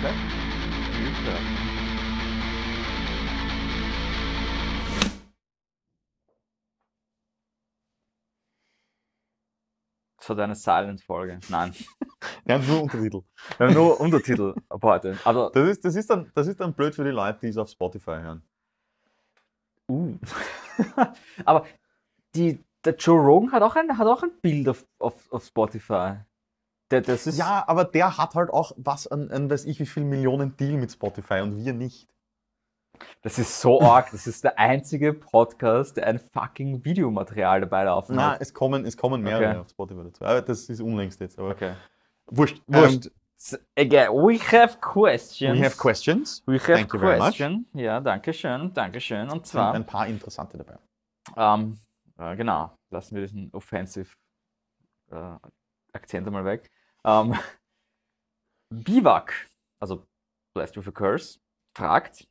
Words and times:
Flag? 0.00 0.14
Ja. 1.26 1.38
Das 10.16 10.28
war 10.30 10.38
eine 10.38 10.54
Silent-Folge. 10.54 11.40
Nein. 11.50 11.74
Wir 12.44 12.54
haben 12.54 12.66
nur 12.66 12.82
Untertitel. 12.82 13.22
Wir 13.58 13.66
haben 13.66 13.74
nur 13.74 14.00
Untertitel 14.00 14.54
ab 14.70 14.82
heute. 14.82 15.18
Also, 15.24 15.50
Das 15.50 15.68
ist, 15.68 15.84
das, 15.84 15.94
ist 15.96 16.08
dann, 16.08 16.30
das 16.34 16.46
ist 16.46 16.60
dann 16.60 16.72
blöd 16.72 16.94
für 16.94 17.04
die 17.04 17.10
Leute, 17.10 17.40
die 17.40 17.48
es 17.48 17.58
auf 17.58 17.68
Spotify 17.68 18.20
hören. 18.22 18.42
uh. 19.90 20.16
Aber 21.44 21.66
die, 22.34 22.64
der 22.84 22.96
Joe 22.96 23.20
Rogan 23.20 23.52
hat 23.52 23.62
auch 23.62 23.76
ein, 23.76 23.98
hat 23.98 24.06
auch 24.06 24.22
ein 24.22 24.32
Bild 24.40 24.66
auf, 24.68 24.86
auf, 24.98 25.30
auf 25.30 25.44
Spotify. 25.44 26.20
Der, 26.90 27.00
das 27.02 27.26
ist, 27.26 27.38
Ja, 27.38 27.64
aber 27.66 27.84
der 27.84 28.18
hat 28.18 28.34
halt 28.34 28.50
auch 28.50 28.72
was 28.76 29.06
an, 29.06 29.30
an 29.30 29.48
weiß 29.50 29.64
ich 29.66 29.78
wie 29.80 29.86
viel 29.86 30.04
Millionen 30.04 30.56
Deal 30.56 30.76
mit 30.78 30.90
Spotify 30.92 31.40
und 31.40 31.56
wir 31.64 31.72
nicht. 31.72 32.08
das 33.22 33.38
ist 33.38 33.60
so 33.60 33.80
arg. 33.80 34.10
Das 34.10 34.26
ist 34.26 34.44
der 34.44 34.58
einzige 34.58 35.12
Podcast, 35.14 35.96
der 35.96 36.06
ein 36.08 36.18
fucking 36.18 36.84
Videomaterial 36.84 37.60
dabei 37.60 37.84
laufen 37.84 38.16
Na, 38.16 38.32
hat. 38.32 38.40
es 38.40 38.52
kommen, 38.52 38.84
es 38.84 38.96
kommen 38.96 39.22
mehrere 39.22 39.50
Okay. 39.50 39.58
auf 39.58 39.68
Spotify 39.70 40.02
dazu. 40.04 40.24
Aber 40.24 40.42
das 40.42 40.68
ist 40.68 40.80
unlängst 40.80 41.20
jetzt. 41.20 41.38
Aber 41.38 41.50
Okay. 41.50 41.74
wurscht. 42.26 42.62
Wurscht. 42.66 43.06
Ähm, 43.06 43.12
So, 43.42 43.56
again, 43.74 44.08
we 44.10 44.38
have 44.52 44.76
questions. 44.82 45.58
we 45.58 45.64
have 45.64 45.74
questions. 45.78 46.42
We 46.46 46.58
have 46.58 46.74
Thank 46.74 46.92
you 46.92 47.00
very 47.00 47.16
much. 47.16 47.28
question. 47.38 47.66
Ja, 47.72 47.98
danke 48.00 48.34
schön, 48.34 48.74
danke 48.74 49.00
schön. 49.00 49.30
Und 49.30 49.44
Es 49.44 49.52
sind 49.52 49.60
zwar, 49.60 49.72
ein 49.72 49.86
paar 49.86 50.06
interessante 50.06 50.58
dabei. 50.58 50.76
ähm, 51.38 51.78
äh, 52.18 52.36
genau, 52.36 52.70
lassen 52.90 53.14
wir 53.14 53.22
diesen 53.22 53.50
offensive 53.54 54.10
äh, 55.10 55.36
Akzent 55.94 56.26
einmal 56.26 56.44
weg. 56.44 56.70
Ähm, 57.04 57.34
Biwak, 58.72 59.48
also 59.80 60.06
Blessed 60.54 60.76
with 60.76 60.88
a 60.88 60.92
Curse, 60.92 61.40
fragt, 61.76 62.26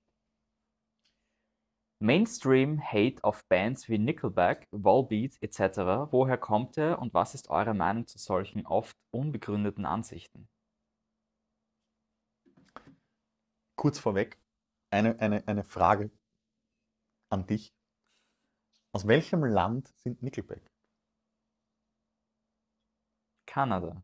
Mainstream 2.02 2.80
Hate 2.80 3.22
auf 3.26 3.46
Bands 3.50 3.90
wie 3.90 3.98
Nickelback, 3.98 4.68
Volbeat 4.72 5.38
etc. 5.42 6.12
Woher 6.12 6.38
kommt 6.38 6.78
er 6.78 7.00
und 7.00 7.14
was 7.14 7.36
ist 7.36 7.50
eure 7.50 7.74
Meinung 7.74 8.08
zu 8.08 8.18
solchen 8.18 8.66
oft 8.66 8.96
unbegründeten 9.12 9.86
Ansichten? 9.86 10.48
Kurz 13.76 14.00
vorweg, 14.00 14.38
eine, 14.92 15.20
eine, 15.20 15.46
eine 15.48 15.64
Frage 15.66 16.10
an 17.30 17.46
dich. 17.48 17.74
Aus 18.94 19.08
welchem 19.08 19.44
Land 19.44 19.90
sind 19.98 20.24
Nickelback? 20.24 20.72
Kanada. 23.46 24.04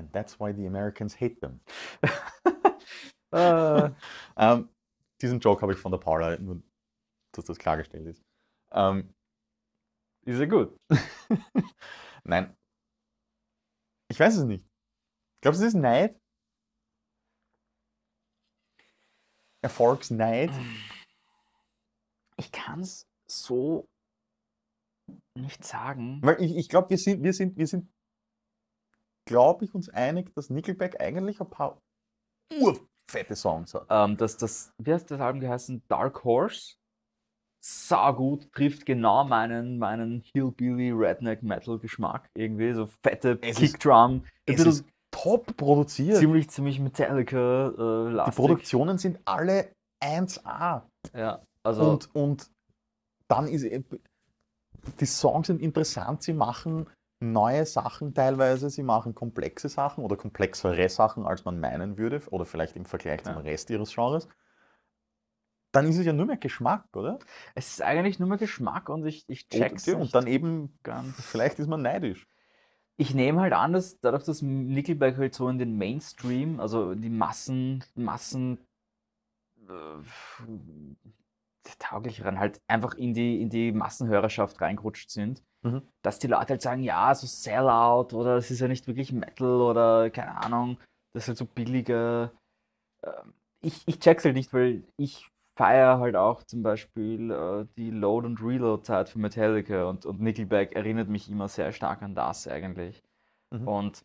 And 0.00 0.10
that's 0.12 0.40
why 0.40 0.50
the 0.50 0.64
Americans 0.64 1.14
hate 1.14 1.40
them. 1.42 1.60
Äh, 3.32 3.90
Ähm, 4.36 4.70
diesen 5.20 5.40
Joke 5.40 5.60
habe 5.60 5.74
ich 5.74 5.78
von 5.78 5.92
der 5.92 5.98
Paula, 5.98 6.38
nur 6.38 6.62
dass 7.32 7.44
das 7.44 7.58
klargestellt 7.58 8.06
ist. 8.06 8.24
Ähm, 8.72 9.14
ist 10.24 10.38
ja 10.40 10.46
gut. 10.46 10.74
nein. 12.24 12.56
Ich 14.10 14.18
weiß 14.18 14.38
es 14.38 14.44
nicht. 14.44 14.66
Glaubst 15.42 15.60
du, 15.60 15.64
das 15.64 15.74
ist 15.74 15.80
Neid? 15.80 16.18
Erfolgsneid? 19.62 20.50
Ich 22.38 22.50
kann 22.50 22.80
es 22.80 23.06
so 23.30 23.86
nicht 25.34 25.62
sagen. 25.62 26.20
Weil 26.22 26.42
ich, 26.42 26.56
ich 26.56 26.68
glaube, 26.70 26.88
wir 26.88 26.98
sind, 26.98 27.22
wir 27.22 27.34
sind, 27.34 27.58
wir 27.58 27.66
sind, 27.66 27.92
glaube 29.26 29.64
ich, 29.64 29.74
uns 29.74 29.88
einig, 29.88 30.32
dass 30.34 30.50
Nickelback 30.50 31.00
eigentlich 31.00 31.40
ein 31.40 31.50
paar 31.50 31.78
urfette 32.60 33.36
Songs 33.36 33.74
hat. 33.74 33.86
Ähm, 33.90 34.16
das, 34.16 34.36
das, 34.36 34.72
wie 34.78 34.92
heißt 34.92 35.10
das 35.10 35.20
Album 35.20 35.40
geheißen? 35.40 35.82
Dark 35.88 36.24
Horse. 36.24 36.74
Sau 37.62 38.14
gut, 38.14 38.50
trifft 38.52 38.86
genau 38.86 39.24
meinen, 39.24 39.78
meinen 39.78 40.22
Hillbilly 40.32 40.92
Redneck 40.92 41.42
Metal 41.42 41.78
Geschmack. 41.78 42.30
Irgendwie 42.34 42.72
so 42.72 42.88
fette 43.04 43.38
Es 43.42 43.60
ist- 43.60 43.72
Kickdrum. 43.74 44.24
Ein 44.48 44.54
Es 44.54 44.64
ist 44.64 44.84
top 45.10 45.56
produziert. 45.58 46.16
ziemlich, 46.16 46.48
ziemlich 46.48 46.80
Metallica 46.80 47.68
äh, 47.68 48.24
Die. 48.24 48.30
Produktionen 48.34 48.96
sind 48.96 49.18
alle 49.26 49.72
1A. 50.02 50.82
Ja, 51.14 51.42
also 51.62 51.90
Und, 51.90 52.14
und 52.14 52.50
dann 53.28 53.46
ist 53.46 53.64
e- 53.64 53.84
die 54.98 55.06
Songs 55.06 55.48
sind 55.48 55.60
interessant, 55.60 56.22
sie 56.22 56.32
machen 56.32 56.88
neue 57.20 57.66
Sachen 57.66 58.14
teilweise, 58.14 58.70
sie 58.70 58.82
machen 58.82 59.14
komplexe 59.14 59.68
Sachen 59.68 60.02
oder 60.04 60.16
komplexere 60.16 60.88
Sachen, 60.88 61.26
als 61.26 61.44
man 61.44 61.60
meinen 61.60 61.98
würde, 61.98 62.22
oder 62.30 62.46
vielleicht 62.46 62.76
im 62.76 62.86
Vergleich 62.86 63.22
zum 63.22 63.34
Ja. 63.34 63.40
Rest 63.40 63.70
ihres 63.70 63.94
Genres. 63.94 64.28
Dann 65.72 65.86
ist 65.86 65.98
es 65.98 66.06
ja 66.06 66.12
nur 66.12 66.26
mehr 66.26 66.36
Geschmack, 66.36 66.84
oder? 66.96 67.20
es 67.54 67.68
ist 67.72 67.82
eigentlich 67.82 68.18
nur 68.18 68.28
mehr 68.28 68.38
Geschmack 68.38 68.88
und 68.88 69.06
ich, 69.06 69.28
ich 69.28 69.48
check's 69.48 69.86
und, 69.86 70.00
und 70.00 70.14
dann 70.14 70.26
eben, 70.26 70.76
ganz. 70.82 71.20
vielleicht 71.20 71.60
ist 71.60 71.68
man 71.68 71.82
neidisch. 71.82 72.26
Ich 72.96 73.14
nehme 73.14 73.40
halt 73.40 73.52
an, 73.52 73.72
dass 73.72 74.00
dadurch, 74.00 74.24
dass 74.24 74.42
Nickelback 74.42 75.16
halt 75.16 75.34
so 75.34 75.48
in 75.48 75.58
den 75.58 75.78
Mainstream, 75.78 76.58
also 76.58 76.94
die 76.94 77.08
Massen, 77.08 77.84
Massen 77.94 78.58
äh, 79.68 80.02
tauglicheren, 81.78 82.38
halt 82.38 82.60
einfach 82.68 82.94
in 82.94 83.14
die, 83.14 83.40
in 83.42 83.50
die 83.50 83.72
Massenhörerschaft 83.72 84.60
reingerutscht 84.60 85.10
sind, 85.10 85.42
Mhm. 85.62 85.82
dass 86.02 86.18
die 86.18 86.26
Leute 86.26 86.54
halt 86.54 86.62
sagen, 86.62 86.82
ja, 86.82 87.14
so 87.14 87.26
Sellout 87.26 88.14
oder 88.16 88.36
es 88.36 88.50
ist 88.50 88.60
ja 88.60 88.68
nicht 88.68 88.86
wirklich 88.86 89.12
Metal 89.12 89.60
oder 89.60 90.08
keine 90.10 90.42
Ahnung, 90.42 90.78
das 91.12 91.24
ist 91.24 91.28
halt 91.28 91.38
so 91.38 91.44
billige. 91.44 92.30
ähm, 93.04 93.34
Ich, 93.62 93.82
ich 93.86 93.98
check's 94.00 94.24
halt 94.24 94.36
nicht, 94.36 94.52
weil 94.54 94.84
ich 94.96 95.28
feiere 95.56 95.98
halt 96.00 96.16
auch 96.16 96.42
zum 96.44 96.62
Beispiel 96.62 97.30
äh, 97.30 97.66
die 97.76 97.90
Load- 97.90 98.26
und 98.26 98.40
Reload-Zeit 98.42 99.10
von 99.10 99.22
Metallica 99.22 99.84
und, 99.84 100.06
und 100.06 100.20
Nickelback 100.20 100.74
erinnert 100.74 101.08
mich 101.08 101.28
immer 101.30 101.48
sehr 101.48 101.72
stark 101.72 102.02
an 102.02 102.14
das 102.14 102.48
eigentlich. 102.48 103.02
Mhm. 103.52 103.68
Und 103.68 104.04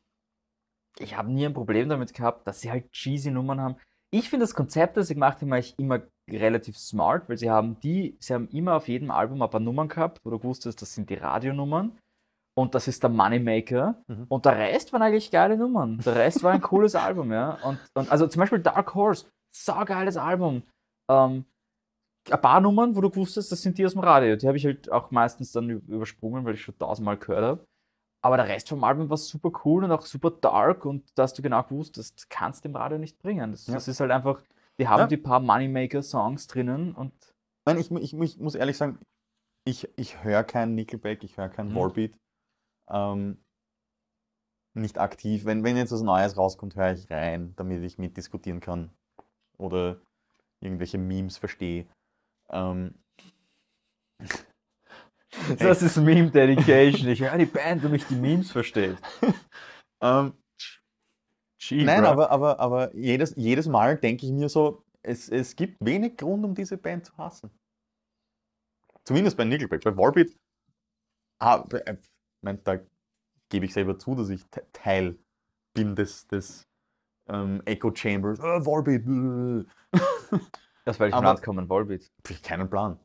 ich 0.99 1.17
habe 1.17 1.31
nie 1.31 1.45
ein 1.45 1.53
Problem 1.53 1.89
damit 1.89 2.13
gehabt, 2.13 2.47
dass 2.47 2.61
sie 2.61 2.71
halt 2.71 2.91
cheesy 2.91 3.31
Nummern 3.31 3.61
haben. 3.61 3.75
Ich 4.15 4.29
finde 4.29 4.43
das 4.45 4.53
Konzept, 4.55 4.95
das 4.97 5.07
sie 5.07 5.13
gemacht 5.13 5.41
haben, 5.41 5.51
eigentlich 5.51 5.75
immer 5.77 6.01
relativ 6.29 6.77
smart, 6.77 7.27
weil 7.27 7.37
sie 7.37 7.49
haben 7.49 7.77
die, 7.81 8.15
sie 8.19 8.33
haben 8.33 8.47
immer 8.49 8.75
auf 8.75 8.87
jedem 8.87 9.11
Album 9.11 9.41
ein 9.41 9.49
paar 9.49 9.59
Nummern 9.59 9.87
gehabt, 9.89 10.19
wo 10.23 10.29
du 10.29 10.41
wusstest, 10.43 10.81
das 10.81 10.93
sind 10.93 11.09
die 11.09 11.15
Radionummern 11.15 11.97
und 12.57 12.73
das 12.75 12.87
ist 12.87 13.03
der 13.03 13.09
Moneymaker 13.09 14.01
Mhm. 14.07 14.25
und 14.29 14.45
der 14.45 14.57
Rest 14.57 14.93
waren 14.93 15.01
eigentlich 15.01 15.29
geile 15.31 15.57
Nummern. 15.57 15.99
Der 16.05 16.15
Rest 16.15 16.43
war 16.43 16.53
ein 16.53 16.61
cooles 16.61 16.95
Album, 17.07 17.31
ja. 17.31 17.57
Und, 17.63 17.79
und 17.93 18.09
also 18.11 18.27
zum 18.27 18.39
Beispiel 18.39 18.59
Dark 18.59 18.95
Horse, 18.95 19.25
saugeiles 19.55 20.15
Album. 20.17 20.63
Ähm, 21.11 21.45
ein 22.31 22.41
paar 22.41 22.61
Nummern, 22.61 22.95
wo 22.95 23.01
du 23.01 23.13
wusstest, 23.15 23.51
das 23.51 23.61
sind 23.61 23.77
die 23.77 23.85
aus 23.85 23.91
dem 23.91 24.01
Radio. 24.01 24.35
Die 24.35 24.47
habe 24.47 24.57
ich 24.57 24.65
halt 24.65 24.91
auch 24.91 25.11
meistens 25.11 25.51
dann 25.51 25.69
übersprungen, 25.69 26.43
weil 26.45 26.55
ich 26.55 26.61
schon 26.61 26.77
tausendmal 26.79 27.17
gehört 27.17 27.43
habe. 27.43 27.65
Aber 28.25 28.37
der 28.37 28.47
Rest 28.47 28.69
vom 28.69 28.83
Album 28.83 29.07
war 29.07 29.17
super 29.17 29.51
cool 29.63 29.83
und 29.83 29.91
auch 29.91 30.01
super 30.01 30.31
dark 30.31 30.83
und 30.85 31.07
da 31.13 31.23
hast 31.23 31.37
du 31.37 31.43
genau 31.43 31.61
gewusst, 31.61 31.95
das 31.99 32.11
kannst 32.27 32.65
du 32.65 32.69
im 32.69 32.75
Radio 32.75 32.97
nicht 32.97 33.19
bringen. 33.19 33.51
Das, 33.51 33.67
Ja. 33.67 33.75
das 33.75 33.87
ist 33.87 33.99
halt 33.99 34.09
einfach, 34.09 34.41
die 34.79 34.87
haben 34.87 35.01
Ja. 35.01 35.07
die 35.07 35.17
paar 35.17 35.39
Moneymaker-Songs 35.39 36.47
drinnen 36.47 36.95
und 36.95 37.13
Nein, 37.67 37.77
ich, 37.77 37.91
ich, 37.91 38.13
ich 38.15 38.39
muss 38.39 38.55
ehrlich 38.55 38.77
sagen, 38.77 38.97
ich, 39.67 39.87
ich 39.95 40.23
höre 40.23 40.43
kein 40.43 40.73
Nickelback, 40.73 41.23
ich 41.23 41.37
höre 41.37 41.49
kein 41.49 41.69
Mhm. 41.69 41.75
Volbeat. 41.75 42.17
Ähm, 42.89 43.37
nicht 44.75 44.97
aktiv. 44.97 45.45
Wenn, 45.45 45.63
wenn 45.63 45.77
jetzt 45.77 45.91
was 45.91 46.01
Neues 46.01 46.35
rauskommt, 46.35 46.75
höre 46.75 46.93
ich 46.93 47.09
rein, 47.11 47.53
damit 47.57 47.83
ich 47.83 47.99
mitdiskutieren 47.99 48.59
kann 48.59 48.89
oder 49.59 50.01
irgendwelche 50.61 50.97
Memes 50.97 51.37
verstehe. 51.37 51.85
Ähm, 52.49 52.95
das 55.59 55.81
ist 55.81 55.97
Meme-Dedication. 55.97 57.07
Ich 57.09 57.21
höre 57.21 57.37
die 57.37 57.45
Band, 57.45 57.83
damit 57.83 58.01
ich 58.01 58.07
die 58.07 58.15
Memes 58.15 58.51
verstehst. 58.51 59.01
ähm, 60.01 60.33
Gee, 61.59 61.83
nein, 61.83 62.01
bro. 62.01 62.09
aber, 62.09 62.31
aber, 62.31 62.59
aber 62.59 62.95
jedes, 62.95 63.33
jedes 63.35 63.67
Mal 63.67 63.97
denke 63.97 64.25
ich 64.25 64.31
mir 64.31 64.49
so, 64.49 64.83
es, 65.01 65.29
es 65.29 65.55
gibt 65.55 65.77
wenig 65.79 66.17
Grund, 66.17 66.43
um 66.45 66.53
diese 66.53 66.77
Band 66.77 67.05
zu 67.05 67.17
hassen. 67.17 67.49
Zumindest 69.03 69.37
bei 69.37 69.45
Nickelback. 69.45 69.83
Bei 69.83 69.95
Volbeat, 69.95 70.29
ah, 71.39 71.63
äh, 71.71 71.97
mein, 72.41 72.63
da 72.63 72.79
gebe 73.49 73.65
ich 73.65 73.73
selber 73.73 73.97
zu, 73.97 74.15
dass 74.15 74.29
ich 74.29 74.43
Te- 74.47 74.65
Teil 74.73 75.17
bin 75.75 75.95
des, 75.95 76.27
des 76.27 76.67
ähm, 77.27 77.61
Echo 77.65 77.93
Chambers. 77.93 78.39
Äh, 78.39 78.65
Volbeat. 78.65 79.05
Äh. 79.05 79.65
Aus 80.85 80.99
welchem 80.99 81.15
aber- 81.15 81.27
Land 81.27 81.41
kommen 81.43 81.69
Volbeat? 81.69 82.11
Ich 82.29 82.41
keinen 82.41 82.69
Plan. 82.69 82.99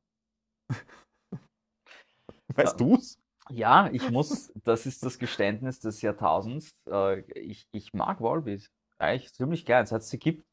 Weißt 2.56 2.78
Ja. 2.80 2.86
du's? 2.86 3.18
Ja, 3.50 3.90
ich 3.92 4.08
muss, 4.10 4.52
das 4.64 4.86
ist 4.86 5.04
das 5.04 5.18
Geständnis 5.18 5.80
des 5.80 6.02
Jahrtausends. 6.02 6.70
Äh, 6.88 7.20
ich, 7.38 7.66
ich 7.72 7.92
mag 7.92 8.20
Volbeat. 8.20 8.70
Eigentlich 8.98 9.32
ziemlich 9.32 9.66
gern, 9.66 9.86
seit 9.86 10.02
es 10.02 10.10
sie 10.10 10.18
gibt. 10.18 10.44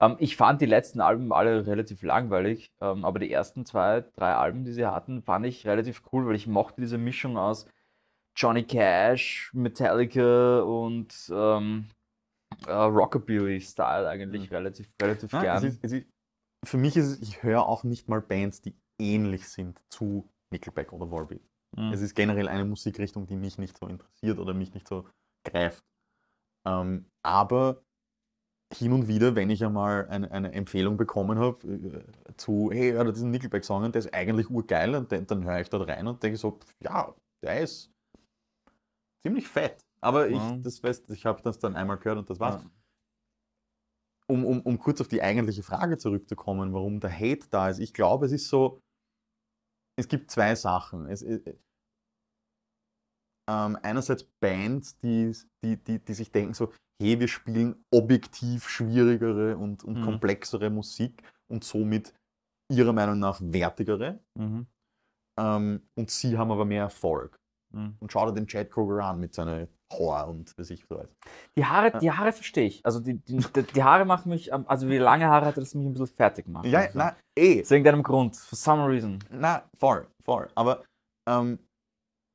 Ähm, 0.00 0.16
ich 0.20 0.36
fand 0.36 0.60
die 0.60 0.66
letzten 0.66 1.00
Alben 1.00 1.32
alle 1.32 1.66
relativ 1.66 2.02
langweilig, 2.02 2.70
ähm, 2.80 3.04
aber 3.04 3.18
die 3.18 3.32
ersten 3.32 3.64
zwei, 3.66 4.04
drei 4.14 4.34
Alben, 4.34 4.64
die 4.64 4.72
sie 4.72 4.86
hatten, 4.86 5.22
fand 5.22 5.46
ich 5.46 5.66
relativ 5.66 6.02
cool, 6.12 6.26
weil 6.26 6.36
ich 6.36 6.46
mochte 6.46 6.80
diese 6.80 6.98
Mischung 6.98 7.36
aus 7.36 7.66
Johnny 8.36 8.64
Cash, 8.64 9.50
Metallica 9.54 10.60
und 10.60 11.14
ähm, 11.32 11.86
äh, 12.66 12.72
Rockabilly-Style 12.72 14.08
eigentlich 14.08 14.52
relativ, 14.52 14.88
relativ 15.00 15.32
Ja, 15.32 15.42
gern. 15.42 15.56
es 15.56 15.74
ist, 15.74 15.78
es 15.82 15.92
ist, 15.92 16.06
für 16.64 16.76
mich 16.76 16.96
ist 16.96 17.06
es, 17.06 17.22
ich 17.22 17.42
höre 17.42 17.66
auch 17.66 17.82
nicht 17.82 18.08
mal 18.08 18.20
Bands, 18.20 18.60
die 18.60 18.76
ähnlich 19.00 19.48
sind 19.48 19.80
zu 19.88 20.28
Nickelback 20.56 20.92
oder 20.92 21.10
Volbeat. 21.10 21.42
Mhm. 21.76 21.92
Es 21.92 22.00
ist 22.00 22.14
generell 22.14 22.48
eine 22.48 22.64
Musikrichtung, 22.64 23.26
die 23.26 23.36
mich 23.36 23.58
nicht 23.58 23.76
so 23.78 23.86
interessiert 23.86 24.38
oder 24.38 24.54
mich 24.54 24.72
nicht 24.72 24.88
so 24.88 25.06
greift. 25.44 25.84
Ähm, 26.66 27.06
aber 27.22 27.82
hin 28.74 28.92
und 28.92 29.06
wieder, 29.06 29.36
wenn 29.36 29.50
ich 29.50 29.64
einmal 29.64 30.08
eine, 30.08 30.30
eine 30.32 30.52
Empfehlung 30.52 30.96
bekommen 30.96 31.38
habe 31.38 32.04
äh, 32.28 32.36
zu, 32.36 32.70
hey, 32.72 32.92
hör 32.92 33.12
diesen 33.12 33.30
Nickelback-Song 33.30 33.92
der 33.92 34.00
ist 34.00 34.12
eigentlich 34.12 34.50
urgeil, 34.50 34.94
und 34.94 35.12
dann, 35.12 35.26
dann 35.26 35.44
höre 35.44 35.60
ich 35.60 35.70
dort 35.70 35.88
rein 35.88 36.06
und 36.06 36.22
denke 36.22 36.36
so, 36.36 36.58
ja, 36.80 37.14
der 37.42 37.60
ist 37.60 37.92
ziemlich 39.22 39.46
fett. 39.46 39.84
Aber 40.00 40.28
ich, 40.28 40.36
Ja. 40.36 40.56
das 40.62 40.82
weißt, 40.82 41.10
ich 41.10 41.26
habe 41.26 41.42
das 41.42 41.58
dann 41.58 41.76
einmal 41.76 41.98
gehört 41.98 42.18
und 42.18 42.28
das 42.30 42.40
war's 42.40 42.62
Ja. 42.62 42.70
um, 44.28 44.44
um, 44.44 44.60
um 44.62 44.78
kurz 44.78 45.00
auf 45.00 45.08
die 45.08 45.22
eigentliche 45.22 45.62
Frage 45.62 45.96
zurückzukommen, 45.96 46.72
warum 46.72 46.98
der 46.98 47.12
Hate 47.12 47.46
da 47.50 47.68
ist. 47.68 47.78
Ich 47.78 47.94
glaube, 47.94 48.26
es 48.26 48.32
ist 48.32 48.48
so, 48.48 48.80
es 49.98 50.08
gibt 50.08 50.30
zwei 50.30 50.54
Sachen. 50.54 51.06
Es, 51.06 51.22
äh, 51.22 51.56
ähm, 53.48 53.78
einerseits 53.82 54.24
Bands, 54.40 54.98
die, 54.98 55.32
die, 55.64 55.76
die, 55.82 55.98
die 56.04 56.14
sich 56.14 56.32
denken 56.32 56.54
so, 56.54 56.72
hey, 57.00 57.20
wir 57.20 57.28
spielen 57.28 57.84
objektiv 57.92 58.68
schwierigere 58.68 59.56
und, 59.56 59.84
und 59.84 59.98
Mhm. 59.98 60.04
komplexere 60.04 60.70
Musik 60.70 61.22
und 61.48 61.64
somit 61.64 62.14
ihrer 62.72 62.92
Meinung 62.92 63.18
nach 63.18 63.40
wertigere. 63.40 64.20
Mhm. 64.34 64.66
Ähm, 65.38 65.88
und 65.94 66.10
sie 66.10 66.36
haben 66.38 66.50
aber 66.50 66.64
mehr 66.64 66.84
Erfolg. 66.84 67.38
Mhm. 67.74 67.96
Und 68.00 68.12
schau 68.12 68.26
dir 68.26 68.34
den 68.34 68.46
Chad 68.46 68.70
Kroger 68.70 69.04
an 69.04 69.20
mit 69.20 69.34
seiner 69.34 69.68
Haar 69.92 70.28
und 70.28 70.52
was 70.58 70.70
ich 70.70 70.84
so 70.88 70.96
weiß. 70.96 71.08
Die 71.56 71.64
Haare, 71.64 71.98
die 71.98 72.10
Haare 72.10 72.32
verstehe 72.32 72.66
ich. 72.66 72.84
Also 72.84 73.00
die, 73.00 73.14
die, 73.14 73.38
die 73.74 73.82
Haare 73.82 74.04
machen 74.04 74.30
mich, 74.30 74.52
also 74.52 74.88
wie 74.88 74.98
lange 74.98 75.26
Haare 75.26 75.46
hatte 75.46 75.60
das 75.60 75.74
mich 75.74 75.86
ein 75.86 75.92
bisschen 75.92 76.08
fertig 76.08 76.46
gemacht. 76.46 76.66
Ja, 76.66 76.80
also. 76.80 76.98
na, 76.98 77.16
eh. 77.38 77.62
Aus 77.62 77.70
irgendeinem 77.70 78.02
Grund. 78.02 78.36
For 78.36 78.56
some 78.56 78.86
reason. 78.86 79.18
Na, 79.30 79.68
voll, 79.78 80.06
voll. 80.24 80.48
Aber 80.54 80.84
ähm, 81.28 81.58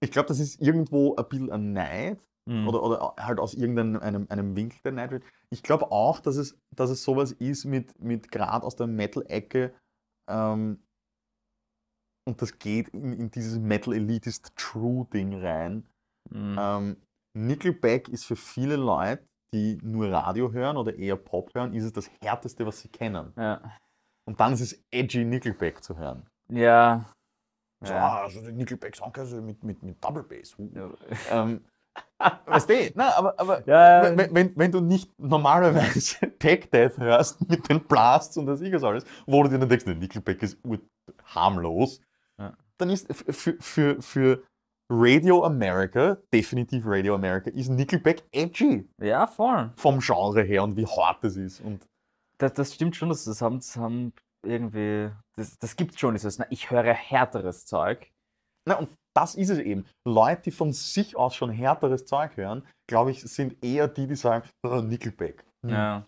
ich 0.03 0.11
glaube, 0.11 0.27
das 0.27 0.39
ist 0.39 0.61
irgendwo 0.61 1.15
ein 1.15 1.27
bisschen 1.27 1.51
ein 1.51 1.73
Neid 1.73 2.19
Mhm. 2.49 2.67
oder, 2.67 2.81
oder 2.81 3.15
halt 3.19 3.39
aus 3.39 3.53
irgendeinem 3.53 3.97
einem, 3.97 4.25
einem 4.29 4.55
Winkel 4.55 4.79
der 4.83 4.93
Neid 4.93 5.11
wird. 5.11 5.23
Ich 5.51 5.61
glaube 5.61 5.91
auch, 5.91 6.19
dass 6.19 6.37
es, 6.37 6.57
dass 6.75 6.89
es 6.89 7.03
sowas 7.03 7.33
ist 7.33 7.65
mit, 7.65 7.99
mit 8.01 8.31
gerade 8.31 8.65
aus 8.65 8.75
der 8.75 8.87
Metal-Ecke 8.87 9.73
ähm, 10.27 10.81
und 12.27 12.41
das 12.41 12.57
geht 12.57 12.89
in, 12.89 13.13
in 13.13 13.31
dieses 13.31 13.59
Metal 13.59 13.93
Elitist 13.93 14.55
True-Ding 14.55 15.39
rein. 15.39 15.87
Mhm. 16.29 16.55
Ähm, 16.59 16.97
Nickelback 17.33 18.09
ist 18.09 18.25
für 18.25 18.35
viele 18.35 18.75
Leute, 18.75 19.25
die 19.53 19.77
nur 19.81 20.11
Radio 20.11 20.51
hören 20.51 20.77
oder 20.77 20.95
eher 20.95 21.15
Pop 21.15 21.53
hören, 21.53 21.73
ist 21.73 21.83
es 21.85 21.93
das 21.93 22.09
härteste, 22.21 22.65
was 22.65 22.79
sie 22.81 22.89
kennen. 22.89 23.33
ja. 23.37 23.61
Und 24.27 24.39
dann 24.39 24.53
ist 24.53 24.61
es 24.61 24.83
edgy, 24.91 25.25
Nickelback 25.25 25.83
zu 25.83 25.97
hören. 25.97 26.27
Ja. 26.49 27.05
So, 27.83 27.91
Ja. 27.91 28.07
ah, 28.07 28.21
also 28.23 28.39
die 28.41 28.51
Nickelback-Song 28.51 29.13
also 29.17 29.41
mit, 29.41 29.63
mit, 29.63 29.81
mit 29.81 30.03
Double 30.03 30.23
Bass. 30.23 30.55
Ja. 30.73 30.91
Ähm, 31.31 31.65
weißt 32.45 32.69
du, 32.69 32.91
na, 32.93 33.17
aber, 33.17 33.37
aber 33.39 33.67
Ja, 33.67 34.15
wenn, 34.15 34.33
wenn, 34.33 34.55
wenn 34.55 34.71
du 34.71 34.79
nicht 34.79 35.09
normalerweise 35.19 36.31
Tech 36.39 36.69
Death 36.69 36.97
hörst 36.99 37.49
mit 37.49 37.67
den 37.67 37.81
Blasts 37.85 38.37
und 38.37 38.45
das 38.45 38.61
ich 38.61 38.73
alles, 38.83 39.03
wo 39.25 39.41
du 39.43 39.49
dir 39.49 39.57
dann 39.57 39.67
denkst, 39.67 39.85
der 39.85 39.95
Nickelback 39.95 40.43
ist 40.43 40.57
harmlos, 41.25 41.99
dann 42.77 42.89
ist 42.89 43.13
für, 43.13 43.57
für, 43.59 44.01
für 44.01 44.43
Radio 44.93 45.45
America, 45.45 46.17
definitiv 46.33 46.83
Radio 46.85 47.15
America, 47.15 47.49
ist 47.51 47.69
Nickelback 47.69 48.23
edgy 48.33 48.89
Ja, 48.99 49.25
voll. 49.25 49.71
vom 49.77 49.99
Genre 49.99 50.43
her 50.43 50.63
und 50.63 50.75
wie 50.75 50.85
hart 50.85 51.23
es 51.23 51.37
ist. 51.37 51.61
Und 51.61 51.87
Das, 52.37 52.53
das 52.53 52.73
stimmt 52.75 52.95
schon, 52.97 53.07
dass 53.07 53.23
das 53.23 53.41
haben, 53.41 53.57
das 53.59 53.77
haben 53.77 54.11
irgendwie, 54.43 55.09
das, 55.37 55.57
das 55.59 55.77
gibt 55.77 55.97
schon 55.97 56.13
dieses, 56.13 56.39
na, 56.39 56.45
ich 56.49 56.71
höre 56.71 56.93
härteres 56.93 57.65
Zeug. 57.65 58.11
Na, 58.67 58.75
und 58.79 58.89
das 59.15 59.35
ist 59.35 59.49
es 59.49 59.59
eben. 59.59 59.85
Leute, 60.05 60.41
die 60.43 60.51
von 60.51 60.73
sich 60.73 61.15
aus 61.15 61.35
schon 61.35 61.51
härteres 61.51 62.05
Zeug 62.05 62.35
hören, 62.35 62.67
glaube 62.89 63.11
ich, 63.11 63.21
sind 63.21 63.63
eher 63.63 63.87
die, 63.87 64.07
die 64.07 64.15
sagen, 64.15 64.45
oh, 64.63 64.81
Nickelback. 64.81 65.45
Hm. 65.65 65.69
Ja. 65.73 66.05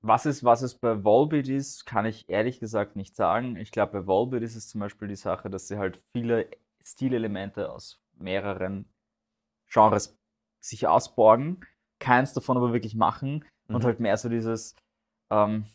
Was 0.00 0.26
es, 0.26 0.44
was 0.44 0.62
es 0.62 0.76
bei 0.78 1.02
Volbeat 1.02 1.48
ist, 1.48 1.86
kann 1.86 2.06
ich 2.06 2.24
ehrlich 2.28 2.60
gesagt 2.60 2.94
nicht 2.94 3.16
sagen. 3.16 3.56
Ich 3.56 3.72
glaube, 3.72 4.00
bei 4.00 4.06
Volbeat 4.06 4.42
ist 4.44 4.54
es 4.54 4.68
zum 4.68 4.80
Beispiel 4.80 5.08
die 5.08 5.16
Sache, 5.16 5.50
dass 5.50 5.66
sie 5.66 5.76
halt 5.76 6.00
viele 6.16 6.48
Stilelemente 6.92 7.70
aus 7.70 8.00
mehreren 8.16 8.88
Genres 9.70 10.16
sich 10.64 10.86
ausborgen, 10.86 11.60
keins 12.00 12.32
davon 12.32 12.56
aber 12.56 12.72
wirklich 12.72 12.94
machen 12.94 13.44
und 13.68 13.82
Mhm. 13.82 13.86
halt 13.86 14.00
mehr 14.00 14.16
so 14.16 14.28
dieses, 14.28 14.74
ähm, 15.30 15.66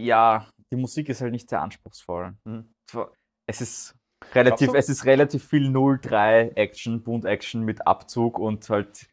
ja, 0.00 0.48
die 0.72 0.76
Musik 0.76 1.08
ist 1.08 1.20
halt 1.20 1.32
nicht 1.32 1.48
sehr 1.48 1.62
anspruchsvoll. 1.62 2.34
Mhm. 2.44 2.72
Es 3.46 3.60
ist 3.60 3.96
relativ, 4.32 4.72
es 4.74 4.88
ist 4.88 5.04
relativ 5.04 5.46
viel 5.46 5.68
0-3 5.68 6.52
Action, 6.56 7.02
Bund-Action 7.02 7.62
mit 7.62 7.86
Abzug 7.86 8.38
und 8.38 8.68
halt 8.70 9.08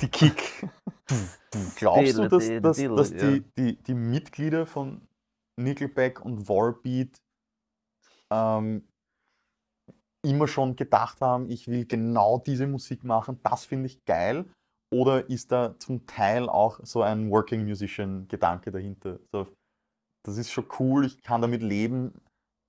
die 0.00 0.08
Kick. 0.08 0.66
Glaubst 1.76 2.16
du, 2.18 2.28
dass, 2.28 2.48
dass, 2.62 2.76
dass 2.78 3.10
die, 3.10 3.44
die, 3.58 3.82
die 3.82 3.94
Mitglieder 3.94 4.66
von 4.66 5.06
Nickelback 5.60 6.24
und 6.24 6.48
Volbeat 6.48 7.20
ähm, 8.32 8.88
immer 10.24 10.46
schon 10.46 10.76
gedacht 10.76 11.20
haben, 11.20 11.50
ich 11.50 11.68
will 11.68 11.84
genau 11.84 12.38
diese 12.38 12.66
Musik 12.66 13.04
machen, 13.04 13.40
das 13.42 13.64
finde 13.64 13.86
ich 13.86 14.04
geil? 14.04 14.46
Oder 14.92 15.28
ist 15.30 15.50
da 15.52 15.74
zum 15.78 16.06
Teil 16.06 16.48
auch 16.48 16.78
so 16.82 17.02
ein 17.02 17.30
Working 17.30 17.64
Musician-Gedanke 17.64 18.70
dahinter? 18.70 19.18
So, 19.32 19.48
das 20.24 20.36
ist 20.36 20.52
schon 20.52 20.66
cool, 20.78 21.06
ich 21.06 21.22
kann 21.22 21.40
damit 21.40 21.62
leben 21.62 22.12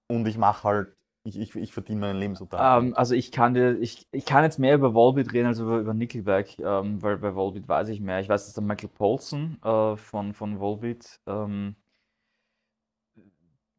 und 0.09 0.27
ich 0.27 0.37
mache 0.37 0.63
halt, 0.63 0.93
ich, 1.25 1.37
ich, 1.37 1.55
ich 1.55 1.73
verdiene 1.73 2.01
meinen 2.01 2.19
Lebensunterhalt. 2.19 2.83
Ähm, 2.83 2.95
also 2.95 3.13
ich 3.13 3.31
kann 3.31 3.53
dir, 3.53 3.77
ich, 3.79 4.07
ich 4.11 4.25
kann 4.25 4.43
jetzt 4.43 4.57
mehr 4.57 4.75
über 4.75 4.93
Volbeat 4.93 5.33
reden 5.33 5.47
als 5.47 5.59
über, 5.59 5.79
über 5.79 5.93
Nickelback, 5.93 6.59
ähm, 6.59 7.01
weil 7.01 7.17
bei 7.17 7.35
Volbeat 7.35 7.67
weiß 7.67 7.89
ich 7.89 8.01
mehr. 8.01 8.19
Ich 8.19 8.29
weiß, 8.29 8.45
dass 8.45 8.53
der 8.53 8.63
Michael 8.63 8.89
Paulson 8.89 9.57
äh, 9.63 9.95
von, 9.95 10.33
von 10.33 10.59
Volbeat 10.59 11.19
ähm, 11.27 11.75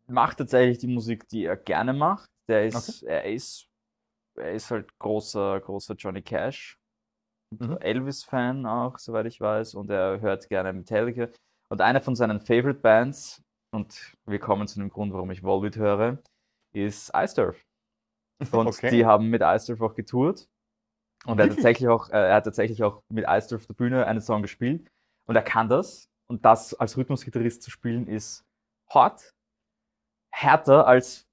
macht 0.08 0.38
tatsächlich 0.38 0.78
die 0.78 0.86
Musik, 0.88 1.28
die 1.28 1.44
er 1.44 1.56
gerne 1.56 1.92
macht. 1.92 2.28
Der 2.48 2.66
ist, 2.66 3.02
er 3.02 3.24
ist, 3.24 3.66
er 4.36 4.52
ist 4.52 4.70
halt 4.70 4.88
großer, 4.98 5.60
großer 5.60 5.94
Johnny 5.94 6.22
Cash, 6.22 6.78
Mhm. 7.52 7.78
Elvis-Fan 7.78 8.66
auch, 8.66 8.98
soweit 8.98 9.26
ich 9.26 9.40
weiß, 9.40 9.74
und 9.74 9.90
er 9.90 10.20
hört 10.20 10.48
gerne 10.48 10.72
Metallica. 10.72 11.28
Und 11.70 11.80
eine 11.80 12.00
von 12.00 12.16
seinen 12.16 12.40
Favorite 12.40 12.80
Bands, 12.80 13.42
und 13.72 14.14
wir 14.26 14.38
kommen 14.38 14.66
zu 14.66 14.80
dem 14.80 14.90
Grund, 14.90 15.12
warum 15.12 15.30
ich 15.30 15.42
Volbeat 15.42 15.76
höre, 15.76 16.18
ist 16.74 17.12
Ice 17.14 17.34
Turf. 17.34 17.62
Und 18.52 18.68
Okay. 18.68 18.90
die 18.90 19.06
haben 19.06 19.28
mit 19.30 19.42
Ice 19.42 19.66
Turf 19.66 19.80
auch 19.80 19.94
getourt. 19.94 20.46
Und 21.26 21.38
er 21.38 21.44
hat 21.44 21.52
tatsächlich 21.52 21.88
auch, 21.88 22.10
äh, 22.10 22.28
er 22.28 22.34
hat 22.36 22.44
tatsächlich 22.44 22.82
auch 22.82 23.02
mit 23.10 23.26
Ice 23.28 23.48
Turf 23.48 23.62
auf 23.62 23.66
der 23.66 23.74
Bühne 23.74 24.06
einen 24.06 24.20
Song 24.20 24.42
gespielt. 24.42 24.88
Und 25.26 25.36
er 25.36 25.42
kann 25.42 25.68
das. 25.68 26.08
Und 26.28 26.44
das 26.44 26.74
als 26.74 26.96
Rhythmusgitarrist 26.96 27.62
zu 27.62 27.70
spielen 27.70 28.06
ist 28.08 28.44
hart, 28.90 29.33
härter 30.34 30.86
als 30.86 31.26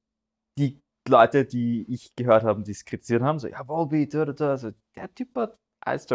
die 0.59 0.79
Leute, 1.09 1.45
die 1.45 1.83
ich 1.91 2.13
gehört 2.15 2.43
habe, 2.43 2.61
die 2.63 2.71
es 2.71 2.85
kritisiert 2.85 3.21
haben. 3.23 3.39
So, 3.39 3.47
ja, 3.47 3.67
Volbeat, 3.67 4.13
da, 4.13 4.25
da, 4.25 4.33
da. 4.33 4.49
Also, 4.51 4.71
der 4.95 5.13
Typ 5.13 5.35
hat 5.35 5.57
Ice 5.87 6.05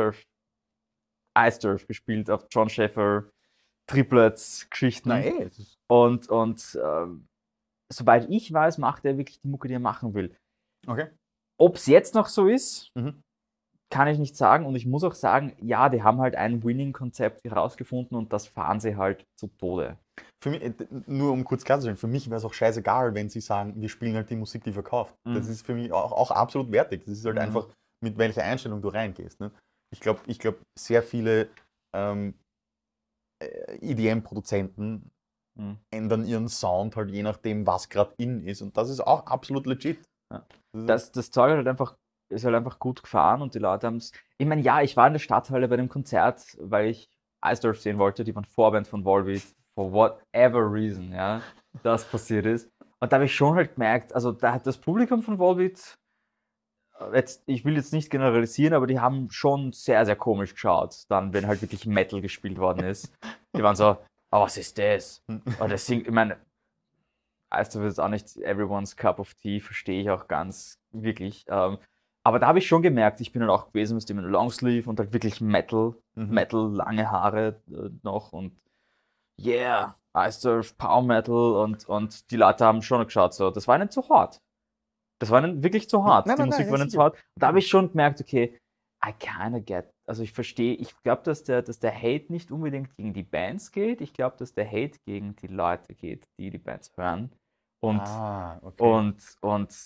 Turf 1.61 1.87
gespielt 1.87 2.31
auf 2.31 2.47
John 2.51 2.69
Schäfer, 2.69 3.25
Triplets, 3.91 4.69
Geschichten. 4.71 5.09
Na 5.11 5.23
eh, 5.25 5.51
Und, 5.89 6.29
und 6.29 6.79
ähm, 6.83 7.27
soweit 7.93 8.29
ich 8.31 8.53
weiß, 8.53 8.79
macht 8.79 9.05
er 9.05 9.19
wirklich 9.19 9.41
die 9.41 9.49
Mucke, 9.49 9.69
die 9.69 9.75
er 9.75 9.81
machen 9.81 10.15
will. 10.15 10.37
okay. 10.87 11.11
Ob 11.59 11.77
es 11.77 11.87
jetzt 11.87 12.15
noch 12.15 12.29
so 12.29 12.49
ist, 12.49 12.91
Mhm. 12.95 13.23
kann 13.91 14.09
ich 14.09 14.19
nicht 14.19 14.37
sagen. 14.37 14.67
Und 14.67 14.77
ich 14.77 14.85
muss 14.87 15.05
auch 15.05 15.15
sagen, 15.15 15.57
ja, 15.61 15.89
die 15.89 16.03
haben 16.03 16.21
halt 16.21 16.37
ein 16.37 16.63
Winning-Konzept 16.63 17.45
herausgefunden 17.45 18.17
und 18.17 18.33
das 18.33 18.47
fahren 18.47 18.79
sie 18.81 18.97
halt 18.97 19.25
zu 19.39 19.47
Tode. 19.49 19.99
Für 20.43 20.51
mich, 20.51 20.63
äh, 20.63 20.73
nur 21.07 21.33
um 21.33 21.45
kurz 21.45 21.65
klarzustellen, 21.65 21.97
für 21.97 22.07
mich 22.07 22.27
wäre 22.29 22.39
es 22.39 22.45
auch 22.45 22.55
scheißegal, 22.55 23.15
wenn 23.15 23.29
sie 23.29 23.41
sagen, 23.41 23.81
wir 23.81 23.89
spielen 23.89 24.15
halt 24.15 24.31
die 24.31 24.37
Musik, 24.37 24.65
die 24.65 24.73
verkauft. 24.73 25.15
Das 25.27 25.47
Mhm. 25.47 25.53
ist 25.53 25.67
für 25.67 25.75
mich 25.75 25.93
auch, 25.93 26.13
auch 26.13 26.31
absolut 26.31 26.71
wertig. 26.73 27.05
Das 27.05 27.19
ist 27.19 27.25
halt 27.25 27.37
Mhm. 27.37 27.43
einfach, 27.43 27.69
mit 28.03 28.19
welcher 28.19 28.43
Einstellung 28.45 28.83
du 28.83 28.89
reingehst. 28.89 29.41
Ne? 29.41 29.51
Ich 29.93 30.01
glaube, 30.01 30.21
ich 30.27 30.39
glaub, 30.39 30.57
sehr 30.79 31.03
viele 31.03 31.49
ähm, 31.95 32.35
äh, 33.43 33.79
EDM-Produzenten 33.81 35.11
Mhm. 35.59 35.79
ändern 35.91 36.27
ihren 36.27 36.49
Sound 36.49 36.97
halt 36.97 37.11
je 37.11 37.23
nachdem, 37.23 37.67
was 37.67 37.89
gerade 37.89 38.13
in 38.19 38.43
ist. 38.47 38.61
Und 38.61 38.77
das 38.77 38.91
ist 38.91 39.01
auch 39.01 39.27
absolut 39.27 39.67
legit. 39.67 39.99
Ja. 40.31 40.45
Das 40.75 40.87
Das, 40.87 41.13
das 41.13 41.31
Zeug 41.31 41.53
halt 41.53 41.67
einfach, 41.67 41.97
ist 42.31 42.45
halt 42.45 42.55
einfach 42.55 42.79
gut 42.79 43.03
gefahren 43.03 43.41
und 43.41 43.55
die 43.55 43.59
Leute 43.59 43.87
haben 43.87 43.97
es. 43.97 44.13
Ich 44.37 44.47
meine, 44.47 44.61
ja, 44.61 44.83
ich 44.83 44.97
war 44.99 45.07
in 45.07 45.15
der 45.15 45.21
Stadthalle 45.21 45.69
bei 45.69 45.77
dem 45.77 45.89
Konzert, 45.89 46.45
weil 46.61 46.91
ich 46.91 47.09
Eisdorf 47.43 47.81
sehen 47.81 47.99
wollte, 47.99 48.25
die 48.25 48.35
waren 48.35 48.45
Vorband 48.45 48.87
von 48.87 49.05
Volbeat, 49.07 49.45
for 49.77 49.93
whatever 49.93 50.73
reason, 50.73 51.13
ja, 51.13 51.43
das 51.83 52.05
passiert 52.05 52.47
ist. 52.47 52.69
Und 53.01 53.13
da 53.13 53.17
habe 53.17 53.27
ich 53.27 53.35
schon 53.35 53.55
halt 53.55 53.75
gemerkt, 53.75 54.15
also 54.15 54.33
da 54.33 54.53
hat 54.53 54.67
das 54.67 54.79
Publikum 54.79 55.23
von 55.23 55.39
Volbeat 55.39 55.97
jetzt, 57.13 57.43
ich 57.47 57.65
will 57.65 57.77
jetzt 57.77 57.93
nicht 57.93 58.11
generalisieren, 58.11 58.75
aber 58.75 58.87
die 58.87 59.01
haben 59.01 59.31
schon 59.31 59.73
sehr, 59.73 60.05
sehr 60.07 60.17
komisch 60.17 60.55
geschaut, 60.55 61.05
dann, 61.09 61.33
wenn 61.33 61.47
halt 61.47 61.63
wirklich 61.63 61.87
Metal 61.87 62.21
gespielt 62.21 62.59
worden 62.59 62.85
ist. 62.85 63.13
Die 63.55 63.63
waren 63.63 63.77
so, 63.77 63.99
oh, 64.33 64.41
was 64.41 64.57
ist 64.57 64.79
das? 64.79 65.23
Und 65.29 65.71
das 65.71 65.87
singt, 65.87 66.07
ich 66.07 66.13
meine, 66.13 66.39
weißt 67.53 67.75
du, 67.75 67.81
das 67.81 67.95
ist 67.95 67.99
auch 67.99 68.09
nicht 68.09 68.37
everyone's 68.39 68.97
cup 68.97 69.19
of 69.21 69.35
tea, 69.35 69.61
verstehe 69.61 70.01
ich 70.01 70.11
auch 70.11 70.27
ganz 70.27 70.79
wirklich. 70.93 71.45
Ähm, 71.49 71.79
aber 72.25 72.39
da 72.39 72.49
habe 72.49 72.59
ich 72.59 72.67
schon 72.67 72.83
gemerkt, 72.83 73.21
ich 73.21 73.33
bin 73.33 73.43
halt 73.43 73.51
auch 73.51 73.69
gewesen 73.69 73.97
mit 73.97 74.09
dem 74.09 74.19
Longsleeve 74.19 74.89
und 74.91 74.99
halt 74.99 75.13
wirklich 75.13 75.41
Metal, 75.41 75.95
Mhm. 76.17 76.31
Metal, 76.31 76.73
lange 76.73 77.11
Haare 77.11 77.61
äh, 77.71 77.91
noch 78.03 78.33
und 78.33 78.59
yeah, 79.39 79.97
Ice 80.17 80.41
Surf, 80.41 80.77
Power 80.79 81.03
Metal 81.03 81.57
und, 81.57 81.87
und 81.89 82.31
die 82.31 82.37
Leute 82.37 82.65
haben 82.65 82.83
schon 82.83 83.05
geschaut, 83.05 83.35
so, 83.35 83.51
das 83.51 83.69
war 83.69 83.79
nicht 83.79 83.93
zu 83.93 84.09
hart. 84.09 84.41
Das 85.19 85.31
war 85.31 85.41
nicht 85.41 85.63
wirklich 85.63 85.89
zu 85.89 86.05
hart. 86.05 86.27
Nein, 86.27 86.37
die 86.37 86.43
nein, 86.43 86.49
Musik 86.49 86.67
nein, 86.67 86.73
war 86.73 86.79
nicht 86.79 86.93
zu 86.93 87.03
hart. 87.03 87.15
Und 87.15 87.43
da 87.43 87.49
habe 87.49 87.59
ich 87.59 87.69
schon 87.69 87.91
gemerkt, 87.91 88.21
okay, 88.21 88.59
I 89.05 89.13
kinda 89.13 89.59
get. 89.59 89.91
Also 90.09 90.23
ich 90.23 90.33
verstehe, 90.33 90.75
ich 90.75 90.95
glaube, 91.03 91.23
dass 91.23 91.45
der, 91.45 91.63
dass 91.63 91.79
der 91.79 91.95
Hate 91.95 92.33
nicht 92.33 92.51
unbedingt 92.51 92.95
gegen 92.97 93.13
die 93.13 93.23
Bands 93.23 93.73
geht. 93.73 94.01
Ich 94.01 94.13
glaube, 94.13 94.37
dass 94.39 94.55
der 94.55 94.67
Hate 94.67 94.99
gegen 95.07 95.37
die 95.37 95.49
Leute 95.49 95.95
geht, 95.95 96.27
die 96.39 96.51
die 96.51 96.59
Bands 96.59 96.93
hören. 96.97 97.31
Und, 97.83 98.01
ah, 98.01 98.59
okay. 98.63 98.83
und, 98.83 99.37
und 99.43 99.77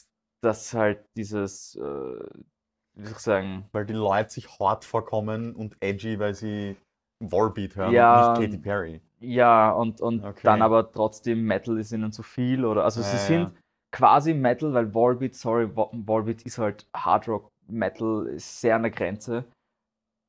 dass 0.43 0.73
halt 0.73 1.05
dieses, 1.17 1.75
äh, 1.77 1.81
wie 1.81 3.05
soll 3.05 3.13
ich 3.13 3.19
sagen, 3.19 3.69
weil 3.73 3.85
die 3.85 3.95
Leute 3.95 4.31
sich 4.31 4.59
hart 4.59 4.85
vorkommen 4.85 5.55
und 5.55 5.77
edgy, 5.81 6.19
weil 6.19 6.35
sie 6.35 6.77
Warbeat 7.21 7.77
hören 7.77 7.93
Ja, 7.93 8.33
und 8.33 8.41
nicht 8.41 8.51
Katy 8.51 8.63
Perry. 8.63 9.01
Ja, 9.21 9.71
und, 9.71 10.01
und 10.01 10.25
Okay. 10.25 10.41
dann 10.45 10.63
aber 10.63 10.91
trotzdem 10.93 11.45
Metal 11.45 11.79
ist 11.79 11.93
ihnen 11.93 12.13
zu 12.13 12.23
viel. 12.23 12.65
Oder, 12.65 12.85
also 12.85 13.03
sie 13.03 13.13
Ja, 13.13 13.19
sind 13.19 13.43
ja. 13.43 13.53
quasi 13.93 14.35
Metal, 14.35 14.73
weil 14.73 14.95
Volbeat, 14.95 15.35
sorry, 15.35 15.69
Volbeat 15.75 16.43
ist 16.43 16.59
halt 16.59 16.87
Hard 16.95 17.29
Rock, 17.29 17.49
Metal 17.69 18.27
ist 18.27 18.61
sehr 18.61 18.77
an 18.77 18.83
der 18.83 18.91
Grenze. 18.91 19.45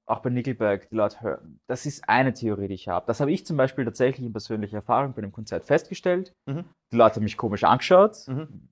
Auch 0.10 0.20
bei 0.20 0.30
Nickelback, 0.30 0.90
die 0.90 0.96
Leute 0.96 1.22
hören. 1.22 1.60
Das 1.70 1.86
ist 1.86 2.08
eine 2.10 2.34
Theorie, 2.34 2.68
die 2.68 2.74
ich 2.74 2.88
habe. 2.90 3.06
Das 3.08 3.22
habe 3.22 3.32
ich 3.32 3.46
zum 3.46 3.56
Beispiel 3.56 3.86
tatsächlich 3.86 4.26
in 4.26 4.34
persönlicher 4.34 4.78
Erfahrung 4.78 5.14
bei 5.14 5.22
dem 5.22 5.32
Konzert 5.32 5.64
festgestellt. 5.64 6.34
Mhm. 6.48 6.66
Die 6.92 6.98
Leute 6.98 7.16
haben 7.16 7.24
mich 7.24 7.38
komisch 7.38 7.64
angeschaut, 7.64 8.28
Mhm. 8.28 8.68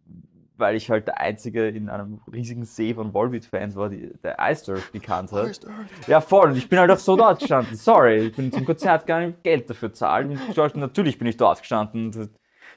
Weil 0.60 0.76
ich 0.76 0.90
halt 0.90 1.08
der 1.08 1.20
Einzige 1.20 1.68
in 1.68 1.90
einem 1.90 2.22
riesigen 2.32 2.66
See 2.66 2.94
von 2.94 3.14
Volbeat-Fans 3.14 3.76
war, 3.76 3.90
die, 3.90 4.12
der 4.22 4.38
Ice 4.40 4.66
Surf 4.66 4.92
gekannt 4.92 5.32
hat. 5.32 5.60
Ja, 6.08 6.22
voll. 6.22 6.50
Und 6.50 6.58
ich 6.58 6.68
bin 6.68 6.78
halt 6.80 6.92
auch 6.92 6.98
so 6.98 7.16
dort 7.16 7.40
gestanden. 7.40 7.76
Sorry, 7.76 8.28
ich 8.28 8.36
bin 8.36 8.52
zum 8.52 8.66
Konzert 8.66 9.08
gar 9.08 9.22
nicht 9.22 9.42
Geld 9.44 9.70
dafür 9.70 9.94
zahlen. 9.94 10.32
Und 10.32 10.76
natürlich 10.76 11.18
bin 11.18 11.28
ich 11.28 11.38
dort 11.38 11.60
gestanden 11.60 12.08
und 12.14 12.30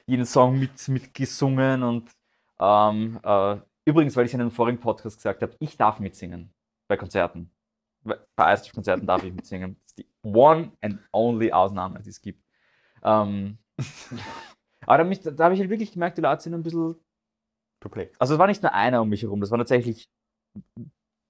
jeden 0.05 0.25
Song 0.25 0.57
mit, 0.57 0.87
mit 0.87 1.13
gesungen. 1.13 1.83
Und 1.83 2.09
ähm, 2.59 3.19
äh, 3.23 3.57
übrigens, 3.85 4.15
weil 4.15 4.25
ich 4.25 4.33
in 4.33 4.41
einem 4.41 4.51
vorigen 4.51 4.79
Podcast 4.79 5.17
gesagt 5.17 5.41
habe, 5.41 5.55
ich 5.59 5.77
darf 5.77 5.99
mitsingen 5.99 6.53
bei 6.87 6.97
Konzerten. 6.97 7.51
Bei 8.03 8.17
Eisdorf-Konzerten 8.35 9.05
darf 9.05 9.23
ich 9.23 9.33
mitsingen. 9.33 9.75
Das 9.75 9.91
ist 9.91 9.99
die 9.99 10.07
one 10.23 10.71
and 10.81 10.99
only 11.11 11.51
Ausnahme, 11.51 12.01
die 12.01 12.09
es 12.09 12.21
gibt. 12.21 12.43
Ähm, 13.03 13.57
aber 14.85 15.03
da, 15.03 15.31
da 15.31 15.43
habe 15.43 15.53
ich 15.53 15.59
halt 15.59 15.69
wirklich 15.69 15.91
gemerkt, 15.91 16.17
die 16.17 16.21
Leute 16.21 16.43
sind 16.43 16.53
ein 16.53 16.63
bisschen 16.63 16.95
Perplex. 17.83 18.19
also 18.19 18.33
es 18.33 18.39
war 18.39 18.47
nicht 18.47 18.61
nur 18.63 18.73
einer 18.73 19.01
um 19.01 19.09
mich 19.09 19.21
herum, 19.23 19.39
das 19.41 19.51
waren 19.51 19.59
tatsächlich 19.59 20.09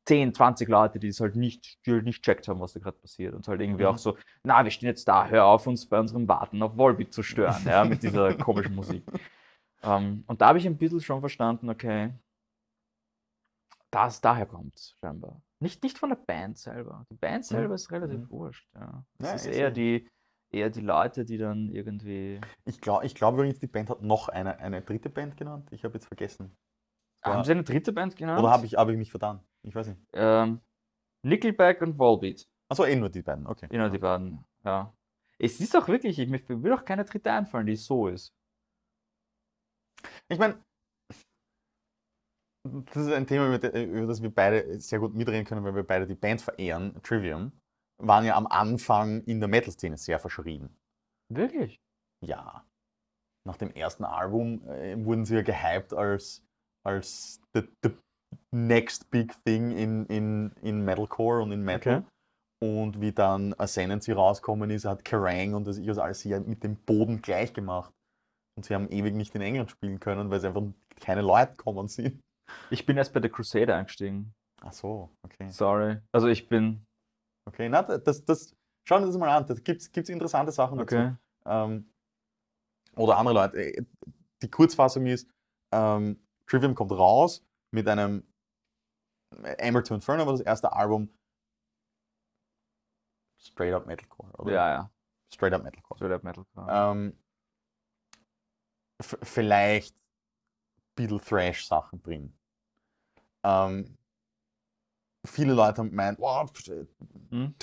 10, 0.06 0.34
20 0.34 0.68
Leute, 0.68 1.00
die 1.00 1.08
es 1.08 1.20
halt 1.22 1.36
nicht, 1.36 1.86
die 1.86 1.92
halt 1.94 2.04
nicht 2.04 2.24
checkt 2.24 2.48
haben, 2.50 2.60
was 2.60 2.74
da 2.74 2.80
gerade 2.82 2.98
passiert. 2.98 3.34
Und 3.34 3.48
halt 3.48 3.62
irgendwie 3.62 3.84
Mhm. 3.84 3.90
auch 3.90 3.98
so, 3.98 4.18
na, 4.44 4.64
wir 4.64 4.72
stehen 4.72 4.88
jetzt 4.88 5.08
da, 5.08 5.28
hör 5.28 5.46
auf, 5.46 5.66
uns 5.66 5.88
bei 5.88 5.98
unserem 6.00 6.28
Warten 6.28 6.62
auf 6.62 6.76
Volbeat 6.78 7.14
zu 7.14 7.24
stören, 7.24 7.64
ja, 7.66 7.86
mit 7.86 8.04
dieser 8.04 8.34
komischen 8.38 8.76
Musik. 8.76 9.06
Ähm, 9.82 10.24
und 10.28 10.42
da 10.42 10.48
habe 10.50 10.58
ich 10.58 10.66
ein 10.66 10.78
bisschen 10.78 11.00
schon 11.02 11.22
verstanden, 11.22 11.70
okay, 11.70 12.14
dass 13.92 14.20
daher 14.22 14.46
kommt, 14.46 14.96
scheinbar. 15.00 15.42
Nicht, 15.60 15.84
nicht 15.84 15.98
von 15.98 16.10
der 16.10 16.18
Band 16.18 16.58
selber. 16.58 17.06
Die 17.10 17.16
Band 17.16 17.46
selber 17.46 17.76
ist 17.76 17.90
relativ 17.92 18.20
Mhm. 18.20 18.30
wurscht, 18.30 18.68
ja. 18.76 19.06
Es 19.20 19.28
Ja, 19.28 19.34
ist 19.36 19.46
eher 19.46 19.68
eh. 19.70 19.72
die, 19.72 20.10
eher 20.54 20.70
die 20.70 20.82
Leute, 20.82 21.26
die 21.26 21.38
dann 21.38 21.70
irgendwie. 21.72 22.40
Ich 22.66 22.80
glaube 22.80 23.06
ich 23.06 23.16
glaub 23.16 23.34
übrigens, 23.36 23.60
die 23.60 23.68
Band 23.68 23.90
hat 23.90 24.02
noch 24.02 24.30
eine, 24.30 24.60
eine 24.60 24.82
dritte 24.82 25.10
Band 25.10 25.36
genannt. 25.38 25.68
Ich 25.72 25.84
habe 25.84 25.96
jetzt 25.96 26.06
vergessen. 26.08 26.56
Ja. 27.26 27.34
Haben 27.34 27.44
sie 27.44 27.52
eine 27.52 27.64
dritte 27.64 27.94
Band 27.94 28.16
genannt? 28.16 28.40
Oder 28.42 28.52
habe 28.52 28.66
ich, 28.66 28.76
hab 28.76 28.90
ich 28.90 28.98
mich 28.98 29.12
vertan? 29.12 29.44
Ich 29.64 29.74
weiß 29.74 29.88
nicht. 29.88 30.00
Ähm, 30.14 30.60
Nickelback 31.26 31.82
und 31.82 31.98
Volbeat. 31.98 32.48
Achso, 32.70 32.86
eh 32.86 32.96
nur 32.96 33.10
die 33.10 33.22
beiden. 33.22 33.48
Okay. 33.48 33.68
Genau, 33.70 33.90
die 33.90 33.98
beiden, 33.98 34.44
ja. 34.66 34.94
Es 35.40 35.60
ist 35.60 35.76
auch 35.76 35.88
wirklich, 35.88 36.20
ich, 36.20 36.30
mir 36.30 36.42
will 36.48 36.74
auch 36.74 36.86
keine 36.86 37.06
dritte 37.06 37.32
einfallen, 37.32 37.66
die 37.66 37.76
so 37.76 38.08
ist. 38.08 38.34
Ich 40.28 40.38
meine, 40.38 40.62
das 42.66 42.96
ist 43.08 43.12
ein 43.12 43.28
Thema, 43.28 43.48
über 43.48 43.60
das- 43.60 43.74
über 43.82 44.08
das 44.08 44.22
wir 44.22 44.34
beide 44.34 44.80
sehr 44.80 45.00
gut 45.00 45.14
mitreden 45.14 45.46
können, 45.46 45.64
weil 45.64 45.76
wir 45.76 45.84
beide 45.84 46.08
die 46.08 46.16
Band 46.16 46.42
verehren. 46.42 47.02
Trivium 47.04 47.52
waren 48.08 48.26
ja 48.26 48.36
am 48.36 48.48
Anfang 48.48 49.24
in 49.24 49.40
der 49.40 49.50
Metal-Szene 49.50 49.98
sehr 49.98 50.20
verschrien. 50.20 50.76
Wirklich? 51.30 51.80
Ja. 52.26 52.66
Nach 53.46 53.58
dem 53.58 53.72
ersten 53.72 54.06
Album 54.06 54.66
äh, 54.68 54.96
wurden 55.04 55.26
sie 55.26 55.36
ja 55.36 55.42
gehypt 55.42 55.94
als, 55.94 56.46
als 56.86 57.42
the, 57.54 57.64
the 57.84 57.92
next 58.52 59.10
big 59.12 59.34
thing 59.44 59.72
in, 59.72 60.06
in, 60.06 60.52
in 60.62 60.86
Metalcore 60.86 61.42
und 61.42 61.52
in 61.52 61.64
Metal. 61.64 61.98
Okay. 61.98 62.08
Und 62.64 63.02
wie 63.02 63.12
dann 63.12 63.54
Ascendancy 63.56 64.14
rausgekommen 64.14 64.70
ist, 64.70 64.86
hat 64.86 65.04
Kerrang 65.04 65.54
und 65.54 65.68
das 65.68 65.78
ich 65.78 66.00
alles 66.00 66.22
sie 66.22 66.30
ja 66.30 66.40
mit 66.40 66.64
dem 66.64 66.78
Boden 66.78 67.22
gleich 67.22 67.54
gemacht. 67.54 67.92
Und 68.56 68.66
sie 68.66 68.74
haben 68.74 68.90
ewig 68.90 69.16
nicht 69.16 69.36
in 69.36 69.42
England 69.42 69.72
spielen 69.72 70.00
können, 70.00 70.30
weil 70.30 70.38
es 70.38 70.46
einfach 70.46 70.64
keine 71.02 71.22
Leute 71.22 71.56
gekommen 71.58 71.90
sind. 71.90 72.22
Ich 72.70 72.86
bin 72.86 72.96
erst 72.96 73.14
bei 73.14 73.22
The 73.22 73.30
Crusader 73.30 73.76
eingestiegen. 73.76 74.34
Ach 74.62 74.72
so, 74.72 75.10
okay. 75.26 75.50
Sorry. 75.50 76.00
Also 76.14 76.28
ich 76.28 76.48
bin. 76.48 76.86
Okay, 77.46 77.70
na, 77.70 77.82
das, 77.82 78.24
das, 78.26 78.56
schauen 78.84 79.02
wir 79.04 79.08
das 79.08 79.18
mal 79.18 79.30
an. 79.30 79.46
Da 79.46 79.54
gibt 79.56 79.82
es 79.82 80.10
interessante 80.10 80.52
Sachen 80.52 80.78
dazu. 80.78 80.96
Okay. 80.96 81.16
Ähm, 81.46 81.90
oder 82.96 83.18
andere 83.18 83.36
Leute. 83.36 83.58
Äh, 83.58 83.86
Die 84.42 84.50
Kurzfassung 84.50 85.06
ist, 85.06 85.28
ähm, 85.72 86.20
Trivium 86.48 86.76
kommt 86.76 86.92
raus 86.92 87.46
mit 87.72 87.88
einem 87.88 88.24
Emerald 89.58 89.88
to 89.88 89.96
Inferno 89.96 90.26
war 90.26 90.34
das 90.34 90.42
erste 90.42 90.72
Album. 90.72 91.10
Straight 93.40 93.74
up 93.74 93.88
Metalcore, 93.88 94.32
oder? 94.38 94.54
Ja, 94.54 94.70
ja. 94.70 94.92
Straight 95.34 95.54
up 95.54 95.64
Metalcore. 95.64 95.98
Straight 95.98 96.14
Up 96.14 96.24
Metal. 96.24 96.46
Ähm, 96.70 97.18
vielleicht 99.02 99.96
ein 99.96 100.96
bisschen 100.96 101.20
Thrash-Sachen 101.20 102.02
drin. 102.04 102.38
Ähm, 103.44 103.98
viele 105.26 105.54
Leute 105.54 105.84
wow, 106.18 106.50
pf- 106.52 106.88
Hm? 107.30 107.56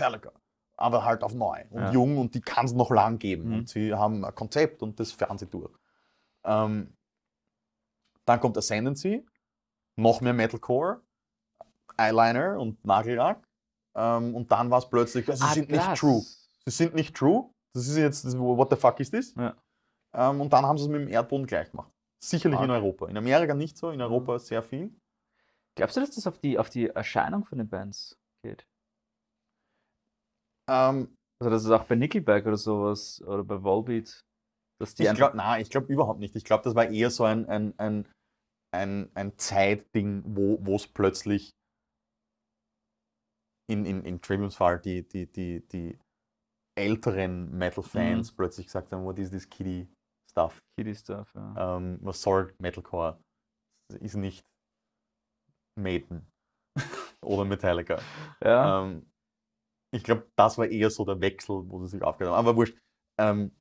Aber 0.76 1.05
halt 1.05 1.23
auf 1.23 1.35
neu 1.35 1.62
und 1.71 1.83
Ja. 1.83 1.93
jung 1.93 2.19
und 2.19 2.35
die 2.35 2.40
kann 2.40 2.64
es 2.64 2.73
noch 2.73 2.90
lang 2.90 3.19
geben. 3.19 3.49
Mhm. 3.49 3.55
Und 3.55 3.69
sie 3.69 3.93
haben 3.95 4.25
ein 4.25 4.35
Konzept 4.35 4.83
und 4.83 4.99
das 4.99 5.12
fahren 5.12 5.37
sie 5.37 5.47
durch. 5.47 5.71
Ähm, 6.45 6.97
dann 8.25 8.40
kommt 8.40 8.57
Ascendancy, 8.57 9.26
noch 9.97 10.21
mehr 10.21 10.33
Metalcore, 10.33 11.02
Eyeliner 11.99 12.59
und 12.59 12.85
Nagellack. 12.85 13.47
Ähm, 13.95 14.35
und 14.35 14.50
dann 14.50 14.71
war 14.71 14.79
es 14.79 14.88
plötzlich, 14.88 15.26
sie 15.26 15.33
Ah, 15.33 15.52
sind 15.52 15.71
nicht 15.71 15.87
das. 15.87 15.99
true. 15.99 16.23
Sie 16.64 16.71
sind 16.71 16.95
nicht 16.95 17.14
true. 17.14 17.50
Das 17.75 17.87
ist 17.87 17.97
jetzt, 17.97 18.25
das, 18.25 18.38
what 18.38 18.71
the 18.71 18.76
fuck 18.76 18.99
is 19.00 19.11
this? 19.11 19.35
Ja. 19.35 19.55
Ähm, 20.14 20.40
und 20.40 20.52
dann 20.52 20.64
haben 20.64 20.79
sie 20.79 20.85
es 20.85 20.90
mit 20.90 21.00
dem 21.02 21.09
Erdboden 21.09 21.47
gleich 21.47 21.71
gemacht. 21.71 21.93
Sicherlich 22.23 22.59
in 22.59 22.71
Okay. 22.71 22.81
Europa. 22.81 23.07
In 23.09 23.17
Amerika 23.17 23.55
nicht 23.55 23.76
so, 23.76 23.90
in 23.90 24.00
Europa 24.00 24.38
sehr 24.38 24.62
viel. 24.62 24.95
Glaubst 25.77 25.97
du, 25.97 26.00
dass 26.00 26.11
das 26.11 26.27
auf 26.27 26.39
die, 26.39 26.59
auf 26.59 26.71
die 26.71 26.89
Erscheinung 26.89 27.45
von 27.45 27.59
den 27.59 27.69
Bands 27.69 28.17
geht? 28.45 28.65
Ähm, 30.71 31.15
Also 31.41 31.50
dass 31.50 31.65
es 31.65 31.71
auch 31.71 31.85
bei 31.85 31.95
Nickelback 31.97 32.47
oder 32.47 32.57
sowas 32.57 33.23
oder 33.23 33.45
bei 33.45 33.62
Volbeat, 33.62 34.21
dass 34.81 34.95
die 34.95 35.05
ich 35.05 35.15
glaube, 35.15 35.37
nein, 35.37 35.62
ich 35.62 35.71
glaube 35.71 35.93
überhaupt 35.93 36.21
nicht. 36.21 36.37
Ich 36.37 36.45
glaube, 36.45 36.65
das 36.65 36.75
war 36.75 36.89
eher 36.89 37.11
so 37.11 37.25
ein, 37.25 37.49
ein, 37.49 37.75
ein, 37.79 38.09
ein, 38.75 39.11
ein 39.15 39.39
Zeitding, 39.39 40.23
wo 40.27 40.75
es 40.75 40.87
plötzlich 40.87 41.50
in, 43.71 43.87
in, 43.87 44.05
in 44.05 44.21
Triviums 44.21 44.57
Fall 44.57 44.81
die, 44.81 45.07
die, 45.07 45.31
die, 45.31 45.67
die 45.69 45.99
älteren 46.79 47.57
Metal-Fans 47.57 48.33
plötzlich 48.33 48.67
gesagt 48.67 48.93
haben, 48.93 49.05
what 49.05 49.19
is 49.19 49.31
this 49.31 49.49
kiddie 49.49 49.89
stuff? 50.31 50.59
Kiddie 50.79 50.95
Stuff, 50.95 51.33
ja. 51.35 51.77
Ähm, 51.77 51.99
was 52.03 52.23
soll 52.23 52.55
Metalcore? 52.61 53.21
Ist 54.00 54.17
nicht 54.17 54.45
Maiden 55.77 56.27
oder 57.23 57.45
Metallica. 57.45 57.99
ja. 58.45 58.83
Ähm, 58.83 59.07
ich 59.93 60.05
glaube, 60.05 60.27
das 60.37 60.59
war 60.59 60.67
eher 60.67 60.91
so 60.91 61.05
der 61.05 61.21
Wechsel, 61.21 61.62
wo 61.69 61.81
sie 61.81 61.93
sich 61.93 62.03
aufgehört 62.03 62.35
haben. 62.37 62.47
Aber 62.47 62.57
wurscht. 62.57 62.77
Ähm, 63.19 63.53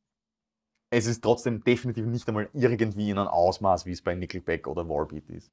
es 0.92 1.06
ist 1.06 1.22
trotzdem 1.24 1.64
definitiv 1.64 2.06
nicht 2.06 2.28
einmal 2.28 2.50
irgendwie 2.54 3.10
in 3.12 3.18
einem 3.20 3.28
Ausmaß, 3.28 3.86
wie 3.86 3.92
es 3.92 4.02
bei 4.02 4.16
Nickelback 4.16 4.68
oder 4.68 4.88
Warbeat 4.90 5.30
ist. 5.30 5.52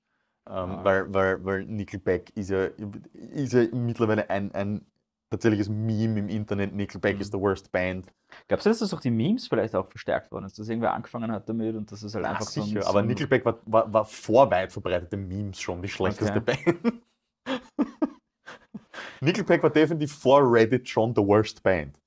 Ähm, 0.48 0.54
Ah. 0.54 0.84
weil, 0.84 1.12
weil, 1.12 1.44
weil 1.44 1.64
Nickelback 1.66 2.30
ist 2.36 2.50
ja, 2.50 2.66
ist 3.12 3.52
ja 3.52 3.66
mittlerweile 3.74 4.30
ein, 4.30 4.52
ein 4.52 4.86
tatsächliches 5.30 5.68
Meme 5.68 6.18
im 6.20 6.28
Internet. 6.28 6.72
Nickelback 6.74 7.16
Mhm. 7.16 7.20
is 7.20 7.28
the 7.28 7.38
worst 7.38 7.70
band. 7.72 8.12
Glaubst 8.48 8.66
du, 8.66 8.70
dass 8.70 8.78
das 8.78 8.90
durch 8.90 9.02
die 9.02 9.10
Memes 9.10 9.48
vielleicht 9.48 9.74
auch 9.74 9.88
verstärkt 9.88 10.30
worden 10.30 10.44
ist, 10.46 10.58
dass 10.58 10.68
irgendwer 10.68 10.92
angefangen 10.94 11.30
hat 11.32 11.48
damit 11.48 11.74
und 11.76 11.90
dass 11.90 12.02
es 12.02 12.14
halt 12.14 12.24
Ja, 12.24 12.30
einfach 12.32 12.46
so 12.46 12.60
ein, 12.60 12.66
sicher, 12.66 12.82
so 12.82 12.88
aber 12.90 13.02
Nickelback 13.02 13.44
war, 13.44 13.58
war, 13.66 13.92
war 13.92 14.04
vor 14.04 14.50
weit 14.50 14.72
verbreitete 14.72 15.16
Memes 15.16 15.60
schon 15.60 15.82
die 15.82 15.88
schlechteste 15.88 16.40
Band. 16.40 17.02
Nickelback 19.20 19.62
war 19.62 19.70
definitiv 19.70 20.12
vor 20.12 20.42
Reddit 20.42 20.88
schon 20.88 21.14
the 21.14 21.22
worst 21.22 21.62
band. 21.62 21.98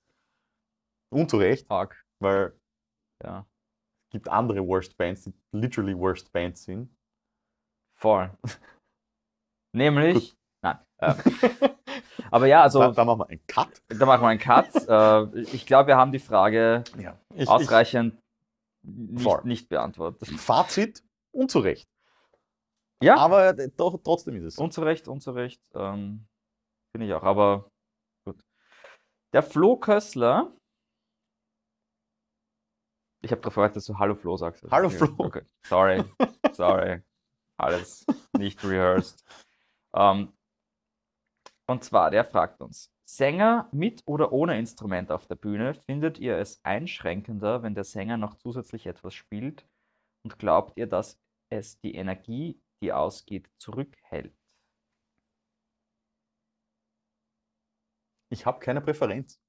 Und 1.12 1.30
zu 1.30 1.38
Recht, 1.38 1.68
Fuck. 1.68 1.96
weil 2.22 2.54
Ja. 3.24 3.46
es 4.08 4.12
gibt 4.12 4.30
andere 4.30 4.66
worst 4.66 4.96
bands, 4.98 5.24
die 5.24 5.34
literally 5.52 5.98
worst 5.98 6.32
bands 6.32 6.64
sind. 6.64 6.90
Voll. 7.98 8.30
Nämlich. 9.76 10.38
Nein. 10.62 10.80
Äh, 11.00 11.16
aber 12.32 12.48
ja, 12.48 12.62
also 12.64 12.80
da, 12.80 12.92
da 12.92 13.06
machen 13.06 13.20
wir 13.20 13.30
einen 13.30 13.46
Cut. 13.48 13.82
da 13.88 14.06
machen 14.06 14.22
wir 14.22 14.28
einen 14.28 14.40
Cut. 14.40 14.74
äh, 15.38 15.40
ich 15.42 15.66
glaube, 15.66 15.88
wir 15.88 15.98
haben 15.98 16.12
die 16.12 16.20
Frage 16.20 16.84
Ja. 16.98 17.18
Ich, 17.36 17.48
ausreichend 17.48 18.20
nicht, 18.82 19.24
Voll. 19.24 19.42
nicht 19.44 19.70
beantwortet. 19.70 20.22
ich, 20.30 20.40
Fazit, 20.40 21.04
unzurecht. 21.32 21.88
Ja, 23.02 23.18
Aber 23.18 23.58
äh, 23.58 23.70
doch, 23.76 23.98
trotzdem 24.04 24.36
ist 24.36 24.44
es 24.44 24.56
so. 24.56 24.64
unzurecht, 24.64 25.08
unzurecht. 25.08 25.62
Ähm, 25.74 26.26
Finde 26.92 27.08
ich 27.08 27.14
auch, 27.14 27.24
aber 27.24 27.70
gut. 28.26 28.42
Der 29.34 29.44
Flo 29.44 29.78
Kössler. 29.78 30.52
Ich 33.22 33.32
habe 33.32 33.42
gefragt, 33.42 33.76
dass 33.76 33.86
du 33.86 33.98
Hallo 34.00 34.16
Flo 34.16 34.38
sagst. 34.38 34.64
Hallo, 34.72 34.90
Flo. 34.90 35.08
Okay. 35.18 35.44
Sorry, 35.66 36.04
sorry. 36.54 37.02
Alles 37.58 38.06
nicht 38.38 38.64
rehearsed. 38.64 39.24
Ähm, 39.94 40.32
und 41.70 41.84
zwar, 41.84 42.12
der 42.12 42.26
fragt 42.26 42.62
uns: 42.62 42.92
Sänger 43.06 43.70
mit 43.72 44.04
oder 44.06 44.32
ohne 44.34 44.58
Instrument 44.60 45.12
auf 45.12 45.28
der 45.28 45.36
Bühne, 45.36 45.74
findet 45.74 46.20
ihr 46.20 46.38
es 46.38 46.60
einschränkender, 46.64 47.64
wenn 47.64 47.76
der 47.76 47.84
Sänger 47.86 48.18
noch 48.18 48.36
zusätzlich 48.36 48.88
etwas 48.88 49.14
spielt? 49.14 49.68
Und 50.26 50.40
glaubt 50.40 50.78
ihr, 50.78 50.88
dass 50.88 51.20
es 51.52 51.80
die 51.82 51.96
Energie, 51.96 52.62
die 52.84 52.94
ausgeht, 52.94 53.50
zurückhält? 53.60 54.36
Ich 58.32 58.46
habe 58.48 58.60
keine 58.60 58.82
Präferenz. 58.82 59.40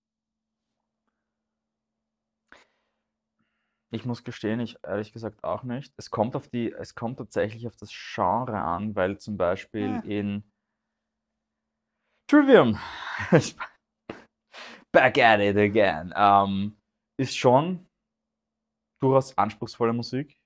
Ich 3.93 4.05
muss 4.05 4.25
gestehen, 4.25 4.61
ich 4.61 4.79
ehrlich 4.85 5.12
gesagt 5.12 5.43
auch 5.45 5.62
nicht. 5.65 5.93
Es 5.97 6.11
kommt 6.11 6.37
auf 6.37 6.49
die, 6.49 6.73
es 6.73 6.95
kommt 6.95 7.19
tatsächlich 7.19 7.67
auf 7.67 7.77
das 7.77 7.91
Genre 7.93 8.61
an, 8.61 8.95
weil 8.95 9.19
zum 9.19 9.37
Beispiel 9.37 9.97
Ja. 9.97 10.05
in 10.05 10.50
Trivium 12.30 12.78
Back 14.92 15.18
at 15.18 15.40
it 15.40 15.56
again 15.56 16.14
ähm, 16.14 16.76
ist 17.18 17.37
schon 17.37 17.88
durchaus 19.02 19.37
anspruchsvolle 19.37 19.92
Musik. 19.92 20.38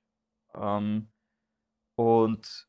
Ähm, 0.55 1.11
und 1.99 2.67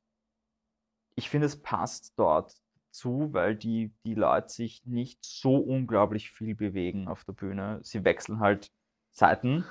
ich 1.18 1.30
finde, 1.30 1.48
es 1.48 1.62
passt 1.62 2.12
dort 2.18 2.58
zu, 2.92 3.32
weil 3.32 3.56
die, 3.56 3.94
die 4.06 4.16
Leute 4.16 4.50
sich 4.50 4.86
nicht 4.86 5.24
so 5.24 5.56
unglaublich 5.56 6.32
viel 6.32 6.54
bewegen 6.54 7.08
auf 7.08 7.24
der 7.24 7.34
Bühne. 7.34 7.80
Sie 7.84 8.04
wechseln 8.04 8.42
halt 8.42 8.74
Seiten. 9.14 9.64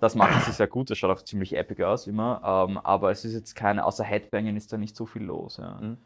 Das 0.00 0.14
machen 0.14 0.40
sie 0.46 0.52
sehr 0.52 0.66
gut, 0.66 0.88
das 0.88 0.96
schaut 0.96 1.10
auch 1.10 1.22
ziemlich 1.22 1.54
epic 1.54 1.84
aus 1.84 2.06
immer. 2.06 2.40
Ähm, 2.42 2.78
aber 2.78 3.10
es 3.10 3.26
ist 3.26 3.34
jetzt 3.34 3.54
keine, 3.54 3.84
außer 3.84 4.04
Headbanging 4.04 4.56
ist 4.56 4.72
da 4.72 4.78
nicht 4.78 4.96
so 4.96 5.04
viel 5.04 5.24
los. 5.24 5.58
Ja. 5.58 5.78
Mhm. 5.78 5.98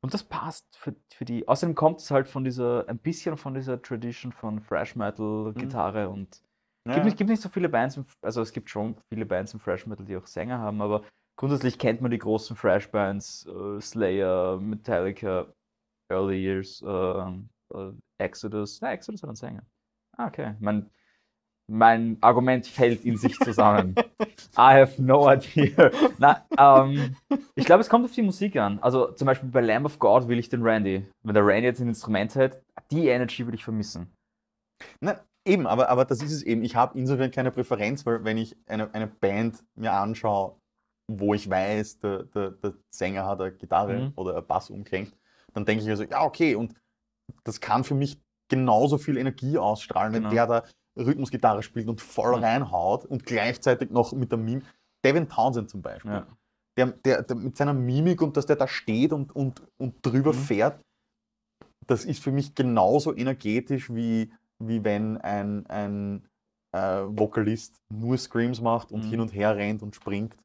Und 0.00 0.14
das 0.14 0.22
passt 0.22 0.64
für, 0.76 0.94
für 1.12 1.24
die. 1.24 1.48
Außerdem 1.48 1.74
kommt 1.74 2.00
es 2.00 2.10
halt 2.10 2.28
von 2.28 2.44
dieser, 2.44 2.88
ein 2.88 2.98
bisschen 2.98 3.36
von 3.36 3.54
dieser 3.54 3.82
Tradition 3.82 4.32
von 4.32 4.62
Thrash 4.64 4.94
Metal, 4.96 5.52
Gitarre 5.54 6.08
und 6.08 6.42
Ja. 6.86 6.94
gibt, 6.94 7.04
nicht, 7.04 7.16
gibt 7.18 7.30
nicht 7.30 7.42
so 7.42 7.48
viele 7.48 7.68
Bands, 7.68 7.96
im, 7.96 8.06
also 8.22 8.40
es 8.40 8.52
gibt 8.52 8.70
schon 8.70 8.96
viele 9.08 9.26
Bands 9.26 9.52
im 9.54 9.60
Thrash 9.60 9.86
Metal, 9.86 10.06
die 10.06 10.16
auch 10.16 10.26
Sänger 10.26 10.58
haben, 10.58 10.80
aber 10.80 11.04
grundsätzlich 11.36 11.78
kennt 11.78 12.00
man 12.00 12.10
die 12.10 12.18
großen 12.18 12.56
Thrash 12.56 12.88
Bands, 12.90 13.46
äh, 13.46 13.80
Slayer, 13.80 14.58
Metallica, 14.60 15.52
Early 16.10 16.42
Years, 16.42 16.80
äh, 16.82 17.76
äh, 17.76 17.92
Exodus. 18.18 18.80
Na, 18.80 18.92
Exodus 18.92 19.22
hat 19.22 19.30
einen 19.30 19.36
Sänger. 19.36 19.62
Ah, 20.16 20.28
okay. 20.28 20.54
Mein, 20.60 20.90
mein 21.70 22.16
Argument 22.22 22.66
fällt 22.66 23.04
in 23.04 23.16
sich 23.16 23.38
zusammen. 23.38 23.94
I 24.56 24.80
have 24.80 25.00
no 25.02 25.30
idea. 25.30 25.90
Na, 26.18 26.46
ähm, 26.58 27.14
ich 27.54 27.64
glaube, 27.66 27.82
es 27.82 27.88
kommt 27.88 28.04
auf 28.06 28.12
die 28.12 28.22
Musik 28.22 28.56
an. 28.56 28.78
Also 28.80 29.12
zum 29.12 29.26
Beispiel 29.26 29.50
bei 29.50 29.60
Lamb 29.60 29.84
of 29.86 29.98
God 29.98 30.28
will 30.28 30.38
ich 30.38 30.48
den 30.48 30.62
Randy. 30.62 31.06
Wenn 31.22 31.34
der 31.34 31.46
Randy 31.46 31.66
jetzt 31.66 31.80
ein 31.80 31.88
Instrument 31.88 32.34
hätte, 32.34 32.62
die 32.90 33.08
Energy 33.08 33.46
würde 33.46 33.56
ich 33.56 33.64
vermissen. 33.64 34.10
Na, 35.00 35.20
eben, 35.46 35.66
aber, 35.66 35.88
aber 35.90 36.04
das 36.04 36.22
ist 36.22 36.32
es 36.32 36.42
eben. 36.42 36.62
Ich 36.62 36.74
habe 36.74 36.98
insofern 36.98 37.30
keine 37.30 37.50
Präferenz, 37.50 38.06
weil 38.06 38.24
wenn 38.24 38.38
ich 38.38 38.56
eine, 38.66 38.92
eine 38.94 39.06
Band 39.06 39.62
mir 39.74 39.92
anschaue, 39.92 40.56
wo 41.10 41.34
ich 41.34 41.48
weiß, 41.50 42.00
der, 42.00 42.24
der, 42.24 42.50
der 42.52 42.74
Sänger 42.94 43.26
hat 43.26 43.40
eine 43.40 43.52
Gitarre 43.52 43.98
Mhm. 43.98 44.12
oder 44.16 44.36
ein 44.36 44.46
Bass 44.46 44.70
umkränkt, 44.70 45.16
dann 45.54 45.64
denke 45.64 45.82
ich 45.84 45.90
also, 45.90 46.04
ja, 46.04 46.22
okay, 46.22 46.54
und 46.54 46.74
das 47.44 47.60
kann 47.60 47.84
für 47.84 47.94
mich 47.94 48.20
genauso 48.50 48.96
viel 48.98 49.16
Energie 49.18 49.58
ausstrahlen, 49.58 50.12
wenn 50.14 50.22
Genau. 50.22 50.34
der 50.34 50.46
da 50.46 50.64
Rhythmusgitarre 50.98 51.62
spielt 51.62 51.88
und 51.88 52.00
voll 52.00 52.34
Ja. 52.34 52.40
reinhaut 52.40 53.04
und 53.04 53.24
gleichzeitig 53.24 53.90
noch 53.90 54.12
mit 54.12 54.30
der 54.30 54.38
Mimik. 54.38 54.64
Devin 55.04 55.28
Townsend 55.28 55.70
zum 55.70 55.80
Beispiel. 55.80 56.12
Ja. 56.12 56.26
Der, 56.76 56.86
der, 56.86 57.22
der 57.22 57.36
mit 57.36 57.56
seiner 57.56 57.72
Mimik 57.74 58.20
und 58.22 58.36
dass 58.36 58.46
der 58.46 58.56
da 58.56 58.68
steht 58.68 59.12
und, 59.12 59.34
und, 59.34 59.62
und 59.78 59.94
drüber 60.04 60.32
Mhm. 60.32 60.36
fährt, 60.36 60.80
das 61.86 62.04
ist 62.04 62.22
für 62.22 62.32
mich 62.32 62.54
genauso 62.54 63.14
energetisch 63.16 63.92
wie, 63.92 64.32
wie 64.58 64.84
wenn 64.84 65.16
ein, 65.18 65.66
ein 65.66 66.28
äh, 66.72 67.02
Vokalist 67.06 67.80
nur 67.88 68.18
Screams 68.18 68.60
macht 68.60 68.92
und 68.92 69.04
Mhm. 69.04 69.08
hin 69.08 69.20
und 69.20 69.34
her 69.34 69.56
rennt 69.56 69.82
und 69.82 69.94
springt. 69.94 70.36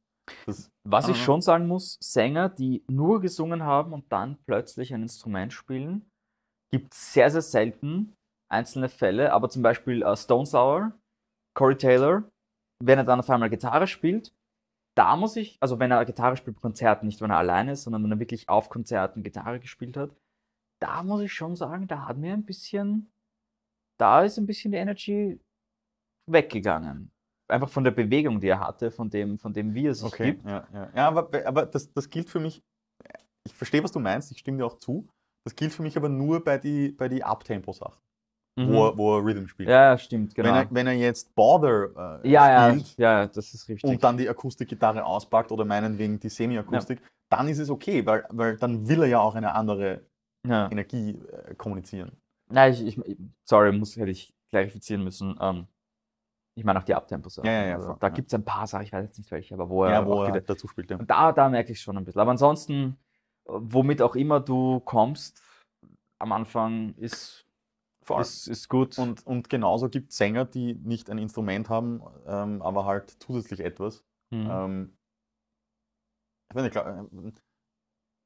Das, 0.46 0.70
Was 0.86 1.08
ich 1.08 1.18
Aha. 1.18 1.24
schon 1.26 1.42
sagen 1.42 1.68
muss, 1.68 1.98
Sänger, 2.02 2.50
die 2.50 2.84
nur 2.88 3.22
gesungen 3.22 3.64
haben 3.64 3.94
und 3.94 4.12
dann 4.12 4.38
plötzlich 4.46 4.94
ein 4.94 5.04
Instrument 5.04 5.52
spielen, 5.54 6.10
gibt 6.72 6.94
es 6.94 7.14
sehr, 7.14 7.30
sehr 7.30 7.42
selten 7.42 8.14
einzelne 8.54 8.90
Fälle, 8.90 9.34
aber 9.34 9.50
zum 9.50 9.62
Beispiel 9.62 10.04
äh, 10.04 10.16
Stone 10.16 10.46
Sour, 10.46 10.94
Corey 11.56 11.76
Taylor, 11.78 12.24
wenn 12.82 12.98
er 12.98 13.04
dann 13.04 13.20
auf 13.20 13.30
einmal 13.30 13.50
Gitarre 13.50 13.88
spielt, 13.88 14.34
da 14.96 15.16
muss 15.16 15.36
ich, 15.36 15.58
also 15.60 15.80
wenn 15.80 15.92
er 15.92 16.06
Gitarre 16.06 16.38
spielt 16.38 16.62
Konzerten, 16.62 17.08
nicht 17.08 17.22
wenn 17.22 17.32
er 17.32 17.38
alleine 17.38 17.74
ist, 17.74 17.84
sondern 17.84 18.04
wenn 18.04 18.12
er 18.12 18.20
wirklich 18.20 18.50
auf 18.50 18.70
Konzerten 18.70 19.24
Gitarre 19.24 19.60
gespielt 19.60 19.98
hat, 19.98 20.16
da 20.82 21.04
muss 21.04 21.22
ich 21.22 21.34
schon 21.34 21.56
sagen, 21.56 21.88
da 21.88 22.08
hat 22.08 22.18
mir 22.18 22.34
ein 22.34 22.46
bisschen, 22.46 23.12
da 24.00 24.24
ist 24.24 24.38
ein 24.38 24.46
bisschen 24.46 24.72
die 24.72 24.78
Energy 24.78 25.40
weggegangen. 26.30 27.12
Einfach 27.50 27.70
von 27.70 27.84
der 27.84 27.92
Bewegung, 27.92 28.40
die 28.40 28.48
er 28.48 28.60
hatte, 28.60 28.92
von 28.92 29.10
dem, 29.10 29.38
von 29.38 29.54
dem 29.54 29.74
wie 29.74 29.88
er 29.88 29.94
sich 29.94 30.06
okay, 30.06 30.34
gibt. 30.34 30.46
ja, 30.46 30.68
ja. 30.74 30.92
ja 30.96 31.08
aber, 31.08 31.30
aber 31.46 31.66
das, 31.66 31.92
das 31.92 32.10
gilt 32.10 32.30
für 32.30 32.40
mich, 32.40 32.64
ich 33.46 33.54
verstehe, 33.54 33.84
was 33.84 33.92
du 33.92 34.00
meinst, 34.00 34.32
ich 34.32 34.40
stimme 34.40 34.58
dir 34.58 34.66
auch 34.66 34.78
zu. 34.78 35.08
Das 35.46 35.56
gilt 35.56 35.74
für 35.74 35.84
mich 35.84 35.98
aber 35.98 36.10
nur 36.10 36.44
bei 36.44 36.58
die, 36.58 36.92
bei 36.92 37.10
die 37.10 37.24
Uptempo-Sachen, 38.56 38.74
wo, 38.74 38.86
er- 38.88 38.98
wo 38.98 39.18
er 39.18 39.26
Rhythm 39.26 39.48
spielt. 39.48 39.68
Mhm. 39.68 39.72
Ja, 39.74 39.82
ja, 39.92 39.98
stimmt, 39.98 40.36
genau. 40.36 40.50
wenn, 40.50 40.56
er, 40.56 40.68
wenn 40.72 40.88
er 40.88 40.94
jetzt 40.94 41.34
Border 41.36 42.22
äh, 42.24 42.30
ja, 42.30 42.50
ja, 42.70 42.72
spielt 42.72 42.98
ja, 42.98 43.28
das 43.28 43.54
ist 43.54 43.68
richtig. 43.68 43.90
und 43.90 44.04
dann 44.04 44.18
die 44.18 44.30
Akustikgitarre 44.30 45.04
auspackt 45.04 45.52
oder 45.52 45.66
meinetwegen 45.66 46.20
die 46.20 46.30
Semi-Akustik, 46.30 47.02
dann 47.30 47.48
ist 47.48 47.60
es 47.60 47.70
okay, 47.70 48.06
weil, 48.06 48.26
weil 48.30 48.58
dann 48.58 48.88
will 48.88 49.02
er 49.02 49.08
ja 49.08 49.20
auch 49.20 49.36
eine 49.36 49.54
andere 49.56 50.02
ja. 50.46 50.70
Energie 50.72 51.20
äh, 51.48 51.56
kommunizieren. 51.56 52.12
Nein, 52.50 52.74
ich, 52.74 52.98
ich, 52.98 53.18
sorry, 53.44 53.72
muss 53.72 53.96
hätte 53.98 54.12
ich 54.12 54.34
klarifizieren 54.50 55.04
müssen. 55.04 55.36
Ähm, 55.42 55.66
ich 56.56 56.64
meine 56.64 56.78
auch 56.78 56.84
die 56.84 56.94
Abtempos. 56.94 57.38
Ja, 57.38 57.46
ja, 57.46 57.66
ja, 57.66 57.76
Also, 57.78 57.94
da 58.00 58.08
ja. 58.08 58.14
gibt 58.14 58.28
es 58.28 58.34
ein 58.36 58.46
paar 58.46 58.68
Sachen, 58.68 58.84
ich 58.84 58.92
weiß 58.94 59.06
jetzt 59.06 59.18
nicht 59.18 59.32
welche, 59.32 59.56
aber 59.56 59.70
wo 59.70 59.86
er, 59.86 59.92
Ja, 59.92 60.06
wo 60.06 60.24
er 60.24 60.34
halt 60.34 60.48
dazu 60.50 60.68
spielt. 60.68 60.92
Ja. 60.92 60.98
und 60.98 61.10
da, 61.10 61.32
da 61.32 61.50
merke 61.50 61.72
ich 61.72 61.82
schon 61.82 61.98
ein 61.98 62.06
bisschen. 62.06 62.22
Aber 62.22 62.30
ansonsten, 62.32 62.98
äh, 63.46 63.52
womit 63.54 64.02
auch 64.04 64.16
immer 64.16 64.40
du 64.40 64.80
kommst, 64.82 65.42
am 66.20 66.32
Anfang 66.32 66.94
ist, 66.96 67.43
Voll. 68.04 68.22
ist, 68.22 68.48
ist 68.48 68.70
gut. 68.70 68.98
Und, 68.98 69.26
und 69.26 69.50
genauso 69.50 69.90
gibt 69.90 70.12
es 70.12 70.18
Sänger, 70.18 70.46
die 70.46 70.76
nicht 70.76 71.10
ein 71.10 71.18
Instrument 71.18 71.70
haben, 71.70 72.02
ähm, 72.28 72.62
aber 72.62 72.86
halt 72.86 73.16
zusätzlich 73.20 73.62
etwas. 73.62 74.04
Mhm. 74.32 74.48
Ähm, 74.50 74.98
ich 76.50 76.62
nicht, 76.62 76.72
glaub, 76.72 76.86
ähm, 76.86 77.34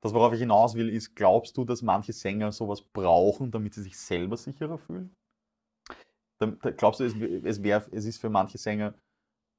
das, 0.01 0.13
worauf 0.13 0.33
ich 0.33 0.39
hinaus 0.39 0.75
will, 0.75 0.89
ist, 0.89 1.15
glaubst 1.15 1.57
du, 1.57 1.65
dass 1.65 1.81
manche 1.81 2.13
Sänger 2.13 2.51
sowas 2.51 2.81
brauchen, 2.81 3.51
damit 3.51 3.73
sie 3.73 3.83
sich 3.83 3.97
selber 3.97 4.37
sicherer 4.37 4.77
fühlen? 4.77 5.15
Da, 6.39 6.47
da, 6.47 6.71
glaubst 6.71 6.99
du, 6.99 7.05
es, 7.05 7.15
es, 7.15 7.63
wär, 7.63 7.87
es 7.91 8.05
ist 8.05 8.19
für 8.19 8.29
manche 8.29 8.57
Sänger 8.57 8.93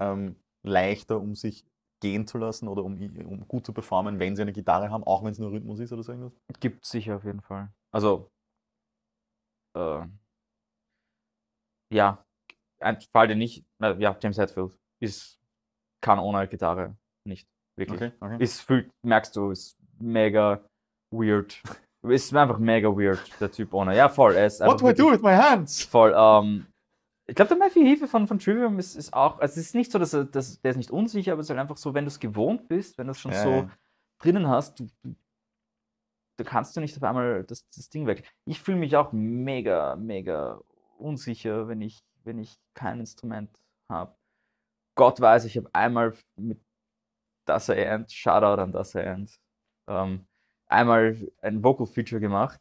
ähm, 0.01 0.37
leichter, 0.63 1.21
um 1.21 1.35
sich 1.35 1.67
gehen 2.01 2.27
zu 2.27 2.39
lassen 2.39 2.69
oder 2.69 2.85
um, 2.85 2.95
um 3.27 3.49
gut 3.49 3.67
zu 3.67 3.73
performen, 3.73 4.21
wenn 4.21 4.37
sie 4.37 4.43
eine 4.43 4.53
Gitarre 4.53 4.91
haben, 4.91 5.03
auch 5.03 5.25
wenn 5.25 5.33
es 5.33 5.39
nur 5.39 5.51
Rhythmus 5.51 5.81
ist 5.81 5.93
oder 5.93 6.03
so 6.03 6.13
irgendwas? 6.13 6.39
Gibt 6.61 6.85
es 6.85 6.91
sicher 6.91 7.17
auf 7.17 7.25
jeden 7.25 7.41
Fall. 7.41 7.73
Also, 7.91 8.31
äh, 9.79 10.07
ja, 11.95 12.25
ein 12.81 13.01
Fall, 13.13 13.29
den 13.29 13.41
ich, 13.41 13.65
äh, 13.83 13.95
ja, 13.99 14.17
James 14.21 14.39
Hetfield 14.39 14.73
ist, 15.01 15.39
kann 16.03 16.19
ohne 16.19 16.47
Gitarre 16.47 16.97
nicht, 17.27 17.49
wirklich. 17.77 18.01
Okay, 18.01 18.13
okay. 18.21 18.43
Ist, 18.43 18.61
fühlt, 18.61 18.91
merkst 19.05 19.35
du, 19.37 19.51
ist 19.51 19.77
mega 19.99 20.65
weird. 21.11 21.63
Ist 22.05 22.33
einfach 22.33 22.61
mega 22.61 22.89
weird, 22.89 23.21
der 23.41 23.51
Typ 23.51 23.75
ohne. 23.75 23.97
Ja, 23.97 24.09
voll. 24.09 24.37
Er 24.37 24.47
ist 24.47 24.61
What 24.61 24.81
do 24.81 24.89
I 24.89 24.95
do 24.95 25.11
with 25.11 25.21
my 25.21 25.35
hands? 25.35 25.83
Voll. 25.83 26.15
Ähm, 26.17 26.67
ich 27.27 27.35
glaube, 27.35 27.49
der 27.49 27.59
Matthew 27.59 27.83
Hefe 27.83 28.07
von, 28.07 28.29
von 28.29 28.39
Trivium 28.39 28.79
ist, 28.79 28.95
ist 28.95 29.13
auch, 29.13 29.41
also 29.41 29.53
es 29.61 29.67
ist 29.67 29.75
nicht 29.75 29.91
so, 29.91 29.99
dass 29.99 30.15
er, 30.15 30.25
dass, 30.25 30.61
der 30.61 30.71
ist 30.71 30.77
nicht 30.77 30.93
unsicher, 30.93 31.33
aber 31.33 31.41
es 31.41 31.47
ist 31.47 31.51
halt 31.51 31.61
einfach 31.61 31.77
so, 31.77 31.95
wenn 31.95 32.05
du 32.05 32.09
es 32.09 32.21
gewohnt 32.21 32.69
bist, 32.69 32.97
wenn 32.99 33.09
du 33.09 33.11
es 33.11 33.19
schon 33.19 33.33
Ja, 33.33 33.43
so 33.43 33.51
ja. 33.51 33.71
drinnen 34.23 34.47
hast, 34.47 34.79
du 34.79 34.87
da 36.39 36.45
kannst 36.45 36.77
du 36.77 36.81
nicht 36.81 36.97
auf 36.97 37.03
einmal 37.03 37.45
das, 37.45 37.69
das 37.71 37.89
Ding 37.91 38.07
weg. 38.07 38.31
Ich 38.45 38.61
fühle 38.63 38.79
mich 38.79 38.97
auch 38.97 39.13
mega, 39.13 39.97
mega 39.97 40.61
unsicher, 40.97 41.67
wenn 41.69 41.81
ich, 41.83 41.99
wenn 42.25 42.39
ich 42.39 42.57
kein 42.75 43.01
Instrument 43.01 43.51
habe. 43.91 44.17
Gott 44.97 45.21
weiß, 45.21 45.45
ich 45.47 45.57
habe 45.57 45.69
einmal 45.75 46.15
mit 46.37 46.61
Das 47.47 47.69
End, 47.69 48.13
Shoutout 48.13 48.63
an 48.63 48.73
Das 48.73 48.95
End, 48.95 49.37
ähm, 49.89 50.27
einmal 50.69 51.17
ein 51.43 51.63
Vocal 51.65 51.87
Feature 51.87 52.21
gemacht. 52.21 52.61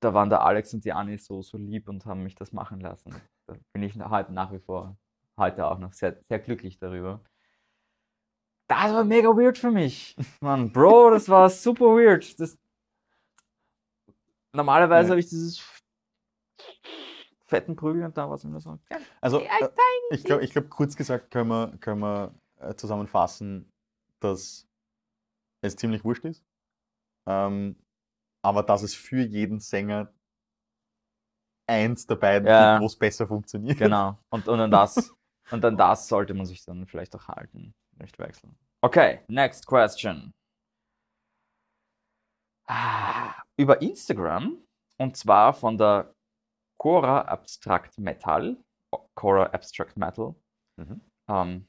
Da 0.00 0.14
waren 0.14 0.30
der 0.30 0.42
Alex 0.42 0.72
und 0.74 0.84
die 0.84 0.92
Anni 0.92 1.18
so, 1.18 1.42
so 1.42 1.58
lieb 1.58 1.88
und 1.88 2.06
haben 2.06 2.22
mich 2.22 2.36
das 2.36 2.52
machen 2.52 2.80
lassen. 2.80 3.14
Da 3.46 3.56
bin 3.72 3.82
ich 3.82 3.96
halt 3.98 4.30
nach 4.30 4.52
wie 4.52 4.60
vor 4.60 4.96
heute 5.36 5.66
auch 5.66 5.78
noch 5.78 5.92
sehr, 5.92 6.20
sehr 6.28 6.38
glücklich 6.38 6.78
darüber. 6.78 7.20
Das 8.68 8.92
war 8.92 9.04
mega 9.04 9.28
weird 9.30 9.58
für 9.58 9.70
mich. 9.70 10.14
Mann, 10.40 10.70
Bro, 10.72 11.10
das 11.10 11.28
war 11.28 11.48
super 11.50 11.86
weird. 11.96 12.38
Das, 12.38 12.56
normalerweise 14.52 15.08
Ja. 15.08 15.10
habe 15.12 15.20
ich 15.20 15.28
dieses 15.28 15.60
fetten 17.46 17.76
Prügel 17.76 18.04
und 18.04 18.16
da 18.16 18.28
war 18.28 18.36
es 18.36 18.44
immer 18.44 18.60
so. 18.60 18.78
Ja, 18.90 18.98
Also, 19.22 19.40
äh, 19.40 19.68
ich 20.10 20.22
glaube, 20.24 20.44
ich 20.44 20.52
glaub, 20.52 20.68
kurz 20.68 20.96
gesagt 20.96 21.30
können 21.30 21.48
wir, 21.48 21.76
können 21.80 22.00
wir 22.00 22.34
äh, 22.58 22.74
zusammenfassen, 22.74 23.72
dass 24.20 24.68
es 25.62 25.76
ziemlich 25.76 26.04
wurscht 26.04 26.24
ist. 26.26 26.44
Ähm, 27.26 27.76
aber 28.42 28.62
dass 28.62 28.82
es 28.82 28.94
für 28.94 29.20
jeden 29.22 29.60
Sänger 29.60 30.12
eins 31.66 32.06
der 32.06 32.16
beiden 32.16 32.46
Ja. 32.48 32.74
gibt, 32.74 32.82
wo 32.82 32.86
es 32.86 32.96
besser 32.96 33.26
funktioniert. 33.26 33.78
Genau. 33.78 34.18
Und, 34.30 34.46
und 34.48 34.60
an 34.60 34.70
das, 34.70 35.14
und 35.50 35.64
an 35.64 35.76
das 35.76 36.08
sollte 36.08 36.34
man 36.34 36.46
sich 36.46 36.64
dann 36.64 36.86
vielleicht 36.86 37.14
auch 37.16 37.28
halten, 37.28 37.74
nicht 38.00 38.18
wechseln. 38.18 38.56
Okay, 38.82 39.20
next 39.28 39.66
question. 39.66 40.32
Ah, 42.68 43.34
Über 43.56 43.80
Instagram 43.82 44.62
und 44.98 45.16
zwar 45.16 45.54
von 45.54 45.76
der 45.78 46.12
Cora 46.80 47.22
Abstract 47.22 47.98
Metal. 47.98 48.56
Cora 49.14 49.46
Abstract 49.46 49.96
Metal. 49.96 50.34
Mhm. 50.78 51.00
Ähm, 51.28 51.68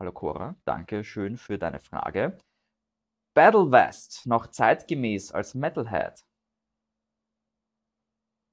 hallo 0.00 0.12
Cora, 0.12 0.54
danke 0.64 1.02
schön 1.02 1.36
für 1.36 1.58
deine 1.58 1.80
Frage. 1.80 2.38
Battle 3.34 3.70
West 3.70 4.26
noch 4.26 4.48
zeitgemäß 4.48 5.32
als 5.32 5.54
Metalhead? 5.54 6.20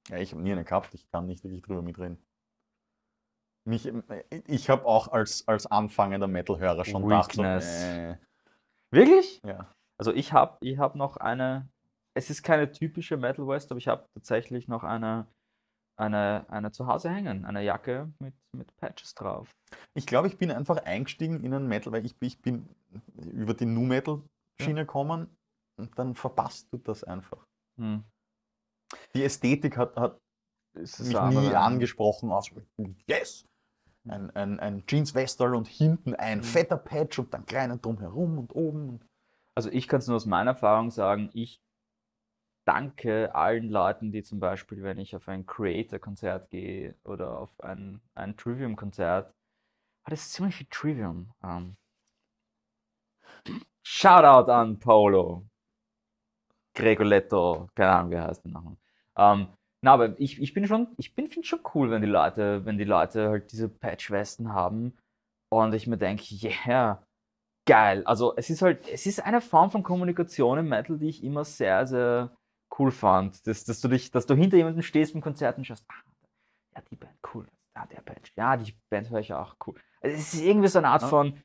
Ja, 0.10 0.18
ich 0.18 0.32
habe 0.32 0.42
nie 0.42 0.52
eine 0.52 0.64
gehabt, 0.64 0.94
ich 0.94 1.10
kann 1.12 1.26
nicht 1.26 1.44
wirklich 1.44 1.64
drüber 1.64 1.82
mitreden. 1.82 2.24
Mich, 3.68 3.92
ich 4.48 4.70
habe 4.70 4.86
auch 4.86 5.10
als, 5.10 5.46
als 5.46 5.66
anfangender 5.66 6.28
Metal-Hörer 6.28 6.86
schon 6.86 7.04
gedacht, 7.04 7.34
so, 7.34 7.44
Weakness. 7.44 7.84
äh, 7.84 8.16
Wirklich? 8.92 9.42
ja. 9.46 9.70
Also 9.98 10.14
ich 10.14 10.32
habe 10.32 10.58
ich 10.62 10.78
hab 10.78 10.96
noch 10.96 11.18
eine, 11.18 11.68
es 12.14 12.30
ist 12.30 12.44
keine 12.44 12.72
typische 12.72 13.18
Metal 13.18 13.46
West, 13.46 13.70
aber 13.72 13.78
ich 13.78 13.90
habe 13.90 14.08
tatsächlich 14.14 14.70
noch 14.70 14.86
eine, 14.86 15.28
eine, 15.98 16.46
eine 16.48 16.72
zu 16.72 16.88
Hause 16.88 17.10
hängen, 17.10 17.44
eine 17.44 17.62
Jacke 17.62 18.10
mit, 18.20 18.36
mit 18.56 18.74
Patches 18.78 19.14
drauf. 19.16 19.52
Ich 19.96 20.06
glaube, 20.08 20.30
ich 20.30 20.38
bin 20.38 20.50
einfach 20.50 20.78
eingestiegen 20.86 21.44
in 21.44 21.54
einen 21.54 21.68
Metal, 21.68 21.92
weil 21.92 22.06
ich, 22.06 22.16
ich 22.22 22.42
bin 22.42 22.70
über 23.18 23.54
die 23.54 23.66
Nu 23.66 23.82
Metal 23.82 24.22
Schiene 24.62 24.86
gekommen 24.86 25.36
und 25.78 26.00
dann 26.00 26.16
verpasst 26.16 26.72
du 26.72 26.78
das 26.78 27.04
einfach. 27.04 27.46
Hm. 27.78 28.06
Die 29.14 29.26
Ästhetik 29.26 29.76
hat, 29.76 29.98
hat 29.98 30.22
mich 30.74 31.00
nie 31.00 31.54
angesprochen. 31.54 32.32
Also, 32.32 32.62
yes! 33.08 33.47
Ein, 34.10 34.36
ein, 34.36 34.60
ein 34.60 34.86
Jeans-Westel 34.88 35.56
und 35.56 35.68
hinten 35.68 36.16
ein 36.16 36.40
Mhm. 36.40 36.44
fetter 36.44 36.78
Patch 36.78 37.20
und 37.20 37.34
dann 37.34 37.46
kleiner 37.46 37.78
drumherum 37.78 38.38
und 38.40 38.56
oben. 38.56 39.00
Also 39.56 39.70
ich 39.72 39.88
kann 39.88 40.00
es 40.00 40.08
nur 40.08 40.16
aus 40.16 40.26
meiner 40.26 40.52
Erfahrung 40.52 40.92
sagen, 40.92 41.30
ich 41.34 41.62
danke 42.66 43.34
allen 43.34 43.70
Leuten, 43.70 44.12
die 44.12 44.24
zum 44.24 44.40
Beispiel, 44.40 44.84
wenn 44.84 45.00
ich 45.00 45.16
auf 45.16 45.28
ein 45.30 45.46
Creator-Konzert 45.46 46.50
gehe 46.50 46.96
oder 47.06 47.40
auf 47.40 47.60
ein, 47.62 48.02
ein 48.14 48.36
Trivium-Konzert, 48.36 49.34
ah, 50.04 50.10
das 50.10 50.22
ist 50.22 50.34
ziemlich 50.34 50.56
viel 50.56 50.68
Trivium. 50.70 51.32
Ähm, 51.44 51.78
Shoutout 53.84 54.52
an 54.52 54.78
Paolo. 54.80 55.46
Gregoletto, 56.76 57.70
keine 57.74 57.92
Ahnung, 57.92 58.12
wie 58.12 58.16
er 58.16 58.28
heißt 58.28 58.46
der 58.46 58.52
Nachname. 58.52 58.78
Ähm, 59.18 59.48
na, 59.88 59.94
aber 59.94 60.20
ich, 60.20 60.42
ich 60.42 60.54
bin 60.54 60.68
schon, 60.68 60.90
ich 60.98 61.16
bin 61.16 61.28
finde 61.28 61.48
schon 61.48 61.62
cool, 61.74 61.90
wenn 61.90 62.02
die 62.02 62.10
Leute, 62.10 62.66
wenn 62.66 62.78
die 62.78 62.84
Leute 62.84 63.30
halt 63.30 63.54
diese 63.54 63.70
Patchwesten 63.70 64.52
haben 64.52 64.98
und 65.50 65.74
ich 65.74 65.88
mir 65.88 65.96
denke, 65.98 66.26
yeah, 66.44 67.02
geil. 67.66 68.04
Also 68.06 68.36
es 68.36 68.50
ist 68.50 68.62
halt, 68.62 68.86
es 68.90 69.06
ist 69.06 69.24
eine 69.24 69.40
Form 69.40 69.72
von 69.72 69.84
Kommunikation 69.84 70.58
im 70.58 70.68
Metal, 70.68 70.98
die 70.98 71.08
ich 71.08 71.24
immer 71.24 71.46
sehr, 71.46 71.88
sehr 71.88 72.36
cool 72.78 72.92
fand. 72.92 73.48
Dass, 73.48 73.64
dass 73.64 73.80
du 73.80 73.88
dich, 73.88 74.12
dass 74.12 74.26
du 74.26 74.36
hinter 74.36 74.58
jemandem 74.58 74.84
stehst 74.84 75.16
im 75.16 75.22
Konzert 75.22 75.58
und 75.58 75.64
schaust, 75.64 75.86
ah, 75.88 76.04
ja, 76.76 76.82
die 76.92 76.98
Band, 76.98 77.18
cool. 77.34 77.48
Ah, 77.74 77.86
der 77.86 78.02
Patch. 78.02 78.34
Ja, 78.36 78.58
die 78.58 78.74
Band 78.90 79.10
höre 79.10 79.22
ich 79.22 79.34
auch 79.34 79.56
cool. 79.66 79.76
Also 80.02 80.18
es 80.18 80.34
ist 80.34 80.42
irgendwie 80.42 80.68
so 80.68 80.80
eine 80.80 80.90
Art 80.90 81.04
Ja. 81.04 81.08
von, 81.08 81.42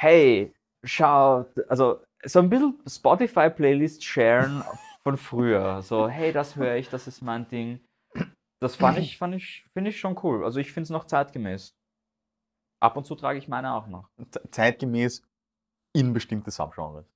hey, 0.00 0.54
schau, 0.84 1.46
also 1.68 2.00
so 2.24 2.38
ein 2.38 2.48
bisschen 2.48 2.80
Spotify-Playlist 2.86 4.04
sharen 4.04 4.62
von 5.04 5.16
früher. 5.16 5.82
So, 5.82 6.08
hey, 6.08 6.32
das 6.32 6.56
höre 6.56 6.76
ich, 6.76 6.88
das 6.88 7.06
ist 7.06 7.22
mein 7.22 7.48
Ding. 7.48 7.80
Das 8.60 8.76
fand 8.76 8.98
ich, 8.98 9.18
fand 9.18 9.34
ich, 9.34 9.66
finde 9.72 9.90
ich 9.90 9.98
schon 9.98 10.18
cool. 10.22 10.44
Also 10.44 10.60
ich 10.60 10.72
finde 10.72 10.84
es 10.84 10.90
noch 10.90 11.04
zeitgemäß. 11.04 11.74
Ab 12.80 12.96
und 12.96 13.04
zu 13.04 13.14
trage 13.16 13.38
ich 13.38 13.48
meine 13.48 13.74
auch 13.74 13.86
noch. 13.88 14.08
Ze- 14.30 14.48
Zeitgemäß 14.50 15.26
in 15.94 16.12
bestimmte 16.12 16.50
Subgenres. 16.50 17.06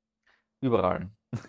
Überall. 0.63 1.11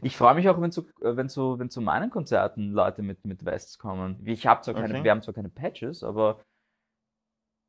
Ich 0.00 0.16
freue 0.16 0.34
mich 0.34 0.48
auch, 0.48 0.58
wenn 0.58 0.72
zu, 0.72 0.88
äh, 1.02 1.16
wenn 1.16 1.28
zu, 1.28 1.58
wenn 1.58 1.68
zu 1.68 1.82
meinen 1.82 2.08
Konzerten 2.08 2.72
Leute 2.72 3.02
mit, 3.02 3.26
mit 3.26 3.44
Wests 3.44 3.76
kommen. 3.78 4.26
Ich 4.26 4.46
habe 4.46 4.62
zwar 4.62 4.72
keine, 4.72 4.94
Okay. 4.94 5.04
wir 5.04 5.10
haben 5.10 5.20
zwar 5.20 5.34
keine 5.34 5.50
Patches, 5.50 6.02
aber 6.02 6.40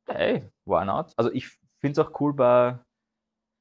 hey, 0.08 0.50
why 0.64 0.86
not? 0.86 1.12
Also 1.18 1.30
ich 1.30 1.48
finde 1.82 2.00
es 2.00 2.06
auch 2.06 2.18
cool 2.20 2.32
bei. 2.32 2.78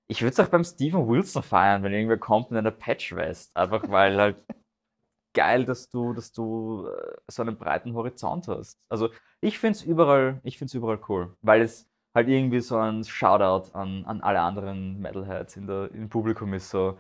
Ich 0.09 0.21
würde 0.21 0.31
es 0.33 0.39
auch 0.39 0.49
beim 0.49 0.63
Steven 0.63 1.07
Wilson 1.07 1.43
feiern, 1.43 1.83
wenn 1.83 1.93
irgendwer 1.93 2.17
kommt 2.17 2.51
mit 2.51 2.59
einer 2.59 2.71
Patch-West. 2.71 3.55
Einfach 3.55 3.89
weil 3.89 4.17
halt 4.17 4.37
geil, 5.33 5.65
dass 5.65 5.89
du, 5.89 6.13
dass 6.13 6.31
du 6.31 6.87
äh, 6.87 7.15
so 7.27 7.41
einen 7.41 7.57
breiten 7.57 7.93
Horizont 7.93 8.47
hast. 8.47 8.79
Also 8.89 9.09
ich 9.41 9.59
finde 9.59 9.77
es 9.77 9.83
überall, 9.83 10.39
ich 10.43 10.61
überall 10.73 10.99
cool, 11.09 11.35
weil 11.41 11.61
es 11.61 11.87
halt 12.15 12.27
irgendwie 12.29 12.59
so 12.59 12.77
ein 12.77 13.03
Shoutout 13.03 13.71
an, 13.73 14.05
an 14.05 14.21
alle 14.21 14.41
anderen 14.41 14.99
Metalheads 14.99 15.57
in 15.57 15.67
der, 15.67 15.91
im 15.91 16.09
Publikum 16.09 16.53
ist 16.53 16.69
so, 16.69 16.99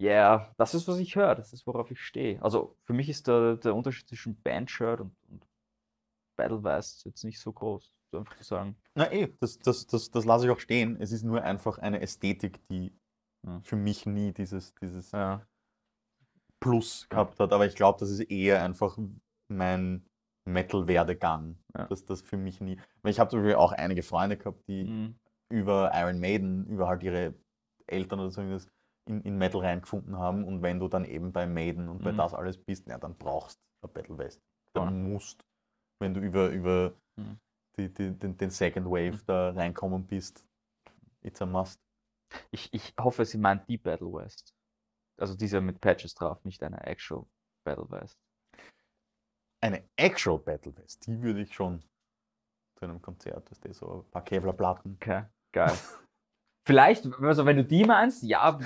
yeah, 0.00 0.52
das 0.58 0.74
ist, 0.74 0.88
was 0.88 0.98
ich 0.98 1.16
höre, 1.16 1.34
das 1.34 1.52
ist, 1.52 1.66
worauf 1.66 1.90
ich 1.90 2.00
stehe. 2.00 2.42
Also 2.42 2.76
für 2.84 2.92
mich 2.92 3.08
ist 3.08 3.28
der, 3.28 3.56
der 3.56 3.74
Unterschied 3.74 4.08
zwischen 4.08 4.40
Bandshirt 4.42 5.00
und, 5.00 5.16
und 5.28 5.46
Battle 6.36 6.62
West 6.62 7.04
jetzt 7.06 7.24
nicht 7.24 7.40
so 7.40 7.52
groß, 7.52 7.94
so 8.10 8.18
einfach 8.18 8.36
zu 8.36 8.44
sagen. 8.44 8.76
Na 8.96 9.12
eh, 9.12 9.28
das, 9.40 9.58
das, 9.58 9.86
das, 9.86 10.10
das 10.10 10.24
lasse 10.24 10.46
ich 10.46 10.50
auch 10.50 10.58
stehen. 10.58 10.96
Es 11.00 11.12
ist 11.12 11.22
nur 11.22 11.42
einfach 11.42 11.78
eine 11.78 12.00
Ästhetik, 12.00 12.66
die 12.68 12.92
Ja. 13.46 13.60
für 13.60 13.76
mich 13.76 14.06
nie 14.06 14.32
dieses, 14.32 14.74
dieses 14.74 15.12
Ja. 15.12 15.46
Plus 16.60 17.06
gehabt 17.10 17.38
hat. 17.38 17.52
Aber 17.52 17.66
ich 17.66 17.76
glaube, 17.76 17.98
das 18.00 18.10
ist 18.10 18.20
eher 18.20 18.62
einfach 18.62 18.98
mein 19.48 20.06
Metal-Werdegang. 20.48 21.58
Ja. 21.76 21.86
Das 21.86 22.04
das 22.06 22.22
für 22.22 22.36
mich 22.38 22.60
nie. 22.60 22.80
Weil 23.02 23.10
ich 23.12 23.20
habe 23.20 23.30
zum 23.30 23.40
Beispiel 23.40 23.56
auch 23.56 23.72
einige 23.72 24.02
Freunde 24.02 24.36
gehabt, 24.38 24.66
die 24.68 24.84
Mhm. 24.84 25.18
über 25.50 25.90
Iron 25.94 26.18
Maiden, 26.18 26.66
über 26.66 26.88
halt 26.88 27.02
ihre 27.02 27.34
Eltern 27.86 28.20
oder 28.20 28.30
so 28.30 28.40
irgendwas 28.40 28.68
in, 29.08 29.20
in 29.22 29.36
Metal 29.36 29.60
reingefunden 29.60 30.16
haben. 30.18 30.44
Und 30.44 30.62
wenn 30.62 30.80
du 30.80 30.88
dann 30.88 31.04
eben 31.04 31.32
bei 31.32 31.46
Maiden 31.46 31.88
und 31.88 32.02
bei 32.02 32.12
Mhm. 32.12 32.16
das 32.16 32.32
alles 32.34 32.56
bist, 32.58 32.88
ja, 32.88 32.98
dann 32.98 33.16
brauchst 33.16 33.58
du 33.58 33.86
eine 33.88 33.92
Battle 33.92 34.18
West. 34.18 34.40
Dann 34.72 35.02
musst, 35.12 35.44
wenn 36.00 36.14
du 36.14 36.20
über, 36.20 36.48
über 36.48 36.94
Mhm. 37.18 37.38
Die, 37.78 37.92
die, 37.92 38.18
den, 38.18 38.36
den 38.36 38.50
Second 38.50 38.86
Wave 38.86 39.12
Mhm. 39.12 39.26
da 39.26 39.50
reinkommen 39.50 40.06
bist, 40.06 40.44
it's 41.22 41.42
a 41.42 41.46
must. 41.46 41.80
Ich, 42.50 42.72
ich 42.72 42.94
hoffe, 42.98 43.24
sie 43.24 43.38
meint 43.38 43.68
die 43.68 43.78
Battle 43.78 44.12
West. 44.12 44.54
Also 45.18 45.34
diese 45.36 45.60
mit 45.60 45.80
Patches 45.80 46.14
drauf, 46.14 46.44
nicht 46.44 46.62
eine 46.62 46.84
actual 46.86 47.24
Battle 47.64 47.90
West. 47.90 48.18
Eine 49.62 49.88
Actual 49.96 50.38
Battle 50.38 50.76
West, 50.76 51.06
die 51.06 51.20
würde 51.22 51.42
ich 51.42 51.54
schon 51.54 51.80
zu 52.78 52.84
einem 52.84 53.00
Konzert, 53.00 53.50
das 53.50 53.58
ist 53.60 53.78
so 53.78 54.04
ein 54.04 54.10
paar 54.10 54.22
Kevlar-Platten. 54.22 54.94
Okay, 54.96 55.24
geil. 55.52 55.72
Vielleicht, 56.68 57.06
also 57.22 57.46
wenn 57.46 57.56
du 57.58 57.64
die 57.64 57.84
meinst, 57.84 58.22
ja, 58.24 58.58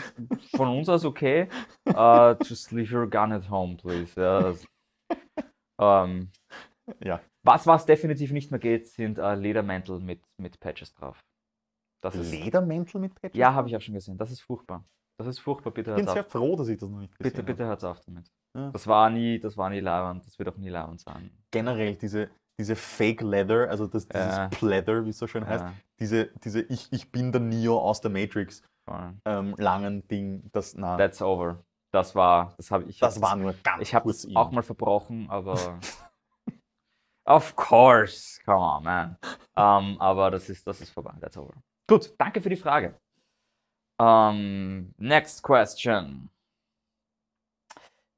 von 0.56 0.68
uns 0.68 0.88
aus 0.88 1.04
okay. 1.04 1.48
Uh, 1.86 2.34
just 2.42 2.72
leave 2.72 2.92
your 2.96 3.06
gun 3.06 3.30
at 3.30 3.48
home, 3.48 3.76
please. 3.76 4.18
Ja, 4.18 4.40
das, 4.40 4.66
ähm, 5.78 6.32
Ja, 7.04 7.20
was, 7.44 7.66
was 7.66 7.86
definitiv 7.86 8.32
nicht 8.32 8.50
mehr 8.50 8.60
geht, 8.60 8.88
sind 8.88 9.18
äh, 9.18 9.34
Ledermäntel 9.34 10.00
mit, 10.00 10.22
mit 10.38 10.60
Patches 10.60 10.92
drauf. 10.94 11.20
Das 12.02 12.14
ist, 12.14 12.30
Ledermäntel 12.30 13.00
mit 13.00 13.14
Patches? 13.14 13.38
ja, 13.38 13.52
habe 13.54 13.68
ich 13.68 13.76
auch 13.76 13.80
schon 13.80 13.94
gesehen. 13.94 14.16
Das 14.16 14.30
ist 14.30 14.40
furchtbar. 14.40 14.84
Das 15.18 15.26
ist 15.26 15.38
furchtbar, 15.38 15.70
bitte 15.70 15.90
Ich 15.90 15.96
bin 15.96 16.06
sehr 16.06 16.24
auf. 16.24 16.30
froh, 16.30 16.56
dass 16.56 16.68
ich 16.68 16.78
das 16.78 16.88
noch 16.88 17.00
nicht 17.00 17.16
gesehen 17.18 17.30
Bitte, 17.30 17.42
bitte 17.42 17.64
hört's 17.66 17.84
auf 17.84 18.00
damit. 18.00 18.30
Ja. 18.56 18.70
Das 18.70 18.86
war 18.86 19.10
nie, 19.10 19.38
das 19.38 19.56
war 19.56 19.68
nie 19.70 19.80
leibend, 19.80 20.26
das 20.26 20.38
wird 20.38 20.48
auch 20.48 20.56
nie 20.56 20.70
leibend 20.70 21.00
sein. 21.00 21.30
Generell 21.50 21.94
diese, 21.96 22.30
diese 22.58 22.74
Fake 22.74 23.20
Leather, 23.20 23.68
also 23.68 23.86
das, 23.86 24.08
dieses 24.08 24.36
Ja. 24.36 24.48
Pleather, 24.48 25.04
wie 25.04 25.10
es 25.10 25.18
so 25.18 25.26
schön 25.26 25.46
heißt, 25.46 25.64
diese, 26.00 26.30
diese 26.42 26.62
ich, 26.62 26.90
ich 26.90 27.12
bin 27.12 27.32
der 27.32 27.40
Neo 27.42 27.78
aus 27.78 28.00
der 28.00 28.10
Matrix 28.10 28.62
ähm, 29.24 29.54
langen 29.58 30.06
Ding, 30.08 30.48
das, 30.52 30.74
na, 30.74 30.96
That's 30.96 31.22
over. 31.22 31.62
Das 31.92 32.14
war, 32.14 32.54
das 32.56 32.70
habe 32.70 32.84
ich. 32.84 32.98
Das 32.98 33.20
war 33.20 33.36
nur 33.36 33.54
ganz 33.62 33.82
Ich 33.82 33.94
habe 33.94 34.10
es 34.10 34.28
auch 34.34 34.50
mal 34.52 34.62
verbrochen, 34.62 35.28
aber. 35.28 35.78
of 37.30 37.54
course, 37.56 38.40
come 38.44 38.58
on, 38.58 38.84
man. 38.84 39.16
Ähm, 39.56 39.96
aber 40.00 40.30
das 40.30 40.48
ist, 40.48 40.66
das 40.66 40.80
ist 40.80 40.90
vorbei. 40.90 41.14
That's 41.20 41.36
over. 41.36 41.54
Gut, 41.88 42.12
danke 42.18 42.40
für 42.40 42.50
die 42.50 42.56
Frage. 42.56 42.98
Ähm, 44.00 44.94
next 44.98 45.42
question. 45.42 46.30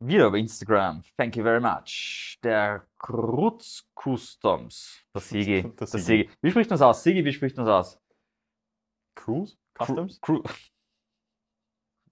Wieder 0.01 0.27
über 0.27 0.39
Instagram. 0.39 1.03
Thank 1.17 1.37
you 1.37 1.45
very 1.45 1.61
much. 1.61 2.39
Der 2.43 2.85
Krutz 2.99 3.85
Customs. 3.95 5.01
Der 5.15 5.21
Sigi. 5.21 5.63
Der 5.63 5.71
Der 5.73 5.87
Sigi. 5.87 6.03
Sigi. 6.03 6.31
Wie 6.41 6.51
spricht 6.51 6.71
man 6.71 6.79
das 6.79 6.83
aus? 6.83 7.03
Sigi, 7.03 7.25
wie 7.25 7.33
spricht 7.33 7.57
man 7.57 7.67
das 7.67 7.87
aus? 7.87 8.01
Cruise? 9.15 9.57
Customs? 9.79 10.21
Cru 10.21 10.43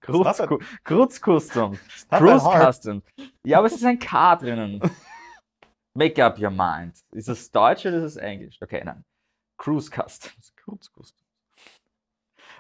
Krutz, 0.00 1.20
Krutz 1.20 1.48
that 1.48 2.20
Cruise. 2.20 2.44
Custom. 2.44 3.02
Ja, 3.44 3.58
aber 3.58 3.66
es 3.66 3.74
ist 3.74 3.84
ein 3.84 3.98
K 3.98 4.36
drinnen. 4.36 4.80
Make 5.94 6.22
up 6.24 6.38
your 6.38 6.50
mind. 6.50 6.94
Ist 7.12 7.28
es 7.28 7.50
Deutsch 7.50 7.84
oder 7.86 7.98
ist 7.98 8.12
es 8.12 8.16
Englisch? 8.16 8.60
Okay, 8.62 8.82
nein. 8.84 9.04
Cruise 9.58 9.90
Customs. 9.90 10.54
Cruise 10.56 10.90
Customs. 10.90 11.30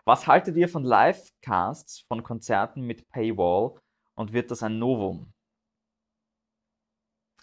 Was 0.04 0.26
haltet 0.26 0.56
ihr 0.56 0.68
von 0.68 0.84
Livecasts 0.84 2.00
von 2.00 2.22
Konzerten 2.22 2.82
mit 2.82 3.08
Paywall 3.10 3.78
und 4.14 4.32
wird 4.32 4.50
das 4.50 4.62
ein 4.62 4.78
Novum? 4.78 5.32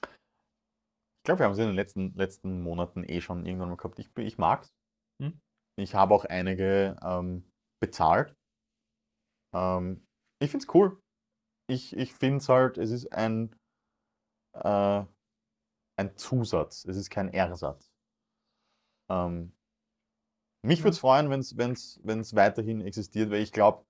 Ich 0.03 1.23
glaube, 1.23 1.39
wir 1.39 1.45
haben 1.45 1.53
es 1.53 1.59
in 1.59 1.67
den 1.67 1.75
letzten, 1.75 2.13
letzten 2.15 2.61
Monaten 2.61 3.03
eh 3.03 3.21
schon 3.21 3.45
irgendwann 3.45 3.69
mal 3.69 3.77
gehabt. 3.77 3.99
Ich, 3.99 4.09
ich 4.17 4.37
mag 4.37 4.63
es. 4.63 4.73
Hm. 5.21 5.39
Ich 5.79 5.93
habe 5.93 6.13
auch 6.13 6.25
einige 6.25 6.97
ähm, 7.03 7.49
bezahlt. 7.79 8.35
Ähm, 9.53 10.05
ich 10.39 10.51
finde 10.51 10.65
es 10.65 10.73
cool. 10.73 11.01
Ich, 11.69 11.95
ich 11.95 12.13
finde 12.13 12.37
es 12.37 12.49
halt, 12.49 12.77
es 12.77 12.91
ist 12.91 13.11
ein, 13.11 13.55
äh, 14.53 15.05
ein 15.97 16.15
Zusatz. 16.15 16.85
Es 16.85 16.95
ist 16.97 17.09
kein 17.09 17.29
Ersatz. 17.33 17.91
Ähm, 19.09 19.53
mich 20.63 20.79
würde 20.79 20.91
es 20.91 20.99
freuen, 20.99 21.29
wenn 21.29 21.39
es 22.21 22.35
weiterhin 22.35 22.81
existiert, 22.81 23.29
weil 23.31 23.41
ich 23.41 23.51
glaube, 23.51 23.85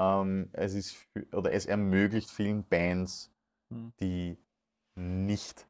ähm, 0.00 0.50
es 0.52 0.74
ist 0.74 0.92
für- 0.94 1.26
oder 1.36 1.52
es 1.52 1.66
ermöglicht 1.66 2.30
vielen 2.30 2.64
Bands, 2.66 3.32
Hm. 3.72 3.92
die 4.00 4.38
nicht 4.96 5.68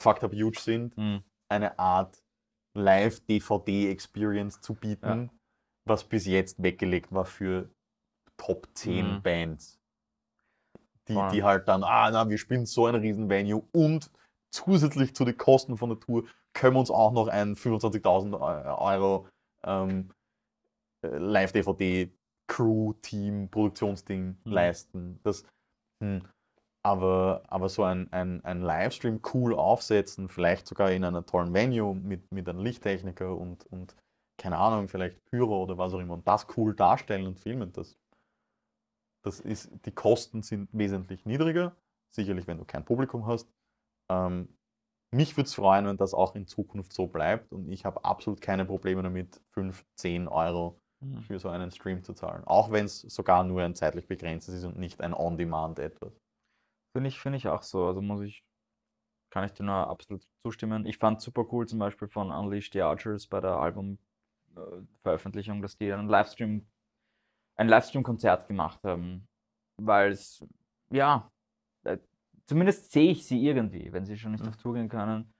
fucked 0.00 0.24
up 0.24 0.32
huge 0.32 0.60
sind, 0.60 0.96
Hm. 0.96 1.22
eine 1.48 1.78
Art 1.78 2.22
Live-DVD-Experience 2.76 4.60
zu 4.60 4.74
bieten, 4.74 5.30
was 5.86 6.04
bis 6.04 6.26
jetzt 6.26 6.62
weggelegt 6.62 7.12
war 7.12 7.24
für 7.24 7.70
Top 8.36 8.68
10 8.74 9.16
Mhm. 9.16 9.22
Bands. 9.22 9.80
Die, 11.08 11.14
die 11.32 11.42
halt 11.42 11.66
dann, 11.68 11.82
ah, 11.84 12.10
na, 12.10 12.28
wir 12.28 12.36
spielen 12.36 12.66
so 12.66 12.86
ein 12.86 12.94
riesen 12.94 13.30
Venue 13.30 13.66
und 13.72 14.10
zusätzlich 14.50 15.14
zu 15.14 15.24
den 15.24 15.36
Kosten 15.36 15.76
von 15.76 15.90
der 15.90 16.00
Tour 16.00 16.24
können 16.54 16.74
wir 16.76 16.80
uns 16.80 16.90
auch 16.90 17.12
noch 17.12 17.28
ein 17.28 17.56
25.000 17.56 18.34
Eu- 18.34 18.76
Euro 18.78 19.26
ähm, 19.64 20.10
äh, 21.02 21.08
Live-DVD 21.18 22.10
Crew, 22.48 22.94
Team, 23.02 23.48
Produktionsding 23.50 24.38
Mhm. 24.44 24.52
leisten. 24.52 25.20
Das, 25.22 25.44
hm, 26.02 26.22
aber, 26.84 27.42
aber 27.48 27.68
so 27.68 27.84
ein, 27.84 28.12
ein, 28.12 28.44
ein 28.44 28.62
Livestream 28.62 29.20
cool 29.34 29.54
aufsetzen, 29.54 30.28
vielleicht 30.28 30.66
sogar 30.68 30.92
in 30.92 31.04
einer 31.04 31.26
tollen 31.26 31.54
Venue 31.54 31.94
mit, 31.94 32.32
mit 32.32 32.48
einem 32.48 32.60
Lichttechniker 32.60 33.36
und, 33.36 33.66
und 33.66 33.96
keine 34.38 34.58
Ahnung, 34.58 34.88
vielleicht 34.88 35.24
Pyro 35.26 35.62
oder 35.64 35.78
was 35.78 35.94
auch 35.94 36.00
immer 36.00 36.14
und 36.14 36.28
das 36.28 36.46
cool 36.56 36.74
darstellen 36.76 37.26
und 37.26 37.40
filmen, 37.40 37.72
das, 37.72 37.98
das 39.22 39.38
ist, 39.40 39.70
die 39.84 39.92
Kosten 39.92 40.42
sind 40.42 40.68
wesentlich 40.72 41.24
niedriger, 41.24 41.76
sicherlich 42.10 42.46
wenn 42.46 42.58
du 42.58 42.64
kein 42.64 42.84
Publikum 42.84 43.26
hast. 43.26 43.48
Ähm, 44.10 44.56
mich 45.10 45.36
würde 45.36 45.46
es 45.46 45.54
freuen, 45.54 45.86
wenn 45.86 45.96
das 45.96 46.14
auch 46.14 46.34
in 46.34 46.46
Zukunft 46.46 46.92
so 46.92 47.06
bleibt 47.06 47.52
und 47.52 47.70
ich 47.70 47.84
habe 47.84 48.04
absolut 48.04 48.40
keine 48.40 48.66
Probleme 48.66 49.02
damit, 49.02 49.40
5, 49.52 49.84
10 49.96 50.28
Euro 50.28 50.80
Hm. 51.00 51.22
für 51.22 51.38
so 51.38 51.48
einen 51.48 51.70
Stream 51.70 52.02
zu 52.02 52.12
zahlen. 52.12 52.44
Auch 52.44 52.72
wenn 52.72 52.86
es 52.86 53.02
sogar 53.02 53.44
nur 53.44 53.62
ein 53.62 53.74
zeitlich 53.74 54.06
begrenztes 54.06 54.56
ist 54.56 54.64
und 54.64 54.78
nicht 54.78 55.00
ein 55.00 55.14
On-Demand 55.14 55.78
etwas. 55.78 56.12
Finde 56.92 57.08
ich, 57.08 57.20
finde 57.20 57.38
ich 57.38 57.48
auch 57.48 57.62
so. 57.62 57.86
Also 57.86 58.02
muss 58.02 58.22
ich, 58.22 58.44
kann 59.30 59.44
ich 59.44 59.52
dir 59.52 59.62
nur 59.62 59.74
absolut 59.74 60.26
zustimmen. 60.44 60.86
Ich 60.86 60.98
fand 60.98 61.20
super 61.20 61.44
cool 61.52 61.68
zum 61.68 61.78
Beispiel 61.78 62.08
von 62.08 62.32
Unleash 62.32 62.70
the 62.72 62.82
Archers 62.82 63.28
bei 63.28 63.40
der 63.40 63.56
Albumveröffentlichung, 63.56 65.62
dass 65.62 65.76
die 65.76 65.92
einen 65.92 66.08
Livestream, 66.08 66.66
ein 67.56 67.68
Livestream-Konzert 67.68 68.48
gemacht 68.48 68.82
haben. 68.82 69.28
Weil 69.80 70.10
es, 70.10 70.44
ja, 70.90 71.30
äh, 71.84 71.98
zumindest 72.48 72.90
sehe 72.90 73.10
ich 73.12 73.24
sie 73.26 73.46
irgendwie, 73.46 73.92
wenn 73.92 74.04
sie 74.04 74.16
schon 74.16 74.32
nicht 74.32 74.42
Mhm. 74.42 74.48
auf 74.48 74.56
Tour 74.56 74.74
gehen 74.74 74.88
können. 74.88 75.32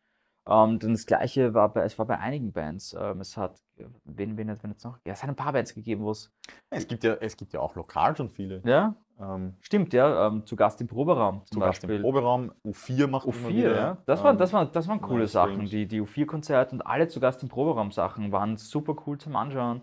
Ähm, 0.48 0.78
dann 0.78 0.92
das 0.92 1.04
gleiche 1.04 1.52
war 1.52 1.70
bei, 1.72 1.82
es 1.82 1.98
war 1.98 2.06
bei 2.06 2.18
einigen 2.18 2.52
Bands. 2.52 2.96
Ähm, 2.98 3.20
es 3.20 3.36
hat, 3.36 3.60
wen, 4.04 4.36
wen 4.38 4.48
hat 4.50 4.62
jetzt 4.64 4.84
noch? 4.84 4.98
Ja, 5.06 5.12
es 5.12 5.22
hat 5.22 5.28
ein 5.28 5.36
paar 5.36 5.52
Bands 5.52 5.74
gegeben, 5.74 6.02
wo 6.04 6.10
es, 6.12 6.32
Es 6.70 6.86
gibt 6.88 7.04
ja, 7.04 7.14
es 7.20 7.36
gibt 7.36 7.52
ja 7.52 7.60
auch 7.60 7.74
lokal 7.74 8.16
schon 8.16 8.30
viele. 8.30 8.62
ja, 8.64 8.94
Ähm, 9.20 9.56
stimmt, 9.60 9.92
ja, 9.92 10.28
ähm, 10.28 10.46
zu 10.46 10.56
Gast 10.56 10.80
im 10.80 10.86
Proberaum 10.86 11.42
zu 11.44 11.58
Gast 11.58 11.82
Beispiel. 11.82 11.96
im 11.96 12.02
Proberaum. 12.02 12.52
U4 12.64 13.08
macht 13.08 13.26
immer 13.26 13.34
U4, 13.36 13.48
wieder. 13.48 13.76
ja. 13.76 13.98
Das, 14.06 14.22
waren, 14.24 14.38
das, 14.38 14.52
waren, 14.54 14.70
das 14.72 14.88
waren 14.88 15.00
coole 15.02 15.26
Sachen. 15.26 15.66
Die, 15.66 15.86
die 15.86 16.00
U4-Konzerte 16.00 16.72
und 16.76 16.82
alle 16.82 17.08
zu 17.08 17.18
Gast 17.20 17.42
im 17.42 17.48
Proberaum-Sachen 17.50 18.32
waren 18.32 18.56
super 18.56 18.94
cool 19.06 19.18
zum 19.18 19.36
Anschauen. 19.36 19.82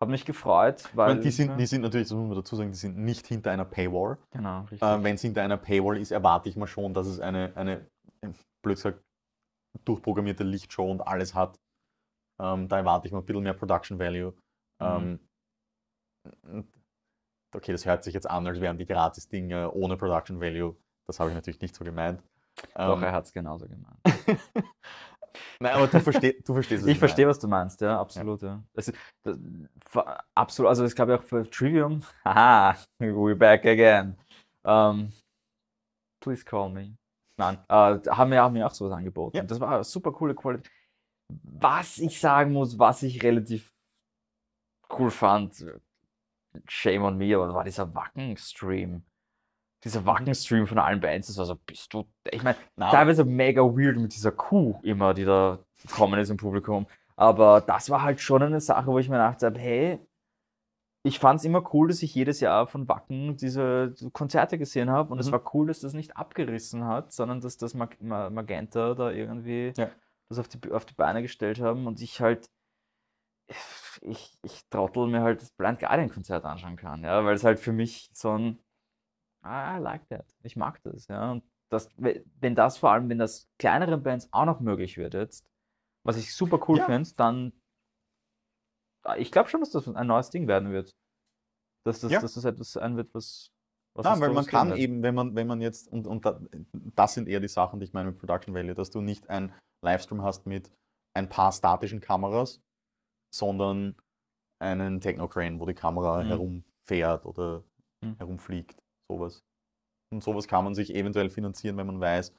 Hat 0.00 0.08
mich 0.08 0.24
gefreut, 0.24 0.80
ich 0.80 0.96
weil. 0.96 1.08
meine, 1.08 1.20
die, 1.20 1.30
sind, 1.30 1.58
die 1.58 1.66
sind 1.66 1.82
natürlich, 1.82 2.08
das 2.08 2.16
muss 2.16 2.28
man 2.28 2.36
dazu 2.36 2.56
sagen, 2.56 2.70
die 2.70 2.78
sind 2.78 2.96
nicht 2.96 3.26
hinter 3.26 3.50
einer 3.50 3.66
Paywall. 3.66 4.16
Genau, 4.30 4.60
richtig. 4.62 4.80
Ähm, 4.82 5.04
Wenn 5.04 5.14
es 5.16 5.20
hinter 5.20 5.42
einer 5.42 5.58
Paywall 5.58 5.98
ist, 5.98 6.10
erwarte 6.10 6.48
ich 6.48 6.56
mal 6.56 6.66
schon, 6.66 6.94
dass 6.94 7.06
es 7.06 7.20
eine, 7.20 7.52
eine 7.54 7.86
äh, 8.22 8.28
blöd 8.64 8.76
gesagt, 8.76 9.02
durchprogrammierte 9.84 10.42
Lichtshow 10.42 10.90
und 10.90 11.02
alles 11.02 11.34
hat. 11.34 11.58
Ähm, 12.40 12.66
da 12.68 12.78
erwarte 12.78 13.06
ich 13.06 13.12
mal 13.12 13.18
ein 13.20 13.26
bisschen 13.26 13.42
mehr 13.42 13.52
Production 13.54 13.98
Value. 13.98 14.32
Ähm, 14.80 15.20
und- 16.44 16.72
okay, 17.54 17.72
das 17.72 17.84
hört 17.84 18.02
sich 18.02 18.14
jetzt 18.14 18.28
an, 18.28 18.46
als 18.46 18.60
wären 18.60 18.78
die 18.78 18.86
Gratis-Dinge 18.86 19.70
ohne 19.72 19.96
Production 19.98 20.40
Value. 20.40 20.76
Das 21.06 21.20
habe 21.20 21.28
ich 21.30 21.34
natürlich 21.36 21.60
nicht 21.60 21.74
so 21.74 21.84
gemeint. 21.84 22.22
Doch, 22.74 22.96
Ähm, 22.96 23.02
er 23.04 23.12
hat 23.12 23.26
es 23.26 23.32
genauso 23.32 23.66
gemeint. 23.68 24.00
Nein, 25.58 25.74
aber 25.74 25.86
du, 25.86 26.00
versteh, 26.00 26.40
du 26.44 26.54
verstehst, 26.54 26.82
was 26.82 26.90
Ich 26.90 26.98
verstehe, 26.98 27.26
was 27.26 27.38
du 27.38 27.48
meinst, 27.48 27.80
ja, 27.80 28.00
absolut, 28.00 28.42
ja. 28.42 28.62
Das 28.74 28.88
ist, 28.88 28.96
das, 29.22 29.38
absolut, 30.34 30.68
also 30.68 30.82
das 30.82 30.94
glaube 30.94 31.14
ich 31.14 31.20
auch 31.20 31.24
für 31.24 31.48
Trivium. 31.48 32.02
Haha, 32.24 32.76
we're 32.98 33.34
back 33.34 33.64
again. 33.66 34.16
Ähm, 34.64 35.12
please 36.20 36.44
call 36.44 36.70
me. 36.70 36.96
Nein, 37.36 37.58
äh, 37.68 37.98
haben 38.10 38.30
wir 38.30 38.42
haben 38.42 38.52
mir 38.52 38.66
auch 38.66 38.74
sowas 38.74 38.92
angeboten. 38.92 39.36
Ja. 39.36 39.42
Das 39.42 39.60
war 39.60 39.74
eine 39.74 39.84
super 39.84 40.12
coole 40.12 40.34
Qualität. 40.34 40.70
Was 41.28 41.98
ich 41.98 42.18
sagen 42.20 42.52
muss, 42.52 42.78
was 42.78 43.02
ich 43.02 43.22
relativ 43.22 43.72
cool 44.98 45.10
fand, 45.10 45.64
shame 46.66 47.04
on 47.04 47.16
me, 47.16 47.34
aber 47.34 47.54
war 47.54 47.64
dieser 47.64 47.94
Wacken-Stream. 47.94 49.04
Dieser 49.84 50.04
Wacken-Stream 50.04 50.66
von 50.66 50.78
allen 50.78 51.00
Bands, 51.00 51.28
das 51.28 51.38
war 51.38 51.46
so, 51.46 51.56
bist 51.56 51.92
du, 51.94 52.04
ich 52.30 52.42
meine, 52.42 52.56
teilweise 52.78 53.24
mega 53.24 53.62
weird 53.62 53.96
mit 53.98 54.14
dieser 54.14 54.30
Kuh 54.32 54.78
immer, 54.82 55.14
die 55.14 55.24
da 55.24 55.58
gekommen 55.82 56.20
ist 56.20 56.28
im 56.30 56.36
Publikum. 56.36 56.86
Aber 57.16 57.60
das 57.62 57.88
war 57.88 58.02
halt 58.02 58.20
schon 58.20 58.42
eine 58.42 58.60
Sache, 58.60 58.86
wo 58.88 58.98
ich 58.98 59.08
mir 59.08 59.16
gedacht 59.16 59.42
habe, 59.42 59.58
hey, 59.58 59.98
ich 61.02 61.18
fand 61.18 61.40
es 61.40 61.46
immer 61.46 61.64
cool, 61.72 61.88
dass 61.88 62.02
ich 62.02 62.14
jedes 62.14 62.40
Jahr 62.40 62.66
von 62.66 62.86
Wacken 62.86 63.36
diese 63.38 63.94
Konzerte 64.12 64.58
gesehen 64.58 64.90
habe. 64.90 65.12
Und 65.12 65.18
es 65.18 65.28
Mhm. 65.28 65.32
war 65.32 65.54
cool, 65.54 65.68
dass 65.68 65.80
das 65.80 65.94
nicht 65.94 66.14
abgerissen 66.14 66.84
hat, 66.84 67.12
sondern 67.12 67.40
dass 67.40 67.56
das 67.56 67.72
Mag 67.72 67.96
Ma- 68.02 68.28
Magenta 68.28 68.92
da 68.94 69.10
irgendwie 69.10 69.72
Ja. 69.78 69.88
das 70.28 70.38
auf 70.38 70.48
die, 70.48 70.70
auf 70.70 70.84
die 70.84 70.92
Beine 70.94 71.22
gestellt 71.22 71.58
haben 71.60 71.86
und 71.86 72.02
ich 72.02 72.20
halt, 72.20 72.50
ich, 74.02 74.38
ich 74.42 74.62
trottel 74.68 75.06
mir 75.06 75.22
halt 75.22 75.40
das 75.42 75.50
Blind 75.52 75.80
Guardian 75.80 76.10
Konzert 76.10 76.44
anschauen 76.44 76.76
kann, 76.76 77.02
ja, 77.02 77.24
weil 77.24 77.34
es 77.34 77.44
halt 77.44 77.58
für 77.60 77.72
mich 77.72 78.10
so 78.12 78.30
ein, 78.32 78.58
I 79.44 79.78
like 79.78 80.06
that, 80.08 80.26
ich 80.42 80.56
mag 80.56 80.82
das, 80.82 81.08
ja, 81.08 81.32
und 81.32 81.44
das, 81.70 81.88
we- 81.96 82.24
wenn 82.40 82.54
das 82.54 82.78
vor 82.78 82.90
allem, 82.92 83.08
wenn 83.08 83.18
das 83.18 83.48
kleineren 83.58 84.02
Bands 84.02 84.28
auch 84.32 84.44
noch 84.44 84.60
möglich 84.60 84.96
wird 84.96 85.14
jetzt, 85.14 85.46
was 86.04 86.16
ich 86.16 86.34
super 86.34 86.60
cool 86.68 86.78
Ja. 86.78 86.86
finde, 86.86 87.10
dann, 87.16 87.52
ah, 89.04 89.16
ich 89.16 89.30
glaube 89.32 89.48
schon, 89.48 89.60
dass 89.60 89.70
das 89.70 89.88
ein 89.88 90.06
neues 90.06 90.30
Ding 90.30 90.46
werden 90.48 90.70
wird. 90.72 90.94
Dass 91.86 92.00
das, 92.00 92.12
Ja. 92.12 92.20
dass 92.20 92.34
das 92.34 92.44
etwas 92.44 92.72
sein 92.72 92.96
wird, 92.96 93.14
was, 93.14 93.50
was 93.96 94.04
Nein, 94.04 94.20
weil 94.20 94.32
man 94.34 94.44
kann 94.44 94.68
wird. 94.68 94.78
eben, 94.78 95.02
wenn 95.02 95.14
man, 95.14 95.34
wenn 95.34 95.46
man 95.46 95.60
jetzt, 95.60 95.88
und, 95.90 96.06
und 96.06 96.24
da, 96.26 96.40
das 96.94 97.14
sind 97.14 97.28
eher 97.28 97.40
die 97.40 97.48
Sachen, 97.48 97.80
die 97.80 97.84
ich 97.86 97.92
meine 97.92 98.10
mit 98.10 98.18
Production 98.18 98.54
Value, 98.54 98.74
dass 98.74 98.90
du 98.90 99.00
nicht 99.00 99.30
ein 99.30 99.54
Livestream 99.82 100.22
hast 100.22 100.46
mit 100.46 100.70
ein 101.14 101.28
paar 101.28 101.52
statischen 101.52 102.00
Kameras, 102.00 102.60
sondern 103.34 103.96
einen 104.60 105.00
Techno-Crane, 105.00 105.58
wo 105.58 105.64
die 105.66 105.74
Kamera 105.74 106.22
Mhm. 106.22 106.28
herumfährt 106.28 107.24
oder 107.24 107.64
Mhm. 108.02 108.16
herumfliegt, 108.18 108.78
sowas. 109.10 109.42
Und 110.12 110.22
sowas 110.22 110.46
kann 110.48 110.64
man 110.64 110.74
sich 110.74 110.94
eventuell 110.94 111.30
finanzieren, 111.30 111.76
wenn 111.76 111.86
man 111.86 112.00
weiß, 112.00 112.32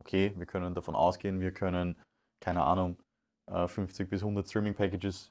okay, 0.00 0.32
wir 0.36 0.46
können 0.46 0.74
davon 0.74 0.94
ausgehen, 0.94 1.40
wir 1.40 1.52
können, 1.52 1.96
keine 2.40 2.62
Ahnung, 2.62 2.96
äh, 3.50 3.66
50 3.66 4.08
bis 4.08 4.22
100 4.22 4.48
Streaming-Packages 4.48 5.30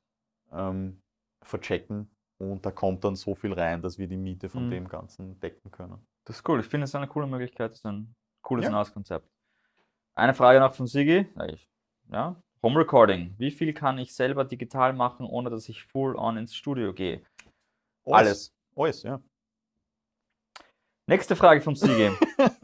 ähm, 0.52 1.00
verchecken 1.44 2.10
und 2.40 2.66
da 2.66 2.72
kommt 2.72 3.04
dann 3.04 3.16
so 3.16 3.36
viel 3.36 3.54
rein, 3.54 3.82
dass 3.82 3.98
wir 3.98 4.08
die 4.08 4.18
Miete 4.18 4.50
von 4.50 4.68
Mhm. 4.68 4.72
dem 4.72 4.88
Ganzen 4.88 5.40
decken 5.40 5.72
können. 5.72 6.06
Das 6.26 6.38
ist 6.38 6.50
cool. 6.50 6.60
Ich 6.60 6.66
finde 6.68 6.86
es 6.86 6.96
eine 6.96 7.08
coole 7.08 7.28
Möglichkeit. 7.28 7.72
Das 7.72 7.80
ist 7.80 7.86
ein 7.86 8.14
cooles 8.44 8.66
Ja. 8.66 8.72
neues 8.72 8.92
Konzept. 8.94 9.28
Eine 10.16 10.34
Frage 10.34 10.60
noch 10.60 10.74
von 10.74 10.88
Sigi. 10.88 11.28
Ja. 12.12 12.36
Home 12.64 12.80
Recording. 12.80 13.34
Wie 13.38 13.52
viel 13.52 13.74
kann 13.74 13.98
ich 14.00 14.14
selber 14.16 14.44
digital 14.44 14.94
machen, 14.94 15.26
ohne 15.26 15.50
dass 15.50 15.70
ich 15.70 15.84
full 15.86 16.16
on 16.16 16.38
ins 16.38 16.56
Studio 16.56 16.94
gehe? 16.94 17.24
Alles. 18.06 18.52
Alles, 18.76 19.04
ja. 19.04 19.22
Nächste 21.10 21.38
Frage 21.38 21.62
von 21.62 21.74
Sigi. 21.76 22.12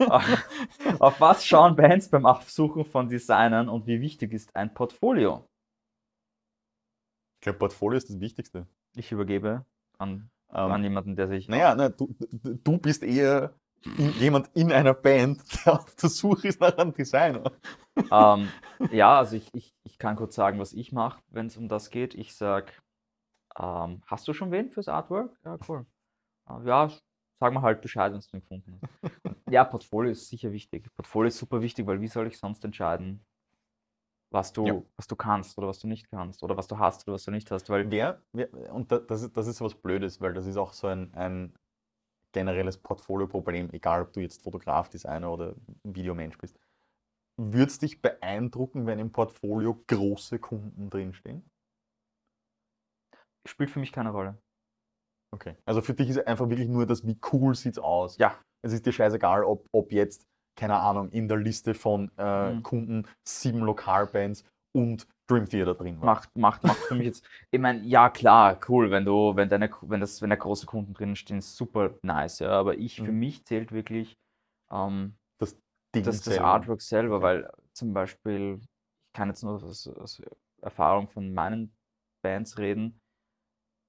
Auf 0.98 1.18
was 1.18 1.46
schauen 1.46 1.76
Bands 1.76 2.10
beim 2.10 2.26
Aufsuchen 2.26 2.84
von 2.84 3.08
Designern 3.08 3.70
und 3.70 3.86
wie 3.86 4.02
wichtig 4.02 4.34
ist 4.34 4.54
ein 4.54 4.74
Portfolio? 4.74 5.48
Ich 7.36 7.44
glaube, 7.44 7.58
Portfolio 7.58 7.96
ist 7.96 8.10
das 8.10 8.20
Wichtigste. 8.20 8.66
Ich 8.94 9.10
übergebe 9.12 9.64
an, 9.96 10.30
Ähm, 10.50 10.72
an 10.72 10.82
jemanden, 10.82 11.16
der 11.16 11.28
sich. 11.28 11.48
Naja, 11.48 11.74
na, 11.74 11.88
du, 11.88 12.14
du 12.32 12.76
bist 12.76 13.02
eher 13.02 13.54
in, 13.96 14.12
jemand 14.18 14.50
in 14.54 14.72
einer 14.72 14.92
Band, 14.92 15.42
der 15.64 15.80
auf 15.80 15.94
der 15.94 16.10
Suche 16.10 16.48
ist 16.48 16.60
nach 16.60 16.76
einem 16.76 16.92
Designer. 16.92 17.50
Ähm, 17.96 18.50
ja, 18.90 19.18
also 19.18 19.36
ich, 19.36 19.48
ich, 19.54 19.74
ich 19.84 19.96
kann 19.98 20.16
kurz 20.16 20.34
sagen, 20.34 20.58
was 20.58 20.74
ich 20.74 20.92
mache, 20.92 21.22
wenn 21.30 21.46
es 21.46 21.56
um 21.56 21.68
das 21.68 21.88
geht. 21.88 22.14
Ich 22.14 22.34
sag, 22.34 22.82
ähm, 23.58 24.02
hast 24.06 24.28
du 24.28 24.34
schon 24.34 24.50
wen 24.50 24.70
fürs 24.70 24.88
Artwork? 24.88 25.34
Ja, 25.44 25.58
cool. 25.66 25.86
Äh, 26.48 26.66
ja, 26.66 26.90
sag 27.40 27.52
mal 27.52 27.62
halt 27.62 27.80
Bescheid, 27.82 28.12
wenn 28.12 28.20
du 28.20 28.26
den 28.28 28.40
gefunden 28.40 28.74
hast. 28.74 28.84
Ja, 29.50 29.64
Portfolio 29.64 30.12
ist 30.12 30.28
sicher 30.28 30.52
wichtig. 30.52 30.88
Portfolio 30.96 31.28
ist 31.28 31.38
super 31.38 31.62
wichtig, 31.62 31.86
weil 31.86 32.00
wie 32.00 32.08
soll 32.08 32.26
ich 32.28 32.38
sonst 32.38 32.64
entscheiden, 32.64 33.24
was 34.30 34.52
du, 34.52 34.64
Ja. 34.66 34.82
was 34.96 35.06
du 35.06 35.16
kannst 35.16 35.56
oder 35.58 35.68
was 35.68 35.78
du 35.78 35.86
nicht 35.88 36.10
kannst 36.10 36.42
oder 36.42 36.56
was 36.56 36.66
du 36.66 36.78
hast 36.78 37.06
oder 37.06 37.14
was 37.14 37.24
du 37.24 37.30
nicht 37.30 37.50
hast, 37.50 37.68
weil 37.70 37.90
Wer, 37.90 38.22
wer 38.32 38.48
und 38.74 38.90
da, 38.90 38.98
das, 38.98 39.22
ist, 39.22 39.36
das 39.36 39.46
ist 39.46 39.60
was 39.60 39.74
Blödes, 39.74 40.20
weil 40.20 40.32
das 40.34 40.46
ist 40.46 40.56
auch 40.56 40.72
so 40.72 40.86
ein, 40.88 41.12
ein 41.14 41.54
generelles 42.32 42.78
Portfolio-Problem, 42.78 43.70
egal 43.72 44.02
ob 44.02 44.12
du 44.12 44.20
jetzt 44.20 44.42
Fotograf, 44.42 44.88
Designer 44.88 45.32
oder 45.32 45.54
Videomensch 45.84 46.38
bist. 46.38 46.58
Würde 47.38 47.66
es 47.70 47.78
dich 47.78 48.02
beeindrucken, 48.02 48.86
wenn 48.86 48.98
im 48.98 49.12
Portfolio 49.12 49.82
große 49.88 50.38
Kunden 50.40 50.90
drinstehen? 50.90 51.44
spielt 53.46 53.70
für 53.70 53.80
mich 53.80 53.92
keine 53.92 54.10
Rolle. 54.10 54.38
Okay. 55.34 55.54
Also 55.66 55.82
für 55.82 55.94
dich 55.94 56.08
ist 56.08 56.26
einfach 56.26 56.48
wirklich 56.48 56.68
nur 56.68 56.86
das, 56.86 57.06
wie 57.06 57.18
cool 57.32 57.54
sieht's 57.54 57.78
aus. 57.78 58.16
Ja. 58.18 58.38
Es 58.62 58.72
ist 58.72 58.86
dir 58.86 58.92
scheißegal, 58.92 59.44
ob, 59.44 59.66
ob 59.72 59.92
jetzt, 59.92 60.24
keine 60.56 60.76
Ahnung, 60.76 61.10
in 61.10 61.28
der 61.28 61.36
Liste 61.36 61.74
von 61.74 62.10
äh, 62.16 62.52
Mhm. 62.54 62.62
Kunden 62.62 63.06
sieben 63.26 63.60
Lokalbands 63.60 64.44
und 64.74 65.06
Dream 65.28 65.46
Theater 65.48 65.74
drin 65.74 66.00
war. 66.00 66.06
Macht, 66.06 66.36
macht, 66.36 66.64
macht 66.64 66.78
für 66.78 66.94
mich 66.94 67.06
jetzt. 67.06 67.24
Ich 67.50 67.60
meine, 67.60 67.80
ja 67.82 68.10
klar, 68.10 68.58
cool, 68.68 68.90
wenn 68.90 69.04
du, 69.04 69.36
wenn 69.36 69.48
deine, 69.48 69.70
wenn 69.82 70.00
das, 70.00 70.20
wenn 70.22 70.30
da 70.30 70.36
große 70.36 70.66
Kunden 70.66 70.94
drin 70.94 71.16
stehen, 71.16 71.40
super 71.40 71.94
nice, 72.02 72.40
ja. 72.40 72.50
Aber 72.50 72.76
ich, 72.78 72.96
für 72.96 73.12
Mhm. 73.12 73.18
mich 73.18 73.44
zählt 73.44 73.72
wirklich 73.72 74.16
ähm, 74.70 75.14
Ding 75.94 76.04
das, 76.04 76.22
das. 76.22 76.38
Artwork 76.38 76.82
selber, 76.82 77.22
weil 77.22 77.50
zum 77.72 77.94
Beispiel, 77.94 78.58
ich 78.60 78.66
kann 79.16 79.28
jetzt 79.28 79.42
nur 79.42 79.62
aus, 79.62 79.86
aus 79.86 80.20
Erfahrung 80.60 81.08
von 81.08 81.32
meinen 81.32 81.72
Bands 82.22 82.58
reden, 82.58 82.98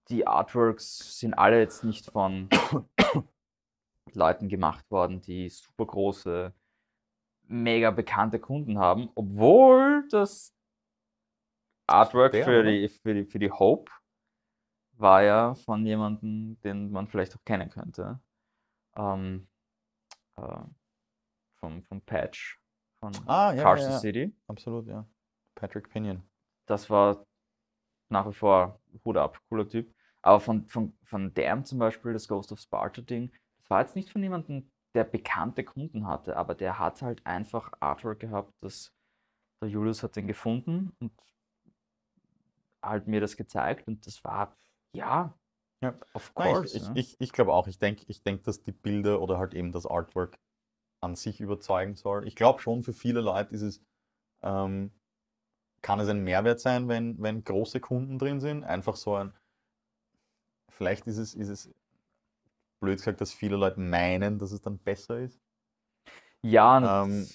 die 0.09 0.27
Artworks 0.27 1.19
sind 1.19 1.33
alle 1.33 1.59
jetzt 1.59 1.83
nicht 1.83 2.11
von 2.11 2.49
Leuten 4.13 4.49
gemacht 4.49 4.89
worden, 4.91 5.21
die 5.21 5.49
super 5.49 5.85
große, 5.85 6.53
mega 7.47 7.91
bekannte 7.91 8.39
Kunden 8.39 8.79
haben, 8.79 9.09
obwohl 9.15 10.07
das 10.09 10.53
Artwork 11.87 12.31
Der, 12.31 12.45
für 12.45 12.63
die, 12.63 12.89
für, 12.89 13.13
die, 13.13 13.25
für 13.25 13.39
die 13.39 13.51
Hope 13.51 13.91
war 14.93 15.21
ja 15.23 15.53
von 15.55 15.85
jemandem, 15.85 16.59
den 16.61 16.91
man 16.91 17.07
vielleicht 17.07 17.35
auch 17.35 17.43
kennen 17.43 17.69
könnte. 17.69 18.19
Ähm, 18.95 19.47
äh, 20.37 20.63
vom, 21.59 21.83
vom 21.83 22.01
Patch 22.01 22.59
von 22.99 23.13
Ah, 23.27 23.53
ja, 23.53 23.61
Carson 23.61 23.87
ja, 23.89 23.93
ja. 23.93 23.99
City. 23.99 24.35
Absolut, 24.47 24.87
ja. 24.87 25.05
Patrick 25.53 25.89
Pinion. 25.89 26.23
Das 26.65 26.89
war 26.89 27.25
nach 28.09 28.27
wie 28.27 28.33
vor 28.33 28.79
Hut 29.03 29.17
ab, 29.17 29.39
cooler 29.49 29.67
Typ. 29.67 29.93
Aber 30.25 30.39
von, 30.39 30.67
von, 30.67 30.97
von 31.03 31.33
Damn 31.35 31.65
zum 31.65 31.79
Beispiel, 31.79 32.13
das 32.13 32.27
Ghost 32.27 32.51
of 32.51 32.59
Sparta 32.59 33.01
Ding, 33.01 33.31
das 33.59 33.69
war 33.69 33.81
jetzt 33.81 33.95
nicht 33.95 34.09
von 34.09 34.23
jemandem, 34.23 34.71
der 34.95 35.03
bekannte 35.03 35.63
Kunden 35.63 36.07
hatte, 36.07 36.37
aber 36.37 36.55
der 36.55 36.79
hat 36.79 37.01
halt 37.01 37.25
einfach 37.25 37.71
Artwork 37.79 38.19
gehabt, 38.21 38.53
das 38.61 38.93
der 39.61 39.69
Julius 39.69 40.03
hat 40.03 40.15
den 40.15 40.27
gefunden 40.27 40.93
und 40.99 41.11
halt 42.81 43.07
mir 43.07 43.21
das 43.21 43.37
gezeigt 43.37 43.87
und 43.87 44.05
das 44.05 44.23
war, 44.23 44.55
ja, 44.93 45.33
Ja. 45.81 45.95
of 46.13 46.33
Nein, 46.37 46.53
course. 46.55 46.77
ich 46.77 46.83
ja. 46.83 46.91
ich, 46.95 47.13
ich, 47.13 47.21
ich 47.21 47.31
glaube 47.33 47.53
auch. 47.53 47.67
Ich 47.67 47.79
denke, 47.79 48.03
ich 48.07 48.23
denk, 48.23 48.43
dass 48.43 48.61
die 48.63 48.71
Bilder 48.71 49.21
oder 49.21 49.37
halt 49.37 49.53
eben 49.53 49.71
das 49.71 49.85
Artwork 49.85 50.37
an 51.01 51.15
sich 51.15 51.41
überzeugen 51.41 51.95
soll. 51.95 52.27
Ich 52.27 52.35
glaube 52.35 52.61
schon, 52.61 52.83
für 52.83 52.93
viele 52.93 53.21
Leute 53.21 53.53
ist 53.55 53.61
es, 53.61 53.81
ähm, 54.43 54.91
kann 55.81 55.99
es 55.99 56.09
ein 56.09 56.23
Mehrwert 56.23 56.59
sein, 56.59 56.87
wenn, 56.87 57.21
wenn 57.21 57.43
große 57.43 57.79
Kunden 57.79 58.19
drin 58.19 58.39
sind. 58.41 58.63
Einfach 58.63 58.95
so 58.95 59.15
ein, 59.15 59.33
vielleicht 60.75 61.07
ist 61.07 61.17
es, 61.17 61.33
ist 61.33 61.49
es 61.49 61.73
blöd 62.81 62.97
gesagt, 62.97 63.21
dass 63.21 63.33
viele 63.33 63.55
Leute 63.55 63.79
meinen, 63.79 64.37
dass 64.37 64.51
es 64.51 64.61
dann 64.61 64.77
besser 64.77 65.19
ist, 65.19 65.39
ja, 66.43 67.03
ähm, 67.03 67.27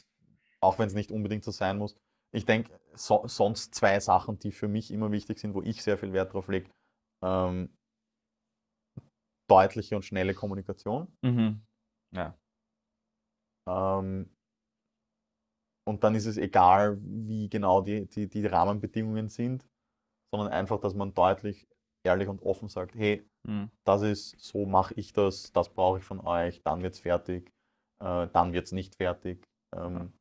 auch 0.61 0.79
wenn 0.79 0.87
es 0.87 0.95
nicht 0.95 1.11
unbedingt 1.11 1.45
so 1.45 1.51
sein 1.51 1.79
muss. 1.79 1.97
Ich 2.33 2.45
denke, 2.45 2.79
so, 2.95 3.27
sonst 3.27 3.75
zwei 3.75 3.99
Sachen, 3.99 4.39
die 4.39 4.53
für 4.53 4.69
mich 4.69 4.93
immer 4.93 5.11
wichtig 5.11 5.39
sind, 5.41 5.55
wo 5.55 5.63
ich 5.63 5.83
sehr 5.83 5.99
viel 5.99 6.13
Wert 6.13 6.33
drauf 6.33 6.49
lege. 6.49 6.71
Ähm, 7.23 7.77
deutliche 9.49 9.97
und 9.97 10.05
schnelle 10.05 10.35
Kommunikation. 10.35 11.09
mhm. 11.23 11.63
ja. 12.13 12.39
Ähm, 13.69 14.31
und 15.85 16.05
dann 16.05 16.15
ist 16.15 16.27
es 16.27 16.37
egal, 16.37 16.99
wie 17.03 17.49
genau 17.49 17.81
die, 17.81 18.07
die, 18.07 18.29
die 18.29 18.47
Rahmenbedingungen 18.47 19.29
sind, 19.29 19.67
sondern 20.33 20.53
einfach, 20.53 20.79
dass 20.79 20.95
man 20.95 21.15
deutlich, 21.15 21.67
ehrlich 22.05 22.29
und 22.29 22.43
offen 22.43 22.69
sagt, 22.69 22.95
hey, 22.95 23.29
Mhm. 23.49 23.71
das 23.85 24.03
ist, 24.03 24.41
so 24.41 24.67
mache 24.67 24.95
ich 24.95 25.13
das, 25.13 25.53
das 25.53 25.69
brauche 25.71 25.99
ich 25.99 26.05
von 26.05 26.21
euch, 26.21 26.63
dann 26.63 26.83
wird 26.83 26.95
es 26.95 27.01
fertig, 27.01 27.51
äh, 28.01 28.29
dann 28.29 28.53
wird 28.53 28.67
es 28.67 28.73
nicht 28.73 28.97
fertig. 28.97 29.43
Ähm, 29.75 30.13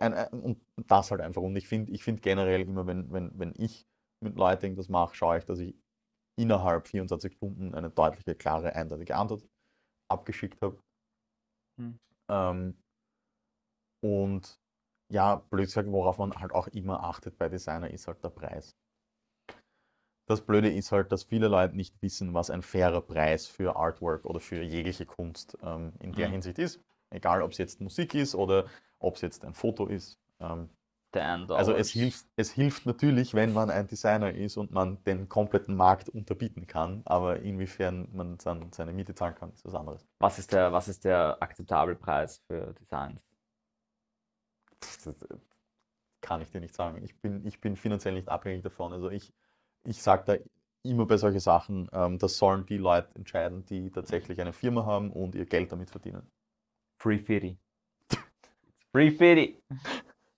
ein, 0.00 0.14
ein, 0.14 0.28
und 0.28 0.60
das 0.76 1.10
halt 1.10 1.20
einfach. 1.20 1.42
Und 1.42 1.56
ich 1.56 1.68
finde 1.68 1.92
ich 1.92 2.04
find 2.04 2.22
generell 2.22 2.62
immer, 2.62 2.86
wenn, 2.86 3.12
wenn, 3.12 3.38
wenn 3.38 3.52
ich 3.56 3.86
mit 4.22 4.36
Leuten 4.36 4.76
das 4.76 4.88
mache, 4.88 5.14
schaue 5.14 5.38
ich, 5.38 5.44
dass 5.44 5.58
ich 5.58 5.74
innerhalb 6.38 6.86
24 6.86 7.34
Stunden 7.34 7.74
eine 7.74 7.90
deutliche, 7.90 8.34
klare, 8.34 8.74
eindeutige 8.74 9.16
Antwort 9.16 9.46
abgeschickt 10.10 10.60
habe. 10.62 10.78
Hm. 11.78 11.98
Ähm, 12.30 12.76
und 14.02 14.58
ja, 15.12 15.36
blöd 15.36 15.66
gesagt, 15.66 15.90
worauf 15.90 16.18
man 16.18 16.34
halt 16.34 16.52
auch 16.52 16.68
immer 16.68 17.02
achtet 17.02 17.38
bei 17.38 17.48
Designer, 17.48 17.90
ist 17.90 18.06
halt 18.06 18.22
der 18.22 18.30
Preis. 18.30 18.74
Das 20.26 20.40
Blöde 20.42 20.70
ist 20.72 20.92
halt, 20.92 21.12
dass 21.12 21.24
viele 21.24 21.48
Leute 21.48 21.76
nicht 21.76 22.00
wissen, 22.02 22.34
was 22.34 22.50
ein 22.50 22.62
fairer 22.62 23.00
Preis 23.00 23.46
für 23.46 23.76
Artwork 23.76 24.24
oder 24.24 24.40
für 24.40 24.62
jegliche 24.62 25.06
Kunst 25.06 25.56
ähm, 25.62 25.92
in 26.00 26.12
der 26.14 26.26
Mhm. 26.26 26.32
Hinsicht 26.32 26.58
ist. 26.58 26.80
Egal, 27.10 27.42
ob 27.42 27.52
es 27.52 27.58
jetzt 27.58 27.80
Musik 27.80 28.14
ist 28.14 28.34
oder 28.34 28.66
ob 28.98 29.14
es 29.16 29.20
jetzt 29.20 29.44
ein 29.44 29.54
Foto 29.54 29.86
ist. 29.86 30.18
Ähm, 30.40 30.68
also 31.48 31.72
es 31.72 31.90
hilft, 31.90 32.26
es 32.36 32.50
hilft 32.52 32.86
natürlich, 32.86 33.32
wenn 33.34 33.52
man 33.52 33.70
ein 33.70 33.86
Designer 33.86 34.32
ist 34.34 34.56
und 34.56 34.72
man 34.72 35.02
den 35.04 35.28
kompletten 35.28 35.74
Markt 35.76 36.08
unterbieten 36.08 36.66
kann, 36.66 37.02
aber 37.04 37.40
inwiefern 37.40 38.08
man 38.12 38.36
dann 38.38 38.72
seine 38.72 38.92
Miete 38.92 39.14
zahlen 39.14 39.34
kann, 39.34 39.52
ist 39.52 39.64
was 39.64 39.74
anderes. 39.74 40.06
Was 40.18 40.38
ist 40.38 40.52
der, 40.52 40.72
was 40.72 40.88
ist 40.88 41.04
der 41.04 41.38
akzeptable 41.42 41.94
Preis 41.96 42.42
für 42.46 42.74
Designs? 42.74 43.24
Das 45.04 45.16
kann 46.20 46.40
ich 46.42 46.50
dir 46.50 46.60
nicht 46.60 46.74
sagen. 46.74 47.02
Ich 47.02 47.18
bin, 47.20 47.46
ich 47.46 47.60
bin 47.60 47.76
finanziell 47.76 48.14
nicht 48.14 48.28
abhängig 48.28 48.62
davon. 48.62 48.92
Also 48.92 49.10
ich, 49.10 49.32
ich 49.86 50.02
sage 50.02 50.24
da 50.26 50.36
immer 50.88 51.06
bei 51.06 51.16
solchen 51.16 51.40
Sachen, 51.40 51.88
ähm, 51.92 52.18
das 52.18 52.36
sollen 52.36 52.66
die 52.66 52.76
Leute 52.78 53.08
entscheiden, 53.14 53.64
die 53.66 53.90
tatsächlich 53.90 54.40
eine 54.40 54.52
Firma 54.52 54.84
haben 54.84 55.10
und 55.12 55.34
ihr 55.34 55.46
Geld 55.46 55.72
damit 55.72 55.90
verdienen. 55.90 56.30
Free 57.00 57.18
Fitty. 57.18 57.58
Free 58.92 59.10
Fitty. 59.10 59.58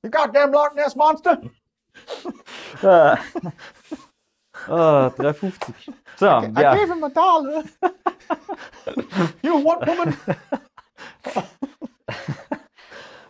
You 0.02 0.10
goddamn 0.10 0.52
Loch 0.52 0.74
Ness 0.74 0.94
Monster! 0.96 1.40
Ah. 2.82 3.18
Ah, 4.66 5.06
3,50. 5.16 5.94
So, 6.16 6.26
I 6.26 6.50
ja. 6.60 6.74
gave 6.74 6.88
him 6.88 7.04
a 7.04 7.08
dollar! 7.08 7.62
you 9.42 9.56
what 9.62 9.86
woman? 9.86 10.16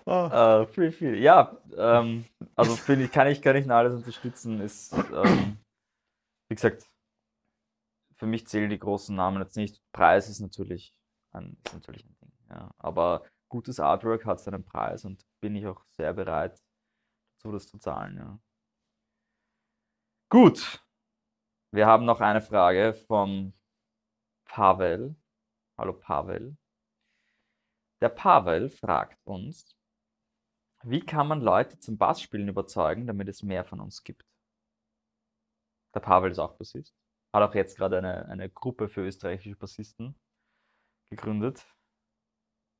Ah, 0.06 0.62
Äh, 0.62 0.66
Free 0.68 0.90
Fitty. 0.90 1.18
Ja, 1.20 1.54
ähm, 1.76 2.24
also 2.56 2.74
finde 2.76 3.04
ich, 3.04 3.12
kann 3.12 3.28
ich, 3.28 3.42
kann 3.42 3.56
ich 3.56 3.70
alles 3.70 3.94
unterstützen. 3.94 4.60
Ist, 4.62 4.94
ähm, 4.94 5.58
wie 6.49 6.55
gesagt, 6.55 6.90
für 8.16 8.26
mich 8.26 8.46
zählen 8.46 8.70
die 8.70 8.78
großen 8.78 9.14
Namen 9.14 9.40
jetzt 9.40 9.57
nicht. 9.57 9.80
Preis 9.92 10.28
ist 10.28 10.40
natürlich 10.40 10.94
ein, 11.30 11.57
ist 11.64 11.74
natürlich 11.74 12.05
ein 12.05 12.16
Ding. 12.20 12.32
Ja. 12.51 12.74
Aber 12.78 13.24
gutes 13.49 13.78
Artwork 13.80 14.24
hat 14.24 14.40
seinen 14.40 14.64
Preis 14.64 15.05
und 15.05 15.24
bin 15.40 15.55
ich 15.55 15.66
auch 15.66 15.84
sehr 15.90 16.12
bereit, 16.12 16.61
dazu 17.36 17.53
das 17.53 17.68
zu 17.68 17.78
zahlen. 17.78 18.16
Ja. 18.16 18.38
Gut. 20.30 20.84
Wir 21.70 21.86
haben 21.86 22.07
noch 22.07 22.20
eine 22.20 22.40
Frage 22.40 22.94
von 22.94 23.53
Pavel. 24.46 25.14
Hallo 25.76 25.92
Pavel. 25.92 26.57
Der 28.01 28.09
Pavel 28.09 28.70
fragt 28.70 29.18
uns, 29.24 29.76
wie 30.82 31.01
kann 31.01 31.28
man 31.28 31.40
Leute 31.40 31.78
zum 31.78 31.99
Bassspielen 31.99 32.49
überzeugen, 32.49 33.07
damit 33.07 33.28
es 33.28 33.42
mehr 33.42 33.64
von 33.64 33.80
uns 33.80 34.03
gibt? 34.03 34.24
Der 35.95 36.01
Pavel 36.01 36.30
ist 36.30 36.39
auch 36.39 36.55
Bassist. 36.55 36.95
Hat 37.34 37.43
auch 37.43 37.55
jetzt 37.55 37.76
gerade 37.76 37.99
eine, 37.99 38.26
eine 38.26 38.49
Gruppe 38.49 38.89
für 38.89 39.03
österreichische 39.03 39.57
Bassisten 39.57 40.14
gegründet. 41.11 41.66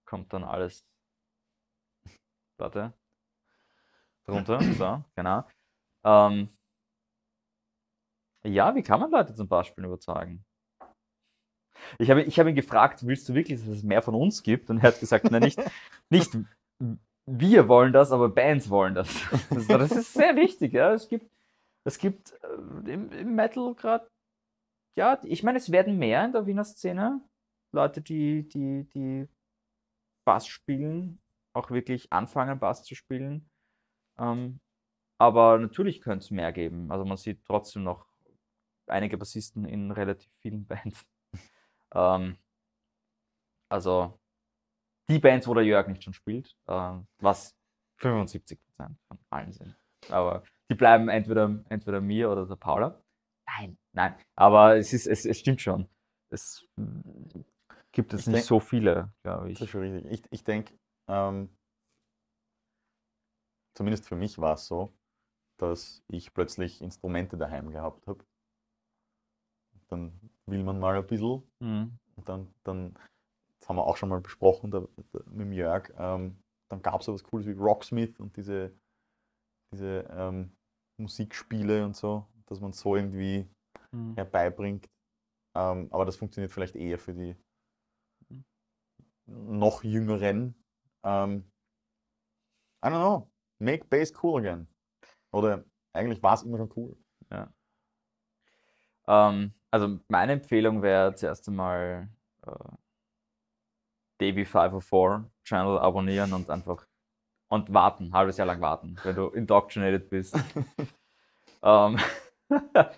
Kommt 0.07 0.33
dann 0.33 0.45
alles. 0.45 0.87
Warte. 2.59 2.93
Drunter. 4.27 4.61
So, 4.79 5.05
genau. 5.17 5.45
Ähm, 6.05 6.49
ja, 8.45 8.75
wie 8.75 8.83
kann 8.83 9.01
man 9.01 9.11
Leute 9.11 9.35
zum 9.35 9.49
Bassspielen 9.49 9.89
überzeugen? 9.89 10.45
Ich 11.99 12.11
habe, 12.11 12.23
ich 12.23 12.39
habe 12.39 12.51
ihn 12.51 12.57
gefragt, 12.57 13.07
willst 13.07 13.29
du 13.29 13.35
wirklich, 13.35 13.61
dass 13.61 13.69
es 13.69 13.83
mehr 13.83 14.03
von 14.03 14.15
uns 14.15 14.43
gibt? 14.43 14.71
Und 14.71 14.79
er 14.79 14.89
hat 14.89 15.01
gesagt, 15.01 15.31
nein, 15.31 15.43
nicht, 15.43 15.61
nicht 16.11 16.37
wir 17.27 17.69
wollen 17.69 17.93
das, 17.93 18.11
aber 18.13 18.29
Bands 18.29 18.71
wollen 18.71 18.95
das. 18.95 19.09
Das 19.69 19.91
ist 19.91 20.15
sehr 20.15 20.35
wichtig. 20.37 20.73
Ja. 20.73 20.93
Es 20.93 21.09
gibt, 21.09 21.31
es 21.85 21.99
gibt 21.99 22.33
äh, 22.43 22.93
im, 22.93 23.11
im 23.13 23.35
Metal 23.35 23.75
gerade, 23.75 24.11
ja, 24.97 25.21
ich 25.25 25.43
meine, 25.43 25.59
es 25.59 25.71
werden 25.71 25.99
mehr 25.99 26.25
in 26.25 26.33
der 26.33 26.47
Wiener 26.47 26.65
Szene. 26.65 27.21
Leute, 27.73 28.01
die, 28.01 28.49
die, 28.49 28.89
die 28.89 29.29
Bass 30.25 30.47
spielen, 30.47 31.21
auch 31.53 31.71
wirklich 31.71 32.13
anfangen, 32.13 32.59
Bass 32.59 32.85
zu 32.85 32.95
spielen. 32.95 33.49
Ähm, 34.19 34.61
aber 35.19 35.59
natürlich 35.59 36.01
könnte 36.01 36.25
es 36.25 36.31
mehr 36.31 36.53
geben. 36.53 36.91
Also 36.91 37.05
man 37.05 37.17
sieht 37.17 37.45
trotzdem 37.45 37.83
noch 37.85 38.07
einige 38.87 39.19
Bassisten 39.19 39.65
in 39.65 39.91
relativ 39.91 40.31
vielen 40.41 40.67
Bands. 40.67 41.07
ähm, 41.95 42.37
also 43.71 44.19
die 45.09 45.19
Bands, 45.19 45.47
wo 45.47 45.55
der 45.55 45.65
Jörg 45.65 45.89
nicht 45.89 46.05
schon 46.05 46.13
spielt, 46.15 46.57
ähm, 46.69 47.07
was 47.19 47.57
75% 48.01 48.59
von 48.77 49.19
allen 49.31 49.53
sind. 49.53 49.77
Aber 50.11 50.43
die 50.71 50.75
bleiben 50.75 51.09
entweder, 51.09 51.65
entweder 51.69 52.01
mir 52.01 52.31
oder 52.31 52.47
der 52.47 52.57
Paula. 52.57 53.03
Nein, 53.47 53.79
nein. 53.95 54.15
Aber 54.37 54.77
es, 54.77 54.93
ist, 54.93 55.07
es, 55.07 55.25
es 55.25 55.39
stimmt 55.39 55.61
schon. 55.63 55.89
Es 56.31 56.67
gibt 57.93 58.13
es 58.13 58.21
Ich 58.23 58.27
nicht 58.27 58.37
denk- 58.37 58.45
so 58.47 58.61
viele, 58.61 59.13
glaube 59.23 59.49
Das 59.49 59.53
ist 59.55 59.61
ich. 59.63 59.71
schon 59.71 59.81
richtig. 59.81 60.13
Ich, 60.13 60.33
ich 60.33 60.45
denke, 60.45 60.79
ähm, 61.09 61.49
zumindest 63.75 64.07
für 64.07 64.17
mich 64.17 64.39
war 64.39 64.55
es 64.55 64.67
so, 64.67 64.93
dass 65.59 66.03
ich 66.09 66.33
plötzlich 66.35 66.83
Instrumente 66.83 67.37
daheim 67.37 67.71
gehabt 67.71 68.07
habe. 68.07 68.25
Dann 69.89 70.13
will 70.47 70.63
man 70.63 70.79
mal 70.79 70.97
ein 70.97 71.07
bisschen 71.07 71.43
Mhm. 71.61 71.99
und 72.17 72.29
dann, 72.29 72.55
dann 72.65 72.95
das 73.59 73.69
haben 73.69 73.77
wir 73.77 73.87
auch 73.87 73.97
schon 73.97 74.11
mal 74.11 74.21
besprochen 74.21 74.71
da, 74.71 74.81
da, 74.81 75.21
mit 75.31 75.41
dem 75.47 75.53
Jörg, 75.53 75.91
ähm, 75.97 76.39
dann 76.69 76.83
gab 76.83 77.01
es 77.01 77.07
so 77.07 77.15
was 77.15 77.25
Cooles 77.25 77.47
wie 77.47 77.53
Rocksmith 77.53 78.21
und 78.21 78.37
diese, 78.37 78.79
diese 79.73 80.07
ähm, 80.11 80.53
Musikspiele 80.99 81.85
und 81.85 81.97
so, 81.97 82.27
dass 82.47 82.61
man 82.61 82.73
so 82.73 82.97
irgendwie 82.97 83.49
Mhm. 83.93 84.17
herbeibringt. 84.17 84.89
Ähm, 85.57 85.89
aber 85.91 86.05
das 86.05 86.17
funktioniert 86.17 86.53
vielleicht 86.53 86.77
eher 86.77 86.99
für 86.99 87.15
die 87.15 87.37
Mhm. 88.31 88.45
noch 89.59 89.85
jüngeren. 89.85 90.55
Ähm, 91.05 91.51
I 92.83 92.89
don't 92.89 93.01
know, 93.01 93.31
make 93.61 93.85
bass 93.91 94.13
cool 94.23 94.39
again. 94.41 94.69
Oder 95.33 95.65
eigentlich 95.93 96.23
war 96.23 96.35
es 96.35 96.43
immer 96.43 96.59
schon 96.59 96.73
cool. 96.77 96.97
Ähm, 99.09 99.55
also 99.71 99.99
meine 100.09 100.33
Empfehlung 100.33 100.83
wäre 100.83 101.15
zuerst 101.15 101.49
einmal 101.49 102.09
äh, 102.47 102.51
DB504 104.21 105.31
Channel 105.45 105.79
abonnieren 105.79 106.33
und 106.33 106.51
einfach 106.51 106.88
und 107.49 107.73
warten, 107.73 108.07
ein 108.09 108.13
halbes 108.15 108.37
Jahr 108.37 108.47
lang 108.47 108.61
warten, 108.61 108.97
wenn 109.05 109.17
du 109.17 109.29
indoctrinated 109.29 110.11
bist. 110.11 110.37
ähm, 111.63 111.99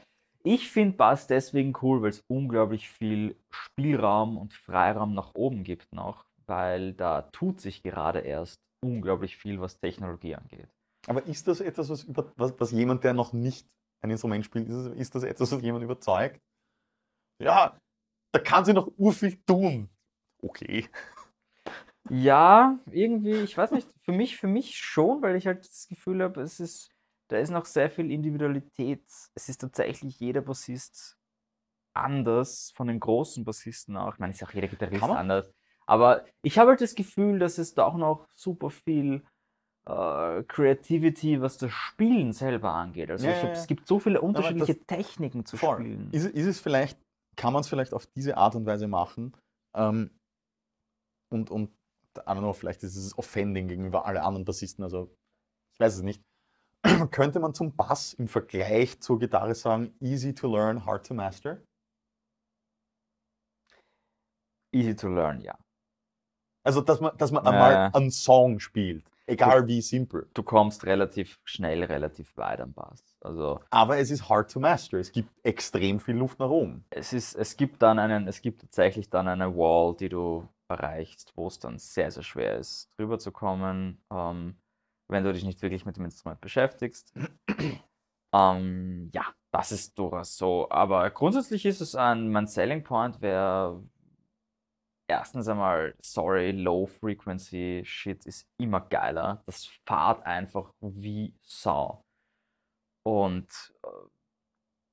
ich 0.45 0.71
finde 0.71 0.97
Bass 0.97 1.27
deswegen 1.27 1.75
cool, 1.83 2.03
weil 2.03 2.11
es 2.11 2.25
unglaublich 2.29 2.89
viel 2.89 3.37
Spielraum 3.51 4.39
und 4.39 4.53
Freiraum 4.55 5.15
nach 5.15 5.35
oben 5.35 5.65
gibt 5.65 5.93
noch, 5.93 6.25
weil 6.47 6.93
da 6.95 7.23
tut 7.33 7.61
sich 7.61 7.83
gerade 7.83 8.21
erst 8.21 8.57
unglaublich 8.85 9.37
viel, 9.37 9.61
was 9.61 9.79
Technologie 9.79 10.35
angeht. 10.35 10.69
Aber 11.07 11.25
ist 11.27 11.49
das 11.49 11.61
etwas, 11.61 11.89
was, 11.91 12.05
über, 12.05 12.33
was, 12.37 12.55
was 12.59 12.71
jemand, 12.73 13.05
der 13.05 13.15
noch 13.15 13.33
nicht 13.33 13.67
ein 14.03 14.11
Instrument 14.11 14.45
spielt, 14.45 14.69
ist, 14.69 14.75
das- 14.87 14.97
ist 14.97 15.15
das 15.15 15.23
etwas, 15.23 15.53
was 15.53 15.63
jemand 15.63 15.85
überzeugt? 15.85 16.41
Ja, 17.43 17.79
da 18.33 18.41
kann 18.41 18.65
sie 18.65 18.73
noch 18.75 18.89
urviel 18.99 19.39
tun. 19.47 19.89
Okay. 20.43 20.89
Ja, 22.09 22.79
irgendwie, 22.91 23.33
ich 23.43 23.57
weiß 23.57 23.73
nicht, 23.73 23.89
für 24.05 24.13
mich, 24.13 24.37
für 24.37 24.47
mich 24.47 24.77
schon, 24.79 25.23
weil 25.23 25.37
ich 25.37 25.47
halt 25.47 25.61
das 25.69 25.87
Gefühl 25.89 26.23
habe, 26.23 26.41
es 26.41 26.59
ist, 26.59 26.91
da 27.29 27.37
ist 27.39 27.51
noch 27.51 27.67
sehr 27.67 27.91
viel 27.91 28.11
Individualität. 28.11 29.05
Es 29.35 29.49
ist 29.49 29.59
tatsächlich 29.61 30.19
jeder 30.19 30.41
Bassist 30.41 31.19
anders, 31.95 32.73
von 32.75 32.87
den 32.89 33.01
großen 33.01 33.45
Bassisten 33.45 33.97
auch. 33.97 34.15
Ich 34.15 34.19
meine, 34.19 34.33
ist 34.33 34.41
ja 34.41 34.47
auch 34.49 34.53
jeder 34.53 34.69
Gitarrist 34.69 35.03
anders. 35.03 35.53
Aber 35.87 36.25
ich 36.43 36.59
habe 36.59 36.71
halt 36.71 36.81
das 36.81 36.95
Gefühl, 36.95 37.39
dass 37.39 37.59
es 37.59 37.75
da 37.75 37.85
auch 37.85 37.97
noch 37.97 38.27
super 38.35 38.71
viel 38.71 39.23
äh, 39.87 40.43
Creativity, 40.45 41.41
was 41.41 41.59
das 41.59 41.73
Spielen 41.73 42.33
selber 42.33 42.73
angeht. 42.73 43.11
Also 43.11 43.27
Ja, 43.27 43.33
ich 43.33 43.39
ja, 43.39 43.43
hab, 43.49 43.55
ja. 43.55 43.61
es 43.61 43.67
gibt 43.67 43.87
so 43.87 43.99
viele 43.99 44.21
unterschiedliche 44.21 44.75
das- 44.77 44.87
Techniken 44.87 45.45
zu 45.45 45.57
Voll. 45.57 45.81
spielen. 45.81 46.09
Ist, 46.13 46.25
es- 46.27 46.33
ist 46.33 46.47
es 46.47 46.61
vielleicht, 46.61 46.99
kann 47.37 47.53
man 47.53 47.61
es 47.61 47.69
vielleicht 47.69 47.93
auf 47.93 48.07
diese 48.07 48.37
Art 48.37 48.55
und 48.55 48.67
Weise 48.67 48.87
machen? 48.89 49.37
Ähm, 49.75 50.11
und, 51.29 51.51
und, 51.51 51.71
I 52.19 52.21
don't 52.33 52.39
know, 52.39 52.53
vielleicht 52.53 52.83
ist 52.83 52.97
es 52.97 53.17
offending 53.17 53.69
gegenüber 53.69 54.07
alle 54.07 54.23
anderen 54.23 54.45
Bassisten, 54.45 54.83
also 54.85 55.15
ich 55.73 55.81
weiß 55.81 55.97
es 55.97 56.03
nicht. 56.03 56.23
Könnte 57.11 57.41
man 57.41 57.55
zum 57.55 57.77
Bass 57.77 58.15
im 58.15 58.29
Vergleich 58.29 59.01
zur 59.01 59.19
Gitarre 59.19 59.55
sagen, 59.55 59.95
easy 60.01 60.35
to 60.35 60.51
learn, 60.51 60.85
hard 60.87 61.07
to 61.07 61.15
master? 61.15 61.63
Easy 64.73 64.95
to 64.95 65.09
learn, 65.09 65.41
ja. 65.41 65.57
Also, 66.65 66.81
dass 66.81 67.01
man, 67.01 67.17
dass 67.17 67.33
man 67.33 67.45
Ja, 67.45 67.51
einmal 67.51 67.73
ja. 67.73 67.91
einen 67.95 68.11
Song 68.11 68.61
spielt, 68.61 69.05
egal 69.27 69.67
wie 69.67 69.81
simpel. 69.81 70.29
Du 70.35 70.43
kommst 70.43 70.85
relativ 70.85 71.39
schnell, 71.45 71.83
relativ 71.85 72.37
weit 72.37 72.61
am 72.61 72.73
Bass. 72.73 73.03
Also 73.23 73.61
Aber 73.71 73.99
es 73.99 74.11
ist 74.11 74.29
hard 74.29 74.51
to 74.51 74.61
master. 74.61 74.99
Es 74.99 75.11
gibt 75.13 75.31
extrem 75.43 76.01
viel 76.01 76.17
Luft 76.17 76.39
nach 76.39 76.51
oben. 76.51 76.85
es 76.91 77.13
ist, 77.13 77.35
es 77.35 77.57
gibt 77.57 77.83
dann 77.83 77.99
einen, 77.99 78.29
es 78.29 78.43
gibt 78.43 78.61
tatsächlich 78.61 79.11
dann 79.11 79.29
eine 79.29 79.57
Wall, 79.57 79.97
die 79.97 80.09
du 80.09 80.47
erreichst, 80.71 81.33
wo 81.37 81.47
es 81.49 81.59
dann 81.59 81.79
sehr, 81.79 82.11
sehr 82.11 82.23
schwer 82.23 82.57
ist, 82.57 82.91
drüber 82.97 83.19
zu 83.19 83.33
kommen, 83.33 84.03
ähm, 84.11 84.61
wenn 85.09 85.25
du 85.25 85.33
dich 85.33 85.45
nicht 85.45 85.63
wirklich 85.63 85.85
mit 85.85 85.97
dem 85.97 86.05
Instrument 86.05 86.41
beschäftigst. 86.41 87.13
ähm, 88.35 89.11
ja, 89.13 89.35
das 89.53 89.73
ist 89.73 89.99
durchaus 89.99 90.37
so. 90.37 90.71
Aber 90.71 91.11
grundsätzlich 91.11 91.67
ist 91.67 91.81
es 91.81 91.95
ein, 91.95 92.31
mein 92.31 92.47
Selling 92.47 92.85
Point 92.85 93.21
wäre 93.21 93.83
erstens 95.09 95.49
einmal, 95.49 95.95
sorry, 96.01 96.53
Low 96.53 96.87
Frequency 96.87 97.83
Shit 97.85 98.25
ist 98.27 98.49
immer 98.59 98.81
geiler. 98.81 99.43
Das 99.47 99.67
fahrt 99.87 100.25
einfach 100.25 100.73
wie 100.81 101.35
Sau. 101.43 102.05
Und 103.05 103.75
äh, 103.83 103.89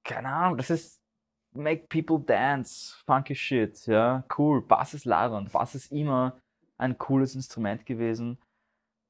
keine 0.03 0.29
Ahnung, 0.29 0.57
das 0.57 0.69
ist 0.69 1.01
Make 1.53 1.87
People 1.87 2.19
Dance, 2.19 2.95
funky 3.05 3.35
Shit, 3.35 3.87
ja, 3.87 4.23
cool. 4.37 4.61
Bass 4.61 4.93
ist 4.93 5.05
labernd. 5.05 5.51
Bass 5.51 5.75
ist 5.75 5.91
immer 5.91 6.39
ein 6.77 6.97
cooles 6.97 7.35
Instrument 7.35 7.85
gewesen, 7.85 8.37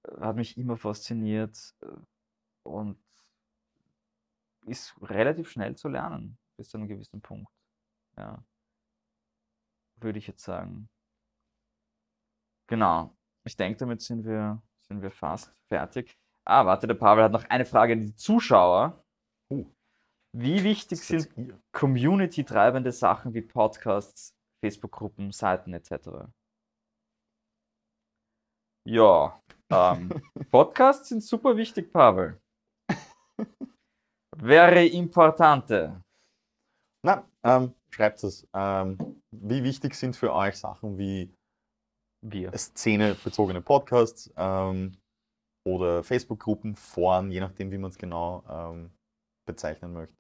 äh, 0.07 0.21
hat 0.21 0.35
mich 0.35 0.57
immer 0.57 0.77
fasziniert 0.77 1.75
äh, 1.81 1.87
und 2.63 2.97
ist 4.65 4.95
relativ 5.01 5.49
schnell 5.49 5.75
zu 5.75 5.89
lernen, 5.89 6.37
bis 6.57 6.69
zu 6.69 6.77
einem 6.77 6.87
gewissen 6.87 7.21
Punkt. 7.21 7.51
Ja, 8.17 8.43
würde 9.97 10.19
ich 10.19 10.27
jetzt 10.27 10.43
sagen. 10.43 10.89
Genau. 12.67 13.15
Ich 13.45 13.55
denke, 13.55 13.77
damit 13.77 14.01
sind 14.01 14.25
wir, 14.25 14.61
sind 14.81 15.01
wir 15.01 15.11
fast 15.11 15.53
fertig. 15.67 16.17
Ah, 16.45 16.65
warte, 16.65 16.87
der 16.87 16.95
Pavel 16.95 17.23
hat 17.23 17.31
noch 17.31 17.45
eine 17.45 17.65
Frage 17.65 17.93
an 17.93 18.01
die 18.01 18.15
Zuschauer. 18.15 19.03
Uh. 19.49 19.65
Wie 20.39 20.63
wichtig 20.63 20.99
sind. 21.01 21.29
Community-treibende 21.71 22.91
Sachen 22.91 23.33
wie 23.33 23.41
Podcasts, 23.41 24.35
Facebook-Gruppen, 24.63 25.31
Seiten 25.31 25.73
etc. 25.73 26.29
Ja, 28.87 29.41
ähm, 29.71 30.09
Podcasts 30.51 31.09
sind 31.09 31.23
super 31.23 31.57
wichtig, 31.57 31.91
Pavel. 31.91 32.39
Wäre 34.37 34.85
importante. 34.85 36.03
Na, 37.03 37.27
ähm, 37.43 37.73
schreibt 37.89 38.23
es. 38.23 38.47
Ähm, 38.53 39.19
wie 39.31 39.63
wichtig 39.63 39.95
sind 39.95 40.15
für 40.15 40.31
euch 40.33 40.55
Sachen 40.55 40.99
wie 40.99 41.33
Wir. 42.23 42.55
szenebezogene 42.55 43.61
Podcasts 43.63 44.31
ähm, 44.37 44.95
oder 45.67 46.03
Facebook-Gruppen, 46.03 46.75
Foren, 46.75 47.31
je 47.31 47.39
nachdem, 47.39 47.71
wie 47.71 47.79
man 47.79 47.89
es 47.89 47.97
genau 47.97 48.43
ähm, 48.47 48.91
bezeichnen 49.47 49.93
möchte. 49.93 50.15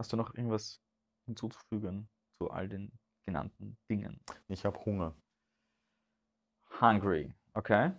Hast 0.00 0.14
du 0.14 0.16
noch 0.16 0.34
irgendwas 0.34 0.80
hinzuzufügen 1.26 2.08
zu 2.38 2.50
all 2.50 2.70
den 2.70 2.90
genannten 3.26 3.76
Dingen? 3.90 4.18
Ich 4.48 4.64
habe 4.64 4.82
Hunger. 4.86 5.14
hungry. 6.80 7.34
Okay? 7.52 7.92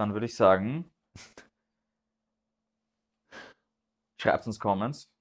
Dann 0.00 0.14
würde 0.14 0.24
ich 0.24 0.34
sagen, 0.34 0.90
schreibt 4.18 4.46
uns 4.46 4.58
Comments, 4.58 5.12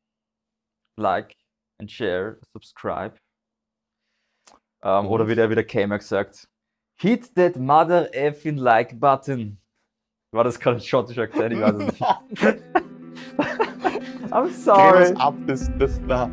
like 0.98 1.36
and 1.82 1.92
share, 1.92 2.40
subscribe. 2.54 3.20
Ähm, 4.84 5.08
oder 5.08 5.28
wie 5.28 5.36
der 5.36 5.50
wieder 5.50 5.66
K-Max 5.66 6.08
sagt, 6.08 6.50
hit 6.98 7.36
that 7.36 7.58
mother 7.58 8.10
effing 8.14 8.56
like 8.56 8.98
button. 9.02 9.62
War 10.34 10.46
das 10.46 10.62
gerade 10.62 10.78
ein 10.78 10.82
schottischer 10.82 11.24
Akzent? 11.24 11.52
Ich 11.52 11.60
weiß 11.60 11.76
es 11.76 12.00
nicht. 12.00 12.86
I'm 14.32 14.52
sorry. 14.52 15.12
das 15.12 15.20
ab, 15.20 15.36
das, 15.46 15.70
das, 15.78 16.00
na. 16.06 16.30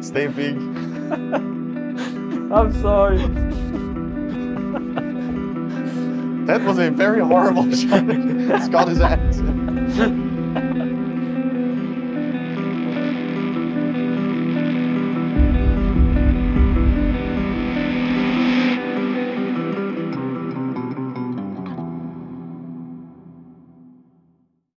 Stay 0.00 0.26
big. 0.28 0.56
I'm 2.52 2.72
sorry. 2.80 3.18
That 6.46 6.62
was 6.62 6.78
a 6.78 6.90
very 6.90 7.20
horrible 7.20 7.70
shot. 7.74 8.04
Scott 8.64 8.88
is 8.88 9.00
accent. 9.00 10.29